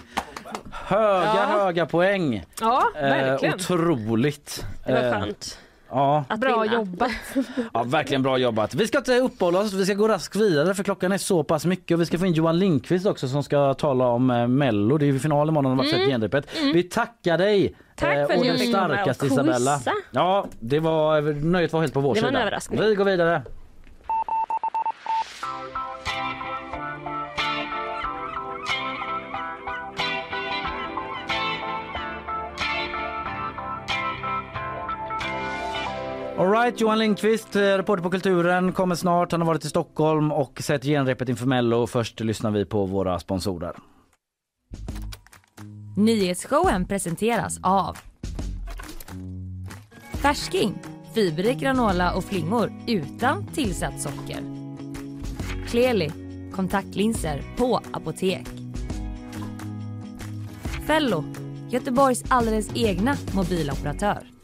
[0.88, 1.46] Höga, Ja.
[1.64, 2.44] höga poäng.
[2.60, 3.54] Ja, Eh, verkligen.
[3.54, 4.64] otroligt.
[4.86, 5.58] Det var Eh, skönt.
[5.90, 6.24] Ja.
[6.38, 7.10] Bra jobbat.
[7.74, 8.74] Ja, verkligen bra jobbat.
[8.74, 11.64] Vi ska inte uppehålla oss, vi ska gå raskt vidare för klockan är så pass
[11.66, 14.98] mycket och vi ska få in Johan Lindqvist också som ska tala om eh, Mello.
[14.98, 16.08] Det är ju final imorgon, har Mm.
[16.08, 16.46] genrepet.
[16.60, 16.72] Mm.
[16.72, 19.80] Vi tackar dig Tack för att och den starkaste och Isabella.
[20.10, 22.42] Ja, det var, nöjet var helt på vår Det var en sida.
[22.42, 22.80] överraskning.
[22.80, 23.42] Vi går vidare.
[36.38, 39.32] Alright, Johan Lindqvist, eh, reporter på Kulturen, kommer snart.
[39.32, 41.86] Han har varit i Stockholm och sett genrepet inför Mello.
[41.86, 43.76] Först lyssnar vi på våra sponsorer.
[45.96, 47.98] Nyhetsshowen presenteras av
[50.12, 50.78] Färsking,
[51.14, 54.40] fiberrik granola och flingor utan tillsatt socker.
[55.68, 56.12] Kleli,
[56.52, 58.48] kontaktlinser på apotek.
[60.86, 61.24] Fello,
[61.70, 64.37] Göteborgs alldeles egna mobiloperatör.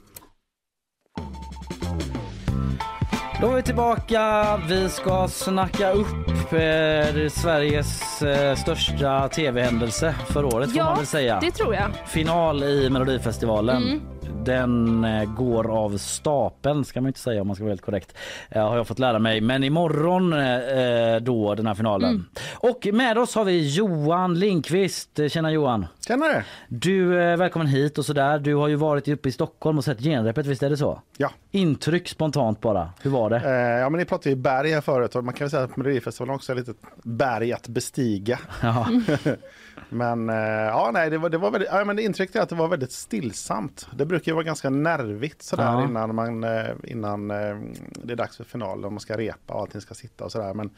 [3.45, 4.61] Då är vi tillbaka.
[4.69, 11.39] Vi ska snacka upp eh, Sveriges eh, största tv-händelse för året får man väl säga.
[11.41, 11.91] det tror jag.
[12.07, 13.83] Final i Melodifestivalen.
[13.83, 14.01] Mm.
[14.45, 18.15] Den eh, går av stapeln ska man inte säga om man ska vara helt korrekt.
[18.49, 19.41] Eh, har jag fått lära mig.
[19.41, 22.11] Men imorgon eh, då den här finalen.
[22.11, 22.25] Mm.
[22.55, 25.19] Och med oss har vi Johan Lindqvist.
[25.19, 25.87] Eh, Tjena Johan.
[26.07, 26.45] Tjenare.
[26.69, 28.39] Du är välkommen hit och sådär.
[28.39, 31.03] Du har ju varit uppe i Stockholm och sett genrepet, visst är det så?
[31.17, 31.31] Ja.
[31.51, 32.91] Intryck spontant bara.
[33.03, 33.37] Hur var det?
[33.37, 35.77] Eh, ja men ni pratade ju berg här förut och man kan väl säga att
[35.77, 38.39] Melodifestivalen också är lite berg att bestiga.
[38.63, 38.89] Ja.
[39.89, 42.49] men eh, ja nej det var, det var väldigt, ja, men det intrycket är att
[42.49, 43.89] det var väldigt stillsamt.
[43.97, 45.85] Det brukar ju vara ganska nervigt sådär Ja.
[45.85, 47.57] innan, man, eh, innan eh,
[48.05, 50.55] det är dags för final och man ska repa och allting ska sitta och sådär.
[50.55, 50.71] Men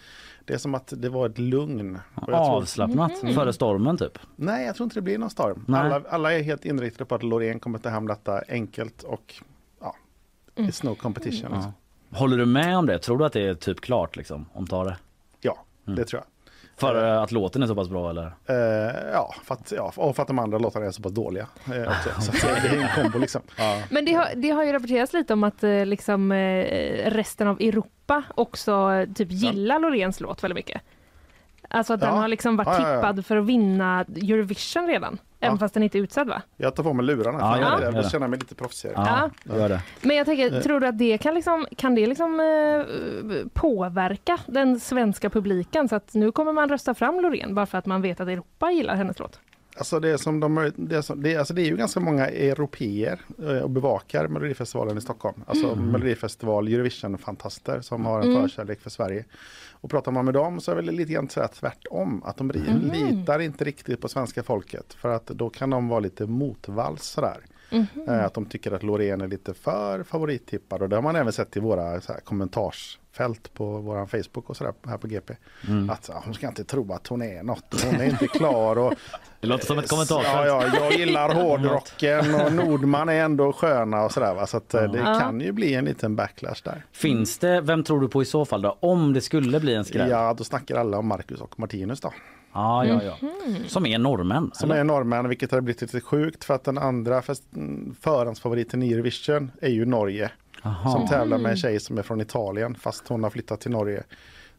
[0.44, 1.98] det är som att det var ett lugn.
[2.14, 3.34] Jag tror- Avslappnat Mm.
[3.34, 4.18] före stormen typ?
[4.36, 5.64] Nej, jag tror inte det blir någon storm.
[5.68, 5.80] Nej.
[5.80, 9.34] Alla, alla är helt inriktade på att Loreen kommer ta hem detta enkelt och
[9.80, 9.94] ja,
[10.56, 11.52] it's no competition.
[11.52, 11.72] Liksom.
[12.10, 12.98] Håller du med om det?
[12.98, 14.46] Tror du att det är typ klart liksom?
[14.52, 14.96] Om tar det?
[15.40, 15.96] Ja, Mm.
[15.96, 16.26] det tror jag.
[16.78, 18.24] För eh, att låten är så pass bra eller?
[18.46, 21.46] Eh, ja, för att, ja, och för att de andra låtarna är så pass dåliga.
[21.66, 22.20] Eh, också.
[22.32, 23.42] Så att det är en kombo liksom.
[23.90, 27.60] Men det har, det har ju rapporterats lite om att eh, liksom, eh, resten av
[27.60, 30.82] Europa också eh, typ gillar Loreens låt väldigt mycket.
[31.68, 32.20] Alltså att den Ja.
[32.20, 32.96] har liksom varit Ja, ja, ja.
[32.96, 35.18] tippad för att vinna Eurovision redan.
[35.40, 36.42] Även fast den inte är utsedd va?
[36.56, 37.38] Jag tar på mig lurarna.
[37.40, 38.10] Ja, gör jag, det, jag gör det.
[38.10, 39.30] känner mig lite proffsigare.
[39.46, 39.80] Ja, gör det.
[40.02, 40.60] Men jag tänker, Eh.
[40.62, 45.96] tror du att det kan liksom, kan det liksom eh, påverka den svenska publiken så
[45.96, 48.94] att nu kommer man rösta fram Loreen bara för att man vet att Europa gillar
[48.94, 49.40] hennes låt?
[49.78, 52.26] Alltså det, är som de, det, är som, det, alltså det är ju ganska många
[52.28, 55.44] europeer eh, och bevakar Melodifestivalen i Stockholm.
[55.46, 55.86] Alltså Mm.
[55.86, 58.42] Melodifestival, Eurovision-fantaster som har en Mm.
[58.42, 59.24] förkärlek för Sverige.
[59.80, 62.22] Och pratar man med dem så är det lite grann så tvärtom.
[62.24, 62.90] Att de Mm.
[62.92, 64.94] litar inte riktigt på svenska folket.
[64.94, 67.38] För att då kan de vara lite motvalls sådär.
[67.70, 67.86] Mhm.
[68.08, 70.82] Eh, Att de tycker att Loreen är lite för favorittippad.
[70.82, 74.56] Och det har man även sett i våra så här, kommentarsfält på vår Facebook och
[74.56, 75.34] sådär här på GP.
[75.68, 75.90] Mm.
[75.90, 77.84] Att hon ska inte tro att hon är något.
[77.84, 78.78] Hon är inte klar.
[78.78, 78.94] Och,
[79.40, 80.46] Det låter som ett kommentarsfält.
[80.48, 84.34] Ja, ja, jag gillar hårdrocken och Nordman är ändå sköna och sådär.
[84.34, 84.46] Va?
[84.46, 85.20] Så att, eh, det Ja.
[85.20, 86.84] kan ju bli en liten backlash där.
[86.92, 88.76] Finns det, vem tror du på i så fall då?
[88.80, 90.10] Om det skulle bli en skräll?
[90.10, 92.12] Ja, då snackar alla om Marcus och Martinus då.
[92.56, 93.28] Ja, ja, ja.
[93.66, 94.50] Som är norrmän?
[94.54, 94.80] Som eller?
[94.80, 97.22] är norrmän, vilket har blivit lite sjukt för att den andra
[97.54, 100.30] mm, förhandsfavoriten i Eurovision är ju Norge.
[100.62, 100.92] Aha.
[100.92, 101.50] Som tävlar med Mm.
[101.50, 104.02] en tjej som är från Italien fast hon har flyttat till Norge.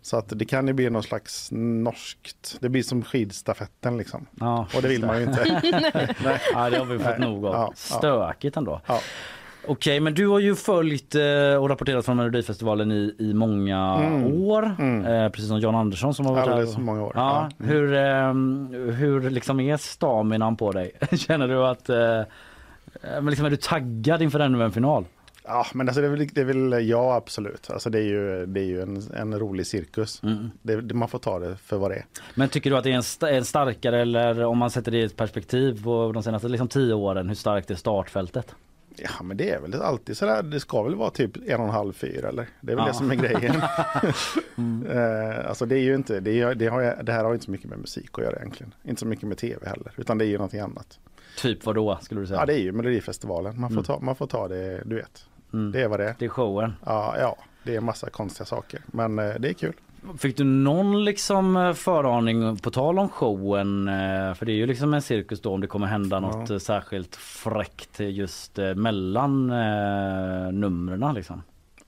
[0.02, 4.26] Så att det kan ju bli någon slags norskt, det blir som skidstafetten liksom.
[4.40, 5.62] Ja, och det vill man ju inte.
[6.24, 6.42] Nej.
[6.54, 7.30] Ja, det har vi fått Nej.
[7.30, 7.54] nog av.
[7.54, 7.98] Ja, ja.
[7.98, 8.82] Stökigt ändå.
[8.88, 9.00] Ja.
[9.68, 11.22] Okej, men du har ju följt eh,
[11.62, 14.26] och rapporterat från Melodifestivalen i, i många Mm.
[14.42, 14.64] år.
[14.66, 16.76] Eh, precis som Jan Andersson som har varit Alldeles här.
[16.76, 17.12] för många år.
[17.16, 17.66] Ja, Ja.
[17.66, 18.34] Hur, eh,
[18.96, 20.92] hur liksom är staminan på dig?
[21.18, 22.22] Känner du att eh,
[23.04, 25.06] men liksom är du taggad inför ännu en final?
[25.50, 27.70] Ja, men alltså det, är väl, det är väl ja absolut.
[27.72, 30.24] Alltså det är ju, det är ju en, en rolig cirkus.
[30.24, 30.52] Mm.
[30.62, 32.06] Det, det, man får ta det för vad det är.
[32.36, 34.98] Men tycker du att det är en, sta- en starkare eller om man sätter det
[34.98, 38.56] i ett perspektiv på de senaste liksom, tio åren, hur starkt är startfältet?
[38.98, 41.72] Ja men det är väl alltid sådär, det ska väl vara typ en och en
[41.74, 42.48] halv fyr eller?
[42.62, 42.92] Det är väl Ja.
[42.92, 43.62] det som är grejen.
[44.90, 47.52] Eh, alltså det är ju inte, det, är, det, har, det här har inte så
[47.52, 48.74] mycket med musik att göra egentligen.
[48.84, 51.00] Inte så mycket med tv heller, utan det är ju någonting annat.
[51.38, 52.40] Typ vad då skulle du säga?
[52.40, 53.84] Ja det är ju Melodifestivalen, man får, Mm.
[53.84, 55.26] ta, man får ta det, du vet.
[55.54, 55.72] Mm.
[55.72, 56.16] Det är vad det är.
[56.20, 56.74] Det är showen.
[56.86, 59.74] Ja, ja det är massa konstiga saker, men eh, det är kul.
[60.18, 63.88] Fick du någon liksom eh, föraning på tal om showen?
[63.88, 66.58] eh, För det är ju liksom en cirkus då om det kommer hända något eh,
[66.58, 69.48] särskilt fräckt just mellan
[70.60, 71.44] numren liksom.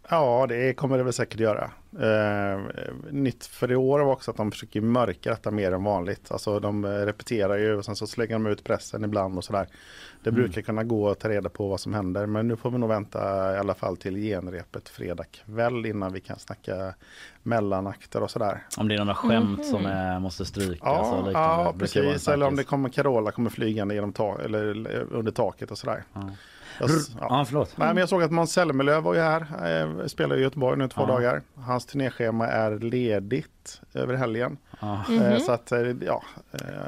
[0.10, 1.72] Ja, det kommer det väl säkert göra.
[2.00, 2.60] Eh,
[3.12, 6.32] nytt för i år var också att de försöker mörka detta mer än vanligt.
[6.32, 9.68] Alltså de eh, repeterar ju och sen så slänger de ut pressen ibland och sådär.
[10.24, 10.42] Det Mm.
[10.42, 12.90] brukar kunna gå att ta reda på vad som händer men nu får vi nog
[12.90, 16.94] vänta i alla fall till genrepet fredag kväll innan vi kan snacka
[17.44, 18.64] mellanakter och sådär.
[18.78, 22.28] Om det är några skämt som eh, måste strykas Ja, ja brukar vara en precis.
[22.28, 26.04] Eller om det kommer Carola kommer flygande genom ta- eller under taket och sådär.
[26.80, 26.90] Jag,
[27.20, 27.74] Ja, förlåt.
[27.78, 29.42] Nej, men jag såg att Måns Zelmerlöw var ju här,
[30.02, 31.08] eh, spelar i Göteborg nu två Ja.
[31.08, 31.42] dagar.
[31.56, 34.58] Hans turnéschema är ledigt över helgen.
[34.80, 34.94] Ja.
[35.10, 35.40] Eh, Mhm.
[35.40, 36.24] Så att, eh, ja,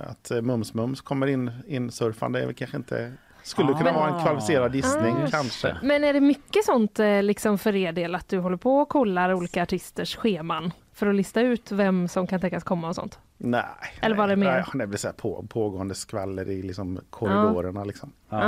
[0.10, 3.12] att Mums Mums kommer in, in surfande är väl kanske inte,
[3.44, 3.94] skulle kunna Ah.
[3.94, 5.28] vara en kvalificerad gissning Ah.
[5.32, 5.78] kanske.
[5.84, 9.34] Men är det mycket sånt liksom för er del att du håller på och kollar
[9.34, 13.20] olika artisters scheman för att lista ut vem som kan tänkas komma och sånt?
[13.44, 13.64] Nej.
[14.02, 14.46] Eller var det mer?
[14.52, 17.84] Nej, det blir så här på, pågående skvaller i liksom korridorerna.
[17.84, 18.12] Liksom.
[18.30, 18.42] Ja.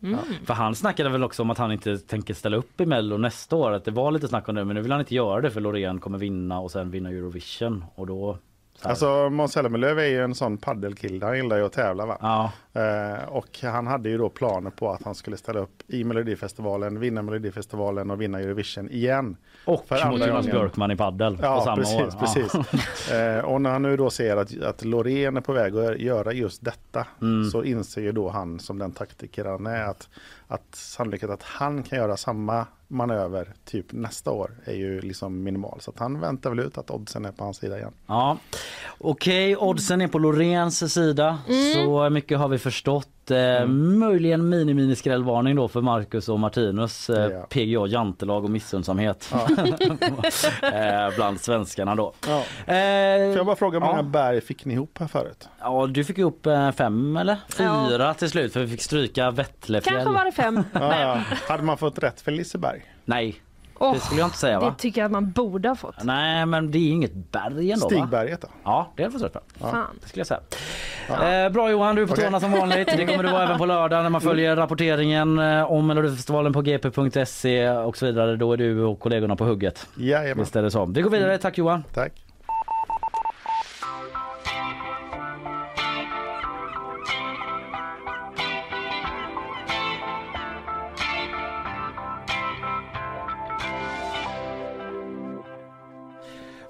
[0.00, 0.08] Ja.
[0.08, 0.18] Mm.
[0.44, 3.56] För han snackade väl också om att han inte tänker ställa upp i Mello nästa
[3.56, 3.72] år.
[3.72, 5.60] Att det var lite snack om det men nu vill han inte göra det för
[5.60, 8.38] Loreen kommer vinna och sen vinna Eurovision och då.
[8.82, 12.18] Alltså Måns Zelmerlöw är ju en sån paddelkille, han gillar ju att tävla va?
[12.20, 12.52] Ja.
[12.82, 17.00] Eh, och han hade ju då planer på att han skulle ställa upp i Melodifestivalen,
[17.00, 19.36] vinna Melodifestivalen och vinna Eurovision igen.
[19.64, 20.46] Och För mot andra Jonas.
[20.46, 22.00] Björkman i paddel på Ja, samma precis.
[22.00, 22.20] år.
[22.20, 23.10] precis.
[23.12, 26.32] eh, och när han nu då ser att, att Loreen är på väg att göra
[26.32, 27.44] just detta Mm.
[27.50, 30.08] så inser ju då han som den taktiker han är att,
[30.48, 35.80] att sannolikheten att han kan göra samma manöver typ nästa år är ju liksom minimal.
[35.80, 37.92] Så att han väntar väl ut att oddsen är på hans sida igen.
[38.06, 38.38] Ja.
[38.98, 41.38] Okej, oddsen är på Loreens sida.
[41.74, 43.23] Så mycket har vi förstått.
[43.30, 47.46] Eh, Möjligen mini-mini skrällvarning då för Marcus och Martinus eh, Ja.
[47.50, 49.32] PGA jantelag och missundsamhet
[50.62, 52.12] eh, bland svenskarna då.
[52.26, 52.38] Ja.
[52.74, 54.02] Eh, Får jag bara fråga hur många ja.
[54.02, 55.48] berg fick ni ihop här förut?
[55.60, 59.94] Ja, du fick ihop eh, fem eller fyra till slut för vi fick stryka Vettlefjäll.
[59.94, 60.62] Kanske var det fem.
[60.72, 61.20] Ja, ja.
[61.48, 62.82] Hade man fått rätt för Liseberg?
[63.04, 63.36] Nej,
[63.78, 64.66] Åh, det skulle jag inte säga va?
[64.70, 66.04] det tycker jag att man borde ha fått.
[66.04, 67.90] Nej, men det är inget berg ändå va?
[67.90, 68.48] Stigberget då?
[68.64, 69.42] Ja, det är det rätt bra.
[69.70, 69.98] Fan.
[70.02, 71.44] Det skulle jag säga.
[71.44, 72.24] Eh, bra Johan, du är på Okej.
[72.24, 72.88] tårna som vanligt.
[72.96, 76.62] Det kommer du vara även på lördag när man följer rapporteringen eh, om Melodifestivalen på
[76.62, 78.36] gp.se och så vidare.
[78.36, 79.86] Då är du och kollegorna på hugget.
[79.96, 80.38] Jajamän.
[80.38, 80.84] Visst är det så.
[80.84, 81.38] Vi går vidare.
[81.38, 81.84] Tack Johan.
[81.94, 82.12] Tack.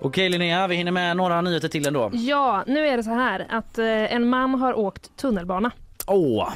[0.05, 2.11] Okej Linnea, vi hinner med några nyheter till ändå.
[2.13, 5.71] Ja, nu är det så här att eh, en man har åkt tunnelbana.
[6.07, 6.49] Åh!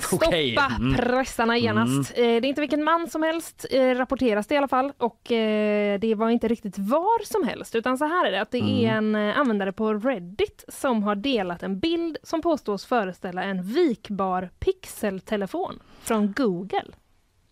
[0.00, 0.56] Stoppa Okej.
[0.80, 0.94] Mm.
[0.94, 2.10] pressarna genast.
[2.10, 4.92] Eh, Det är inte vilken man som helst, eh, rapporteras det i alla fall.
[4.98, 8.50] Och eh, det var inte riktigt var som helst, utan så här är det att
[8.50, 13.42] det är en eh, användare på Reddit som har delat en bild som påstås föreställa
[13.44, 16.84] en vikbar pixeltelefon från Google.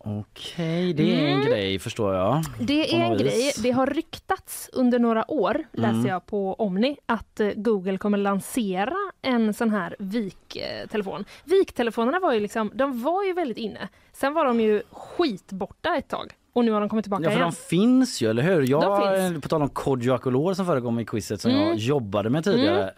[0.07, 1.47] Okej, det är en Mm.
[1.49, 2.43] grej förstår jag.
[2.61, 3.53] Det är en grej.
[3.63, 6.07] Det har ryktats under några år, läser Mm.
[6.07, 11.25] jag på Omni, att eh, Google kommer lansera en sån här viktelefon.
[11.45, 13.89] Viktelefonerna var ju liksom, de var ju väldigt inne.
[14.13, 17.37] Sen var de ju skitborta ett tag och nu har de kommit tillbaka Ja för
[17.37, 17.51] igen.
[17.51, 18.67] de finns ju, eller hur?
[18.71, 19.41] Jag, De.
[19.41, 21.63] På tal om Kodjo Akolor som förekom i quizet som Mm.
[21.67, 22.91] jag jobbade med tidigare.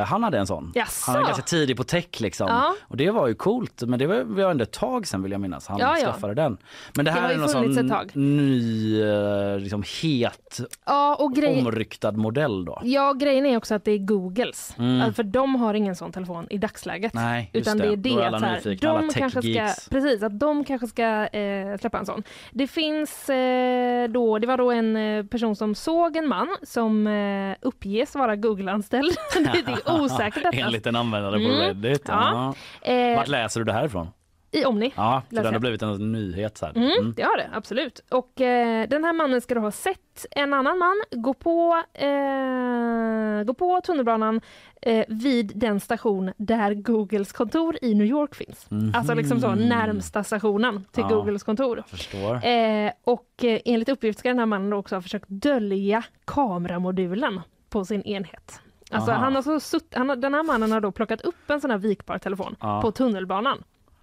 [0.00, 0.72] eh, han hade en sån.
[0.74, 1.10] Jaså?
[1.10, 2.46] Han var ganska tidig på tech liksom.
[2.48, 2.74] Ja.
[2.88, 5.40] Och det var ju coolt men det var, var ändå ett tag sedan vill jag
[5.40, 6.06] minnas han Ja, ja.
[6.06, 6.56] skaffade den.
[6.96, 11.58] Men det Det här har är någon sån ny eh, liksom het Ja, och grej...
[11.60, 12.80] omryktad modell då.
[12.84, 14.74] Ja, grejen är också att det är Googles.
[14.78, 15.00] Mm.
[15.00, 17.14] Alltså, För de har ingen sån telefon i dagsläget.
[17.14, 18.10] Nej, Utan det, det.
[18.10, 21.26] är det alla att här, nyfikna, alla de kanske ska, precis, att de kanske ska
[21.26, 22.22] eh, släppa en sån.
[22.52, 27.06] Det finns eh, då, det var då en eh, person som såg en man som
[27.06, 29.16] eh, uppges vara Google-anställd.
[29.34, 30.56] det, är osäkert detta.
[30.56, 31.60] Enligt en användare på Mm.
[31.60, 32.02] Reddit.
[32.08, 32.54] Ja.
[32.82, 33.14] Ja.
[33.16, 34.08] Vart läser du det här ifrån?
[34.54, 34.92] I Omni.
[34.96, 36.66] Ja, läser den har blivit en nyhet så.
[36.66, 37.12] Mm, Mm.
[37.16, 38.00] Det har det, absolut.
[38.10, 43.54] Och eh, den här mannen ska ha sett en annan man gå på, eh, gå
[43.54, 44.40] på tunnelbanan
[44.82, 48.70] eh, vid den station där Googles kontor i New York finns.
[48.70, 48.92] Mhm.
[48.96, 51.16] Alltså liksom så närmsta stationen till Ja.
[51.16, 51.82] Googles kontor.
[51.86, 52.46] Förstår.
[52.46, 57.84] Eh, och eh, enligt uppgift ska den här mannen också ha försökt dölja kameramodulen på
[57.84, 58.60] sin enhet.
[58.90, 61.60] Alltså han har så sutt, han har, den här mannen har då plockat upp en
[61.60, 62.80] sån här vikbar telefon Ja.
[62.82, 63.62] på tunnelbanan.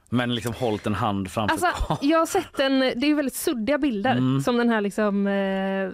[0.10, 3.78] Men liksom hållit en hand framför Alltså, jag har sett en, det är väldigt suddiga
[3.78, 4.42] bilder Mm.
[4.42, 5.90] som den här liksom eh,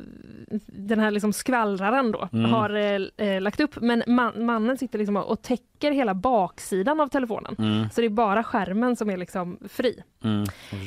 [0.68, 2.52] den här liksom skvallraren då Mm.
[2.52, 3.76] har eh, eh, lagt upp.
[3.82, 7.56] Men man, mannen sitter liksom och täcker hela baksidan av telefonen.
[7.60, 7.90] Mm.
[7.90, 10.04] Så det är bara skärmen som är liksom fri.
[10.24, 10.44] Mm.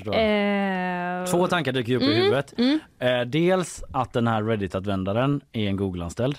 [0.07, 2.55] Eh, Två tankar dyker upp i Mm, huvudet.
[2.59, 2.79] mm.
[2.99, 6.39] Eh, dels att den här Reddit-användaren är en Google-anställd.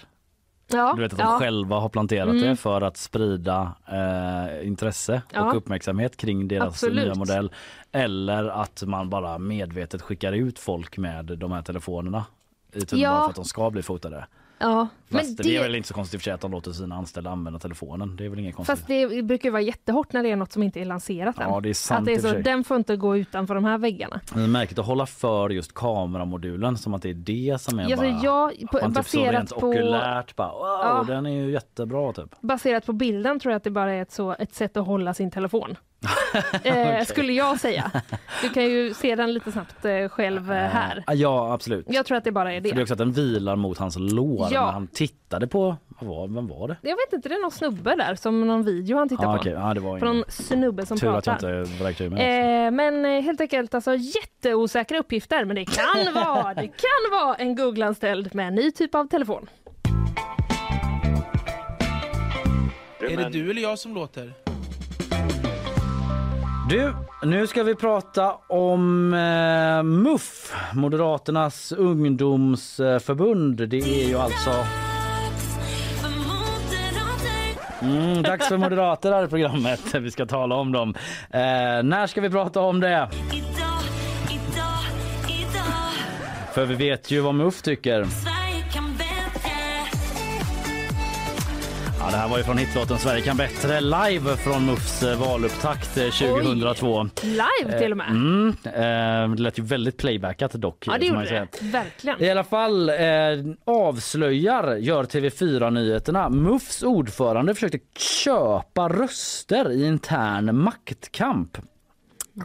[0.71, 1.39] Ja, Du vet att de ja.
[1.39, 2.41] själva har planterat Mm.
[2.41, 5.41] det för att sprida eh, intresse Ja.
[5.49, 7.05] och uppmärksamhet kring deras Absolut.
[7.05, 7.51] nya modell.
[7.91, 12.25] Eller att man bara medvetet skickar ut folk med de här telefonerna
[12.73, 13.23] i tunnelbanan Ja.
[13.23, 14.25] för att de ska bli fotade.
[14.59, 15.49] Ja, Fast men det...
[15.55, 18.15] är det, väl inte så konstigt för att de låter sina anställda använda telefonen.
[18.15, 18.77] Det är väl inget konstigt.
[18.77, 21.49] fast det brukar ju vara jättehårt när det är något som inte är lanserat än.
[21.49, 23.77] Ja, det är sant att det är så, den får inte gå utanför de här
[23.77, 24.21] väggarna.
[24.33, 27.83] Det är märkligt att hålla för just kameramodulen som att det är det som är
[27.83, 28.19] Alltså, bara...
[28.23, 31.05] jag, på, man typ baserat rent på- okulärt bara wow, Ja.
[31.07, 32.41] den är ju jättebra typ.
[32.41, 35.13] Baserat på bilden tror jag att det bara är ett, så, ett sätt att hålla
[35.13, 35.75] sin telefon.
[36.63, 37.91] Eh, skulle jag säga.
[38.41, 41.03] Du kan ju se den lite snabbt eh, själv eh, här.
[41.07, 41.85] Eh, Ja absolut.
[41.89, 42.81] Jag tror att det bara är För det är det.
[42.81, 44.65] också att den vilar mot hans lår Ja.
[44.65, 46.77] när han tittade på, vad var, vem var det?
[46.81, 49.39] Jag vet inte, det är någon snubbe där som någon video han tittar Ah, på.
[49.39, 49.51] okej.
[49.53, 50.23] Ja, det var ingen.
[50.27, 51.59] snubbe som Tur att jag pratar.
[51.61, 52.65] inte vräkte ur mig.
[52.65, 57.55] Eh, men helt enkelt alltså jätteosäkra uppgifter men det kan vara, det kan vara en
[57.55, 59.49] Google-anställd med en ny typ av telefon.
[63.01, 64.33] Är det du eller jag som låter?
[66.69, 66.93] Du,
[67.23, 73.69] nu ska vi prata om eh, MUF, Moderaternas ungdomsförbund.
[73.69, 74.65] Det är ju alltså...
[77.81, 79.95] Mm, dags för moderater här i programmet.
[79.95, 80.95] Vi ska tala om dem.
[81.29, 81.39] Eh,
[81.83, 83.09] när ska vi prata om det?
[86.53, 88.05] För vi vet ju vad MUF tycker.
[92.11, 96.09] Det här var ju från hitlåten Sverige kan bättre live från MUFs eh, valupptakt eh,
[96.09, 97.09] 2002.
[97.23, 98.07] Live till och med.
[98.07, 100.83] Eh, Mm, eh, det lät ju väldigt playbackat dock.
[100.87, 102.23] Ja det gjorde det, verkligen.
[102.23, 102.95] I alla fall eh,
[103.65, 106.29] avslöjar gör TV4 Nyheterna.
[106.29, 107.79] MUFs ordförande försökte
[108.23, 111.57] köpa röster i intern maktkamp.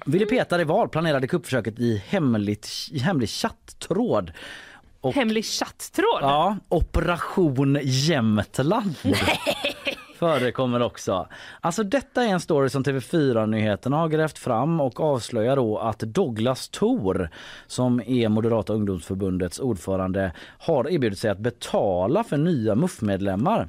[0.07, 4.33] Ville Peter i val planerade kuppförsöket i hemligt, i hemlig chatttråd.
[5.05, 6.19] Och, Hemlig chatttråd?
[6.21, 8.95] ja, Operation Jämtland
[10.19, 11.29] förekommer också.
[11.61, 15.99] Alltså detta är en story som TV4 Nyheterna har grävt fram och avslöjar då att
[15.99, 17.29] Douglas Thor
[17.67, 23.69] som är Moderata ungdomsförbundets ordförande har erbjudit sig att betala för nya MUF-medlemmar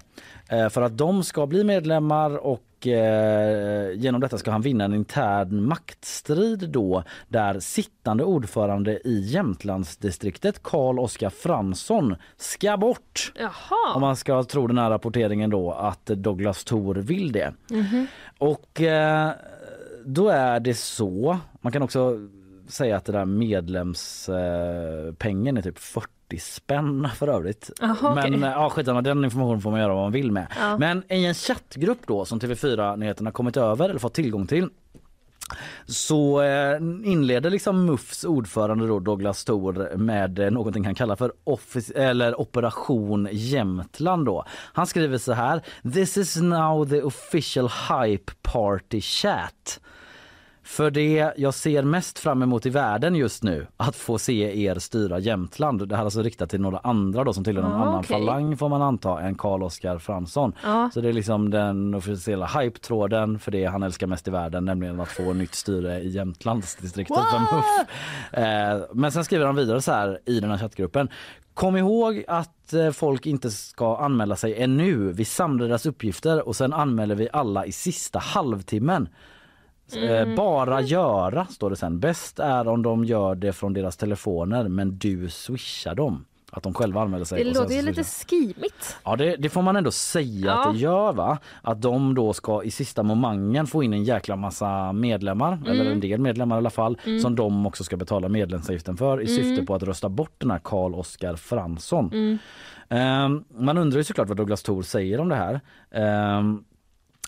[0.49, 4.93] eh, för att de ska bli medlemmar och eh, genom detta ska han vinna en
[4.93, 13.33] intern maktstrid då där sittande ordförande i Jämtlandsdistriktet Karl Oskar Fransson ska bort.
[13.35, 13.95] Jaha.
[13.95, 17.53] Om man ska tro den här rapporteringen då att Douglas Thor vill det.
[17.69, 18.07] Mhm.
[18.37, 19.31] Och eh,
[20.05, 22.19] då är det så, man kan också
[22.67, 27.71] säga att det där medlemspengen eh, pengen är typ 40 spänn för övrigt.
[27.81, 28.15] Aha.
[28.15, 30.47] Men eh, ja, skitsamma, den informationen får man göra vad man vill med.
[30.59, 30.77] Ja.
[30.77, 34.69] Men i en chattgrupp då som TV4 Nyheterna kommit över eller fått tillgång till
[35.85, 41.33] så eh, inleder liksom MUFs ordförande då Douglas Thor med eh, någonting han kallar för
[41.43, 44.45] office, eller Operation Jämtland då.
[44.49, 45.61] Han skriver så här.
[45.93, 49.79] This is now the official hype party chat.
[50.65, 54.79] För det jag ser mest fram emot i världen just nu, att få se er
[54.79, 55.87] styra Jämtland.
[55.89, 58.07] Det här är alltså riktat till några andra då som tillhör någon Ah, annan okej.
[58.07, 60.53] falang får man anta än Karl Oskar Fransson.
[60.63, 60.89] Ja.
[60.93, 64.99] Så det är liksom den officiella hype-tråden för det han älskar mest i världen, nämligen
[64.99, 67.17] att få nytt styre i Jämtlandsdistriktet.
[68.31, 68.43] Eh,
[68.93, 71.09] men sen skriver han vidare så här i den här chattgruppen.
[71.53, 75.11] Kom ihåg att eh, folk inte ska anmäla sig ännu.
[75.11, 79.09] Vi samlar deras uppgifter och sen anmäler vi alla i sista halvtimmen.
[79.93, 80.35] Eh, Mm.
[80.35, 81.99] Bara göra står det sen.
[81.99, 86.25] Bäst är om de gör det från deras telefoner men du swishar dem.
[86.51, 87.43] Att de själva anmäler sig.
[87.43, 88.97] Det låter ju lite skimigt.
[89.05, 90.53] Ja det, det får man ändå säga Ja.
[90.67, 91.37] att det gör va.
[91.61, 95.99] Att de då ska i sista momangen få in en jäkla massa medlemmar, eller en
[95.99, 97.19] del medlemmar i alla fall, Mm.
[97.19, 99.35] som de också ska betala medlemsavgiften för i Mm.
[99.43, 102.09] syfte på att rösta bort den här Karl Oskar Fransson.
[102.13, 102.37] Mm.
[102.89, 105.61] Ehm, man undrar ju såklart vad Douglas Thor säger om det här.
[105.91, 106.63] Ehm,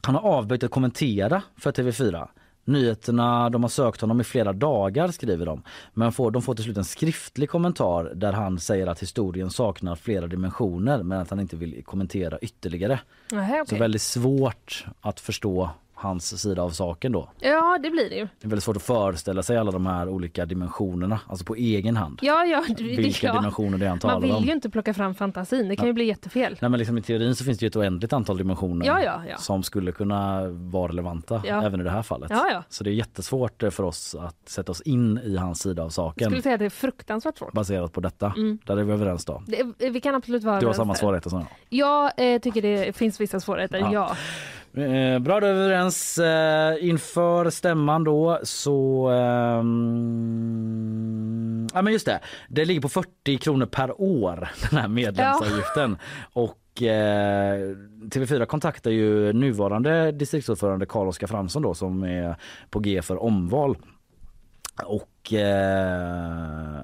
[0.02, 2.28] han har avböjt att kommentera för TV4.
[2.68, 5.64] Nyheterna de har sökt honom i flera dagar skriver de.
[5.94, 9.96] Men får, de får till slut en skriftlig kommentar där han säger att historien saknar
[9.96, 13.00] flera dimensioner men att han inte vill kommentera ytterligare.
[13.32, 13.80] Nähä, Så okej.
[13.80, 15.70] väldigt svårt att förstå
[16.00, 17.30] hans sida av saken då.
[17.40, 18.28] Ja, det blir det ju.
[18.40, 21.98] Det är väldigt svårt att föreställa sig alla de här olika dimensionerna, alltså på egen
[21.98, 22.20] hand.
[22.22, 23.34] Ja, ja, det, det, Vilka ja.
[23.34, 24.44] dimensioner det han talar Man vill om.
[24.44, 26.58] ju inte plocka fram fantasin, det kan ju bli jättefel.
[26.62, 29.22] Nej men liksom i teorin så finns det ju ett oändligt antal dimensioner Ja, ja,
[29.30, 29.38] ja.
[29.38, 32.30] som skulle kunna vara relevanta även i det här fallet.
[32.32, 32.64] Ja, ja.
[32.70, 35.86] Så det är jättesvårt eh, för oss att sätta oss in i hans sida av
[35.86, 37.54] Jag saken skulle säga att det är fruktansvärt svårt.
[37.54, 38.34] baserat på detta.
[38.38, 38.58] Mm.
[38.66, 39.44] Där är vi överens då.
[39.48, 41.48] Det, vi kan absolut vara Du har samma svårigheter som jag.
[42.18, 44.16] Jag eh, tycker det finns vissa svårigheter, Ja.
[44.78, 44.84] Ja.
[44.84, 46.18] Eh, bra, vi överens.
[46.18, 49.08] Eh, inför stämman då så...
[49.10, 50.48] ehm,
[51.74, 55.98] ja men just det, det ligger på 40 kronor per år den här medlemsavgiften.
[56.34, 57.76] Och eh,
[58.12, 62.36] TV4 kontaktar ju nuvarande distriktsordförande Carl-Oskar Fransson då som är
[62.70, 63.78] på G för omval.
[64.86, 66.82] Och eh,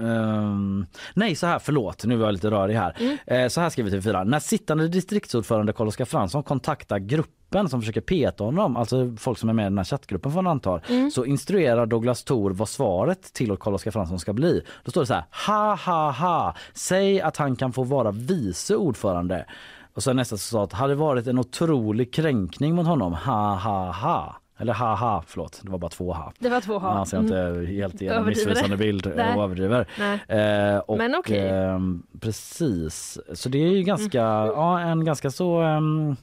[0.00, 3.18] Ehm, nej så här, förlåt nu var jag lite rörig här.
[3.26, 4.24] Eh, så här skriver TV4.
[4.24, 9.52] När sittande distriktsordförande Carl-Oskar Fransson kontaktar gruppen som försöker peta honom, alltså folk som är
[9.52, 13.90] med i den här chattgruppen får antar, så instruerar Douglas Thor vad svaret till Carl-Oskar
[13.90, 14.62] Fransson ska bli.
[14.84, 18.76] Då står det så här, ha ha ha, säg att han kan få vara vice
[18.76, 19.46] ordförande.
[19.94, 23.92] Och så nästa så sa att hade varit en otrolig kränkning mot honom, ha ha
[23.92, 24.39] ha.
[24.60, 26.32] Eller haha, förlåt, det var bara två ha.
[26.38, 26.98] Det var två ha.
[26.98, 29.36] Ja, så jag inte helt ger en Överdriver missvisande bild Nej.
[29.36, 29.86] och överdriver.
[30.28, 31.48] Eh, och, Men okej.
[31.48, 36.16] ehm, precis, så det är ju ganska, ja en ganska så ehm,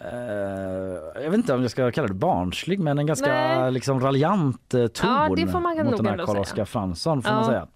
[0.00, 3.72] eh, jag vet inte om jag ska kalla det barnslig men en ganska Nej.
[3.72, 6.64] liksom raljant eh, ton Ja, det får man mot den här Carl-Oskar.
[6.64, 7.36] Fransson får Ja.
[7.36, 7.66] man säga.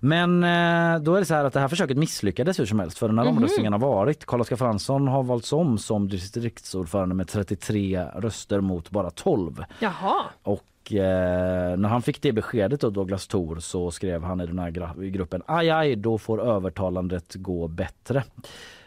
[0.00, 2.98] Men eh, då är det så här att det här försöket misslyckades hur som helst
[2.98, 3.36] för den här Mhm.
[3.36, 4.26] omröstningen har varit.
[4.26, 9.64] Carl-Oskar Fransson har valts om som distriktsordförande med 33 röster mot bara 12.
[9.78, 10.22] Jaha.
[10.42, 14.58] Och eh, när han fick det beskedet då, Douglas Thor, så skrev han i den
[14.58, 14.70] här
[15.10, 18.24] gruppen aj aj, då får övertalandet gå bättre.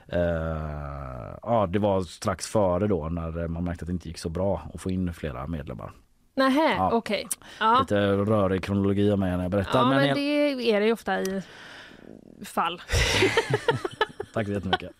[0.07, 0.19] Eh,
[1.43, 4.61] ja, det var strax före då när man märkte att det inte gick så bra
[4.73, 5.91] att få in flera medlemmar.
[6.35, 6.89] Nähä, Ja.
[6.93, 7.27] okej.
[7.59, 7.77] Ja.
[7.79, 9.79] Lite rörig kronologi av mig när jag berättar.
[9.79, 11.41] ja, men, men jag- det är det ju ofta i
[12.45, 12.81] fall.
[14.33, 14.91] Tack så jättemycket.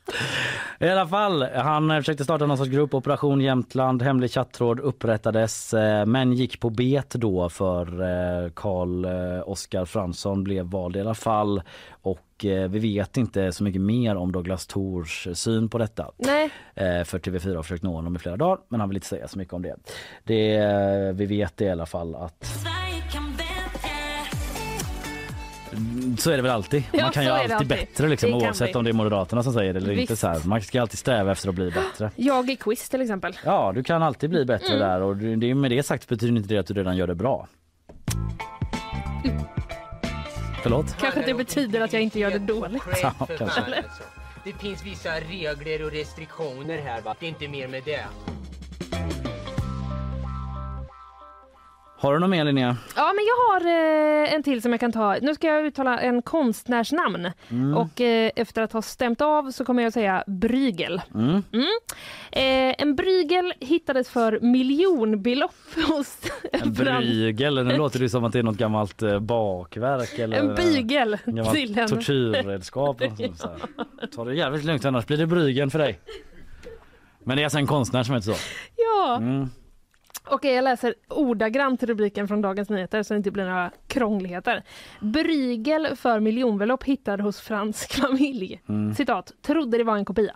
[0.80, 6.06] I alla fall, han försökte starta någon sorts grupp, Operation Jämtland, hemlig chattråd upprättades eh,
[6.06, 9.06] men gick på bet då för eh, Karl
[9.46, 11.62] Oskar Fransson blev vald i alla fall
[12.02, 16.12] och eh, vi vet inte så mycket mer om Douglas Thors syn på detta.
[16.18, 16.50] Nej.
[16.76, 19.28] Eh, För TV4 har försökt nå honom i flera dagar men han vill inte säga
[19.28, 19.76] så mycket om det.
[20.24, 22.46] det eh, vi vet i alla fall att
[25.74, 26.84] Mm, så är det väl alltid.
[26.94, 27.68] Ja, Man kan ju alltid, alltid.
[27.68, 28.74] bättre liksom, Det oavsett vi.
[28.74, 30.14] om det är Moderaterna som säger det eller inte.
[30.14, 30.22] Visst.
[30.22, 30.42] Så här.
[30.48, 32.12] Man ska alltid sträva efter att bli bättre.
[32.16, 33.34] Jag i quiz till exempel.
[33.46, 34.80] Ja, du kan alltid bli bättre Mm.
[34.80, 37.48] där och det, med det sagt betyder inte det att du redan gör det bra.
[40.66, 40.98] Förlåt?
[41.00, 42.84] Kanske det betyder att jag inte gör det dåligt.
[43.02, 43.84] Ja, kanske.
[44.44, 47.16] Det finns vissa regler och restriktioner här va.
[47.20, 48.06] Det är inte mer med det.
[52.06, 52.78] Har du något mer Linnea?
[52.96, 53.72] Ja, men jag har
[54.26, 55.16] eh, en till som jag kan ta.
[55.22, 57.32] Nu ska jag uttala en konstnärsnamn.
[57.50, 57.78] Mm.
[57.78, 61.02] Och eh, efter att ha stämt av så kommer jag säga Brygel.
[61.14, 61.30] Mm.
[61.30, 61.66] Mm.
[62.32, 65.52] Eh, en brygel hittades för miljonbelopp
[65.88, 66.18] hos
[66.52, 70.56] En brygel, nu låter det som att det är något gammalt eh, bakverk eller En
[70.56, 73.02] bygel eh, till en- tortyrredskap.
[74.16, 76.00] Ta det jävligt lugnt annars blir det brygen för dig.
[77.24, 78.38] Men det är alltså en konstnär som heter så?
[78.76, 79.22] Ja.
[80.28, 84.64] Okej, jag läser ordagrant rubriken från Dagens Nyheter så det inte blir några krångligheter.
[85.00, 88.62] Brygel för miljonbelopp hittad hos fransk familj.
[88.70, 88.94] Mm.
[88.94, 90.36] Citat, trodde det var en kopia.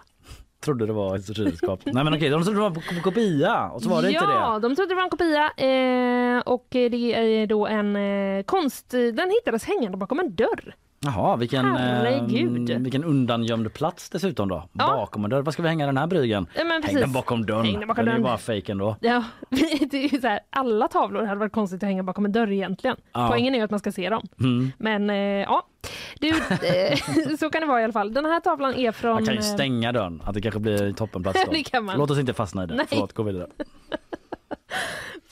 [0.64, 1.80] Trodde det var ett tortyrredskap.
[1.86, 4.34] Nej men okej, de trodde det var på kopia och så var det ja, inte
[4.34, 4.70] det.
[4.70, 8.90] de trodde det var en kopia eh, och det är då en eh, konst...
[8.90, 10.76] Den hittades hängande bakom en dörr.
[11.02, 12.70] Jaha, vilken, Herregud.
[12.70, 14.70] eh, vilken undangömd plats dessutom då.
[14.74, 14.88] Ja.
[14.88, 15.42] Bakom en dörr.
[15.42, 16.48] Var ska vi hänga den här bryggen?
[16.56, 17.00] Ja, men Häng precis.
[17.00, 17.66] den bakom dörren.
[17.66, 18.24] Häng den bakom är ju dörren.
[18.24, 18.96] bara fejk ändå.
[19.02, 19.24] Ja,
[19.92, 22.52] det är ju så här, alla tavlor hade varit konstigt att hänga bakom en dörr
[22.52, 22.98] egentligen.
[23.14, 23.28] Ja.
[23.32, 24.28] Poängen är ju att man ska se dem.
[24.40, 24.72] Mm.
[24.78, 25.66] Men eh, ja,
[26.20, 27.00] du, eh,
[27.40, 28.14] så kan det vara i alla fall.
[28.14, 29.14] Den här tavlan är från...
[29.14, 31.52] Man kan ju eh, stänga dörren, att det kanske blir toppenplats då.
[31.52, 31.98] Det kan man.
[31.98, 32.76] Låt oss inte fastna i det.
[32.76, 32.86] Nej.
[32.90, 33.48] Förlåt, gå vidare.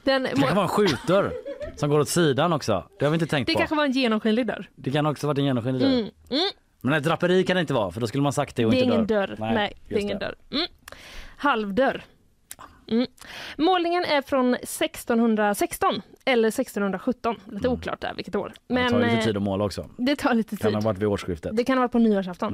[0.07, 1.31] Den, Det kan vara en skjutdörr
[1.75, 2.83] som går åt sidan också.
[2.99, 3.59] Det har vi inte tänkt det på.
[3.59, 4.69] kanske var en genomskinlig dörr.
[4.75, 5.93] Det kan också vara en genomskinlig dörr.
[5.93, 6.09] Mm.
[6.29, 6.49] Mm.
[6.81, 8.77] Men ett draperi kan det inte vara för då skulle man sagt det och Det
[8.77, 9.35] är inte ingen dörr.
[9.39, 10.35] Nej, det är ingen dörr.
[10.51, 10.67] Mm.
[11.37, 12.03] Halvdörr.
[12.91, 13.07] Mm.
[13.57, 17.35] Målningen är från 1616 eller 1617.
[17.51, 18.45] Lite oklart där vilket år.
[18.45, 18.53] Mm.
[18.67, 19.89] Det Men tar lite eh, tid att måla också.
[19.97, 20.75] det tar lite Kan tid.
[20.75, 21.57] ha varit vid årsskiftet.
[21.57, 22.53] Det kan ha varit på nyårsafton.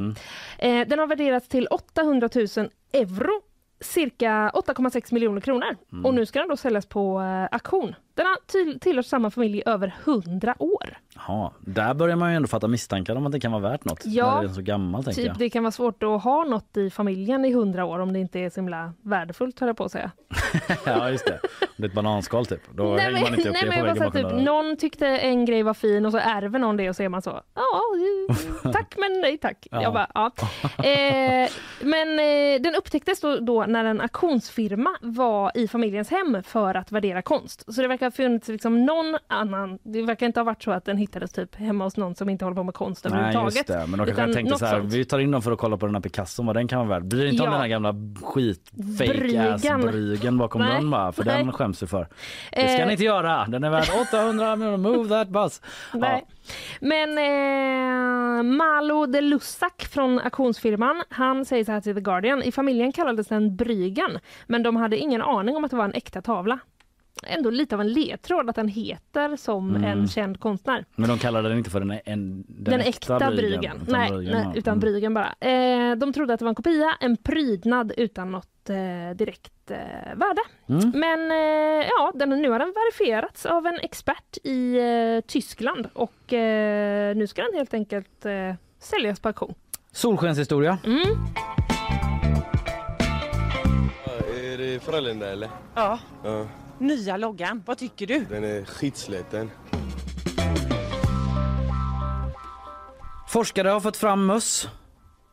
[0.60, 0.82] Mm.
[0.82, 3.42] Eh, den har värderats till 800 000 euro
[3.84, 5.78] cirka 8,6 miljoner kronor.
[5.92, 6.06] Mm.
[6.06, 7.96] Och nu ska den då säljas på eh, auktion.
[8.16, 10.98] Den har till, tillhört samma familj i över 100 år.
[11.28, 14.06] Ja, där börjar man ju ändå fatta misstankar om att det kan vara värt något.
[14.06, 15.38] Ja, när det är så gammal Typ jag.
[15.38, 18.40] det kan vara svårt att ha något i familjen i 100 år om det inte
[18.40, 20.12] är så himla värdefullt höll jag på att säga.
[20.86, 21.40] ja just det.
[21.78, 22.62] Det är ett bananskal typ.
[22.72, 24.46] Då nej, hänger man inte upp nej, det på väggen typ.
[24.46, 27.22] Någon tyckte en grej var fin och så ärver någon det och så är man
[27.22, 27.82] så ja,
[28.72, 29.68] tack men nej tack.
[29.72, 29.92] Ja.
[29.92, 30.32] Bara, ja.
[30.84, 31.50] eh,
[31.82, 36.92] men eh, den upptäcktes då, då när en auktionsfirma var i familjens hem för att
[36.92, 37.74] värdera konst.
[37.74, 40.86] Så det verkar ha funnits liksom någon annan, det verkar inte ha varit så att
[40.86, 43.68] den hittades typ hemma hos någon som inte håller på med konst Nej överhuvudtaget.
[43.68, 44.94] det, men de kanske tänkte så här, sånt.
[44.94, 47.00] vi tar in dem för att kolla på den här Picasson vad den kan vara
[47.00, 47.06] värd.
[47.10, 47.52] Bryr inte om Ja.
[47.52, 49.82] den här gamla skit fake ass Brygen.
[49.82, 51.38] brygen bakom Nej, den bara, för nej.
[51.38, 52.08] den skäms vi för.
[52.52, 52.86] Det ska Eh.
[52.86, 55.62] ni inte göra, den är värd 800 miljoner, move that bus.
[55.94, 56.26] Nej.
[56.80, 62.44] Men eh, Malo de Lussak från auktionsfirman, han säger så här till The Guardian.
[62.44, 65.94] I familjen kallades den Brygan, men de hade ingen aning om att det var en
[65.94, 66.60] äkta tavla.
[67.28, 69.84] Ändå lite av en ledtråd att den heter som Mm.
[69.84, 70.86] en känd konstnär.
[70.96, 73.64] Men de kallade den inte för den, en, den, Den, äkta, Brygen.
[73.82, 74.80] utan Nej, Brygen, nej, utan Mm.
[74.80, 75.34] Brygen bara.
[75.40, 79.78] Eh, de trodde att det var en kopia, en prydnad utan något eh, direkt eh,
[80.16, 80.42] värde.
[80.70, 80.92] Mm.
[80.96, 86.34] Men eh, ja, den, nu har den verifierats av en expert i eh, Tyskland och
[86.34, 89.54] eh, nu ska den helt enkelt eh, säljas på auktion.
[89.92, 90.78] Solskenshistoria.
[90.86, 91.00] Mm.
[94.54, 95.50] Är det Frölunda eller?
[95.76, 96.00] Ja.
[96.24, 96.46] Ja.
[96.84, 98.26] Nya loggan, vad tycker du?
[98.30, 99.52] Den är skitsliten.
[103.28, 104.68] Forskare har fått fram möss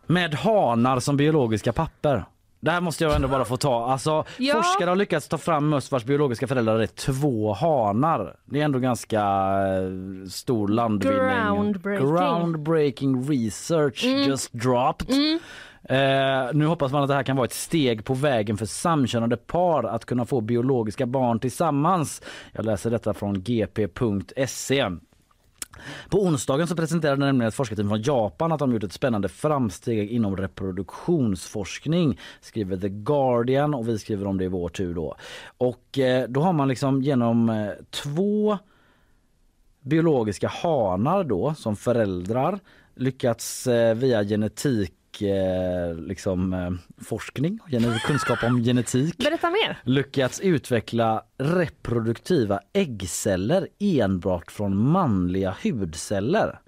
[0.07, 2.25] med hanar som biologiska papper.
[2.61, 3.85] Det här måste jag ändå bara få ta.
[3.93, 4.55] Alltså, Ja.
[4.55, 8.37] Forskare har lyckats ta fram möss vars biologiska föräldrar är två hanar.
[8.45, 11.19] Det är ändå ganska eh, stor landvinning.
[11.19, 12.07] Groundbreaking.
[12.17, 14.29] Groundbreaking research Mm.
[14.29, 15.09] just dropped.
[15.91, 19.37] Eh, nu hoppas man att det här kan vara ett steg på vägen för samkönade
[19.37, 22.23] par att kunna få biologiska barn tillsammans.
[22.53, 24.91] Jag läser detta från gp.se.
[26.09, 30.11] På onsdagen så presenterade nämligen ett forskarteam från Japan att de gjort ett spännande framsteg
[30.11, 35.17] inom reproduktionsforskning, skriver The Guardian och vi skriver om det i vår tur då.
[35.59, 38.59] Och eh, då har man liksom genom eh, två
[39.81, 42.59] biologiska hanar då som föräldrar
[42.95, 44.95] lyckats eh, via genetik
[46.07, 46.70] liksom eh,
[47.05, 49.78] forskning, gene- kunskap om genetik Berätta mer.
[49.85, 56.61] lyckats utveckla reproduktiva äggceller enbart från manliga hudceller.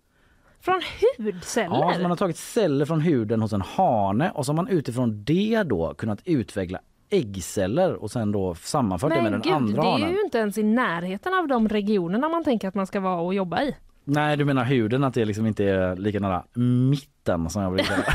[0.60, 0.81] Från
[1.19, 1.77] hudceller?
[1.77, 5.24] Ja, man har tagit celler från huden hos en hane och så har man utifrån
[5.24, 6.78] det då kunnat utveckla
[7.10, 10.10] äggceller och sen då sammanfört det med Men den gud, andra det är hanen.
[10.10, 13.35] ju inte ens i närheten av de regionerna man tänker att man ska vara och
[13.35, 13.77] jobba i.
[14.05, 16.45] Nej, du menar huden att det liksom inte är lika nära
[16.91, 18.15] mitten som jag brukar säga.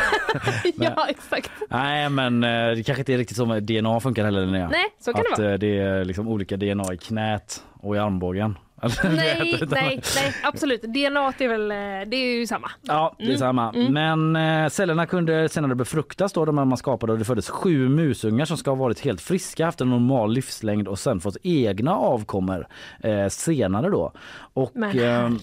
[0.96, 1.52] ja, exakt.
[1.70, 4.70] Nej, men eh, det kanske inte är riktigt med DNA funkar heller Linnea.
[4.70, 5.52] Nej, så kan det att vara.
[5.52, 8.56] eh, det är liksom olika DNA i knät och i armbågen.
[8.82, 10.82] Alltså, Nej, vet, utan- nej, nej, absolut.
[10.82, 12.72] DNA är väl, eh, det är ju samma.
[12.82, 13.72] Ja, det är Mm, samma.
[13.74, 13.94] mm.
[13.94, 17.90] Men eh, cellerna kunde senare befruktas då, de här man skapade och det föddes sju
[17.90, 21.96] musungar som ska ha varit helt friska, haft en normal livslängd och sen fått egna
[21.96, 22.68] avkommor
[23.00, 24.12] eh, senare då.
[24.54, 24.96] Och, Men ehm,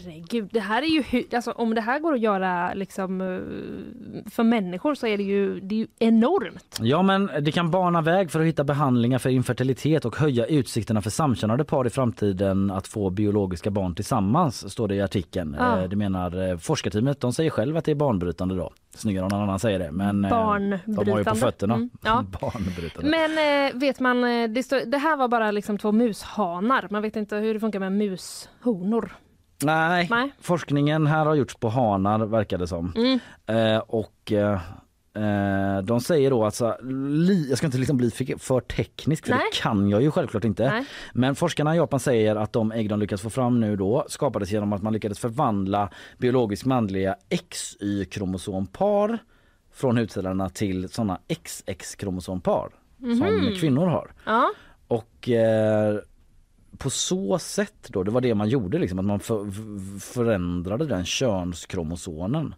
[0.04, 4.42] herregud, det här är ju, alltså, om det här går att göra liksom, eh, för
[4.42, 6.78] människor så är det ju, det är ju enormt.
[6.80, 11.02] Ja men det kan bana väg för att hitta behandlingar för infertilitet och höja utsikterna
[11.02, 15.56] för samkönade par i framtiden att få biologiska barn tillsammans, står det i artikeln.
[15.58, 15.82] Ja.
[15.82, 18.72] Eh, Det menar eh, forskarteamet, de säger själv att det är banbrytande då.
[18.94, 19.90] Snyggare om någon annan säger det.
[19.92, 20.30] Men eh,
[20.86, 21.74] de har ju på fötterna.
[21.74, 22.24] Mm, ja.
[22.40, 23.10] Barnbrytande.
[23.10, 24.20] Men vet man,
[24.54, 26.86] det, står, det här var bara liksom två mushanar.
[26.90, 29.12] Man vet inte hur det funkar med mushonor.
[29.62, 30.32] Nej, Nej.
[30.40, 32.92] forskningen här har gjorts på hanar verkar det som.
[32.96, 33.18] Mm.
[33.46, 34.60] Eh, och eh,
[35.84, 36.74] de säger då att så,
[37.48, 39.40] jag ska inte liksom bli för, teknisk för Nej.
[39.52, 40.70] det kan jag ju självklart inte.
[40.70, 40.84] Nej.
[41.12, 44.50] Men forskarna i Japan säger att de ägg de lyckats få fram nu då skapades
[44.52, 49.18] genom att man lyckades förvandla biologiskt manliga XY-kromosompar
[49.72, 52.68] från hudcellerna till sådana XX-kromosompar
[52.98, 53.16] Mhm.
[53.18, 54.12] som kvinnor har.
[54.26, 54.52] Ja.
[54.88, 55.98] Och eh,
[56.78, 59.50] på så sätt då, det var det man gjorde liksom, att man för,
[60.00, 62.54] förändrade den könskromosomen.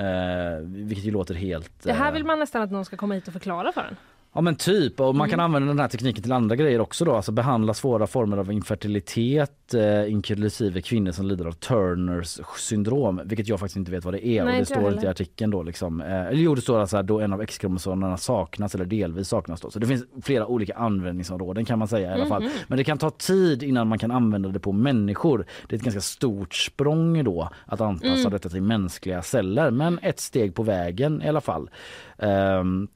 [0.00, 1.82] Eh, vilket ju låter helt...
[1.82, 3.96] Det här eh, vill man nästan att någon ska komma hit och förklara för en.
[4.32, 5.30] Ja men typ och man Mm.
[5.30, 8.52] kan använda den här tekniken till andra grejer också då, alltså behandla svåra former av
[8.52, 14.14] infertilitet eh, inklusive kvinnor som lider av Turners syndrom, vilket jag faktiskt inte vet vad
[14.14, 15.10] det är Nej, och det står inte i heller.
[15.10, 16.00] artikeln då liksom.
[16.00, 19.60] Eh, eller jo det står alltså här, då en av X-kromosomerna saknas eller delvis saknas
[19.60, 19.70] då.
[19.70, 22.42] Så det finns flera olika användningsområden kan man säga i alla fall.
[22.42, 22.50] Mhm.
[22.66, 25.46] Men det kan ta tid innan man kan använda det på människor.
[25.68, 28.30] Det är ett ganska stort språng då att anpassa Mm.
[28.30, 31.70] detta till mänskliga celler men ett steg på vägen i alla fall.
[32.18, 32.88] Ehm,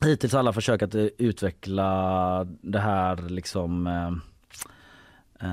[0.00, 4.10] hittills alla försök att eh, utveckla det här liksom eh,
[5.42, 5.48] eh,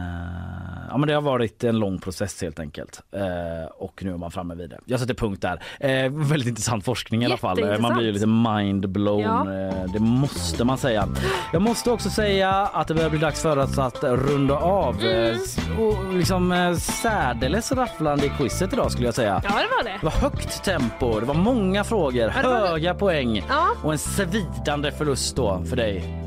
[0.90, 4.32] ja men det har varit en lång process helt enkelt eh, och nu är man
[4.32, 4.80] framme vid det.
[4.86, 5.64] Jag sätter punkt där.
[5.80, 7.80] Eh, väldigt intressant forskning i alla fall.
[7.82, 9.22] Man blir lite mind blown.
[9.22, 9.44] Ja.
[9.94, 11.08] Det måste man säga.
[11.54, 15.02] Jag måste också säga att det börjar bli dags för oss att runda av.
[15.02, 15.40] Mm.
[15.80, 19.42] Och liksom särdeles rafflande i quizet idag skulle jag säga.
[19.44, 19.98] Ja, det var det.
[20.00, 22.68] Det var högt tempo, det var många frågor, Ja, var det.
[22.68, 23.68] höga poäng Ja.
[23.84, 26.22] och en svidande förlust då för dig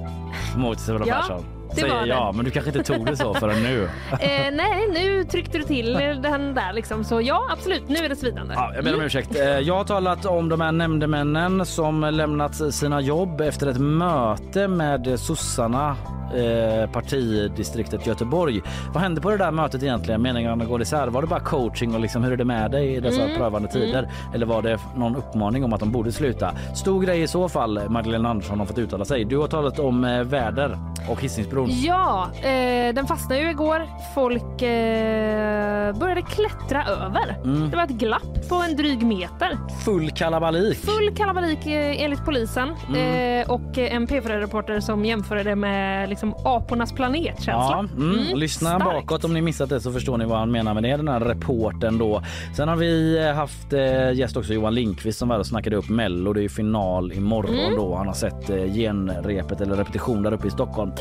[0.57, 1.45] mot Isabella Ja, Persson.
[1.71, 3.89] Det Säger var jag, men du kanske inte tog det så förrän nu.
[4.21, 5.93] Eh, nej, nu tryckte du till
[6.23, 7.05] den där liksom.
[7.05, 8.55] Så ja, absolut, nu är det svidande.
[8.55, 9.37] Ja, jag ber om ursäkt.
[9.37, 14.69] Eh, Jag har talat om de här nämndemännen som lämnat sina jobb efter ett möte
[14.69, 15.97] med sossarna
[16.37, 18.63] eh, partidistriktet Göteborg.
[18.93, 20.23] Vad hände på det där mötet egentligen?
[20.23, 21.07] Meningarna går isär.
[21.07, 23.69] Var det bara coaching och liksom hur är det med dig i dessa Mm, prövande
[23.69, 24.09] tider?
[24.35, 26.53] Eller var det någon uppmaning om att de borde sluta?
[26.75, 27.81] Stor grej i så fall.
[27.89, 29.25] Magdalena Andersson har fått uttala sig.
[29.25, 30.79] Du har talat om eh, väder
[31.09, 31.58] och Hisingsbron.
[31.67, 33.87] Ja, eh, den fastnade ju igår.
[34.15, 37.37] Folk eh, började klättra över.
[37.45, 37.71] Mm.
[37.71, 39.59] Det var ett glapp på en dryg meter.
[39.85, 40.79] Full kalabalik.
[40.79, 43.41] Full kalabalik eh, enligt polisen Mm.
[43.43, 47.53] eh, och en P4-reporter som jämförde det med liksom, apornas planetkänsla.
[47.53, 48.19] Ja, mm.
[48.39, 48.85] Lyssna starkt.
[48.85, 51.21] bakåt om ni missat det så förstår ni vad han menar med det, den här
[51.21, 52.23] reporten då.
[52.57, 55.89] Sen har vi eh, haft eh, gäst också Johan Lindqvist som var och snackade upp
[55.89, 56.33] Mello.
[56.33, 57.77] Det är ju final imorgon Mm.
[57.77, 57.95] då.
[57.95, 60.93] Han har sett eh, genrepet eller repetition där uppe i Stockholm.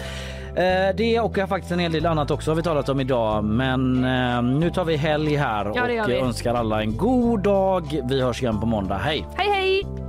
[0.57, 3.43] Eh, det och faktiskt en hel del annat också har vi talat om idag.
[3.43, 8.01] Men eh, nu tar vi helg här Ja, och önskar alla en god dag.
[8.09, 8.97] Vi hörs igen på måndag.
[8.97, 9.25] Hej!
[9.35, 10.06] Hej hej!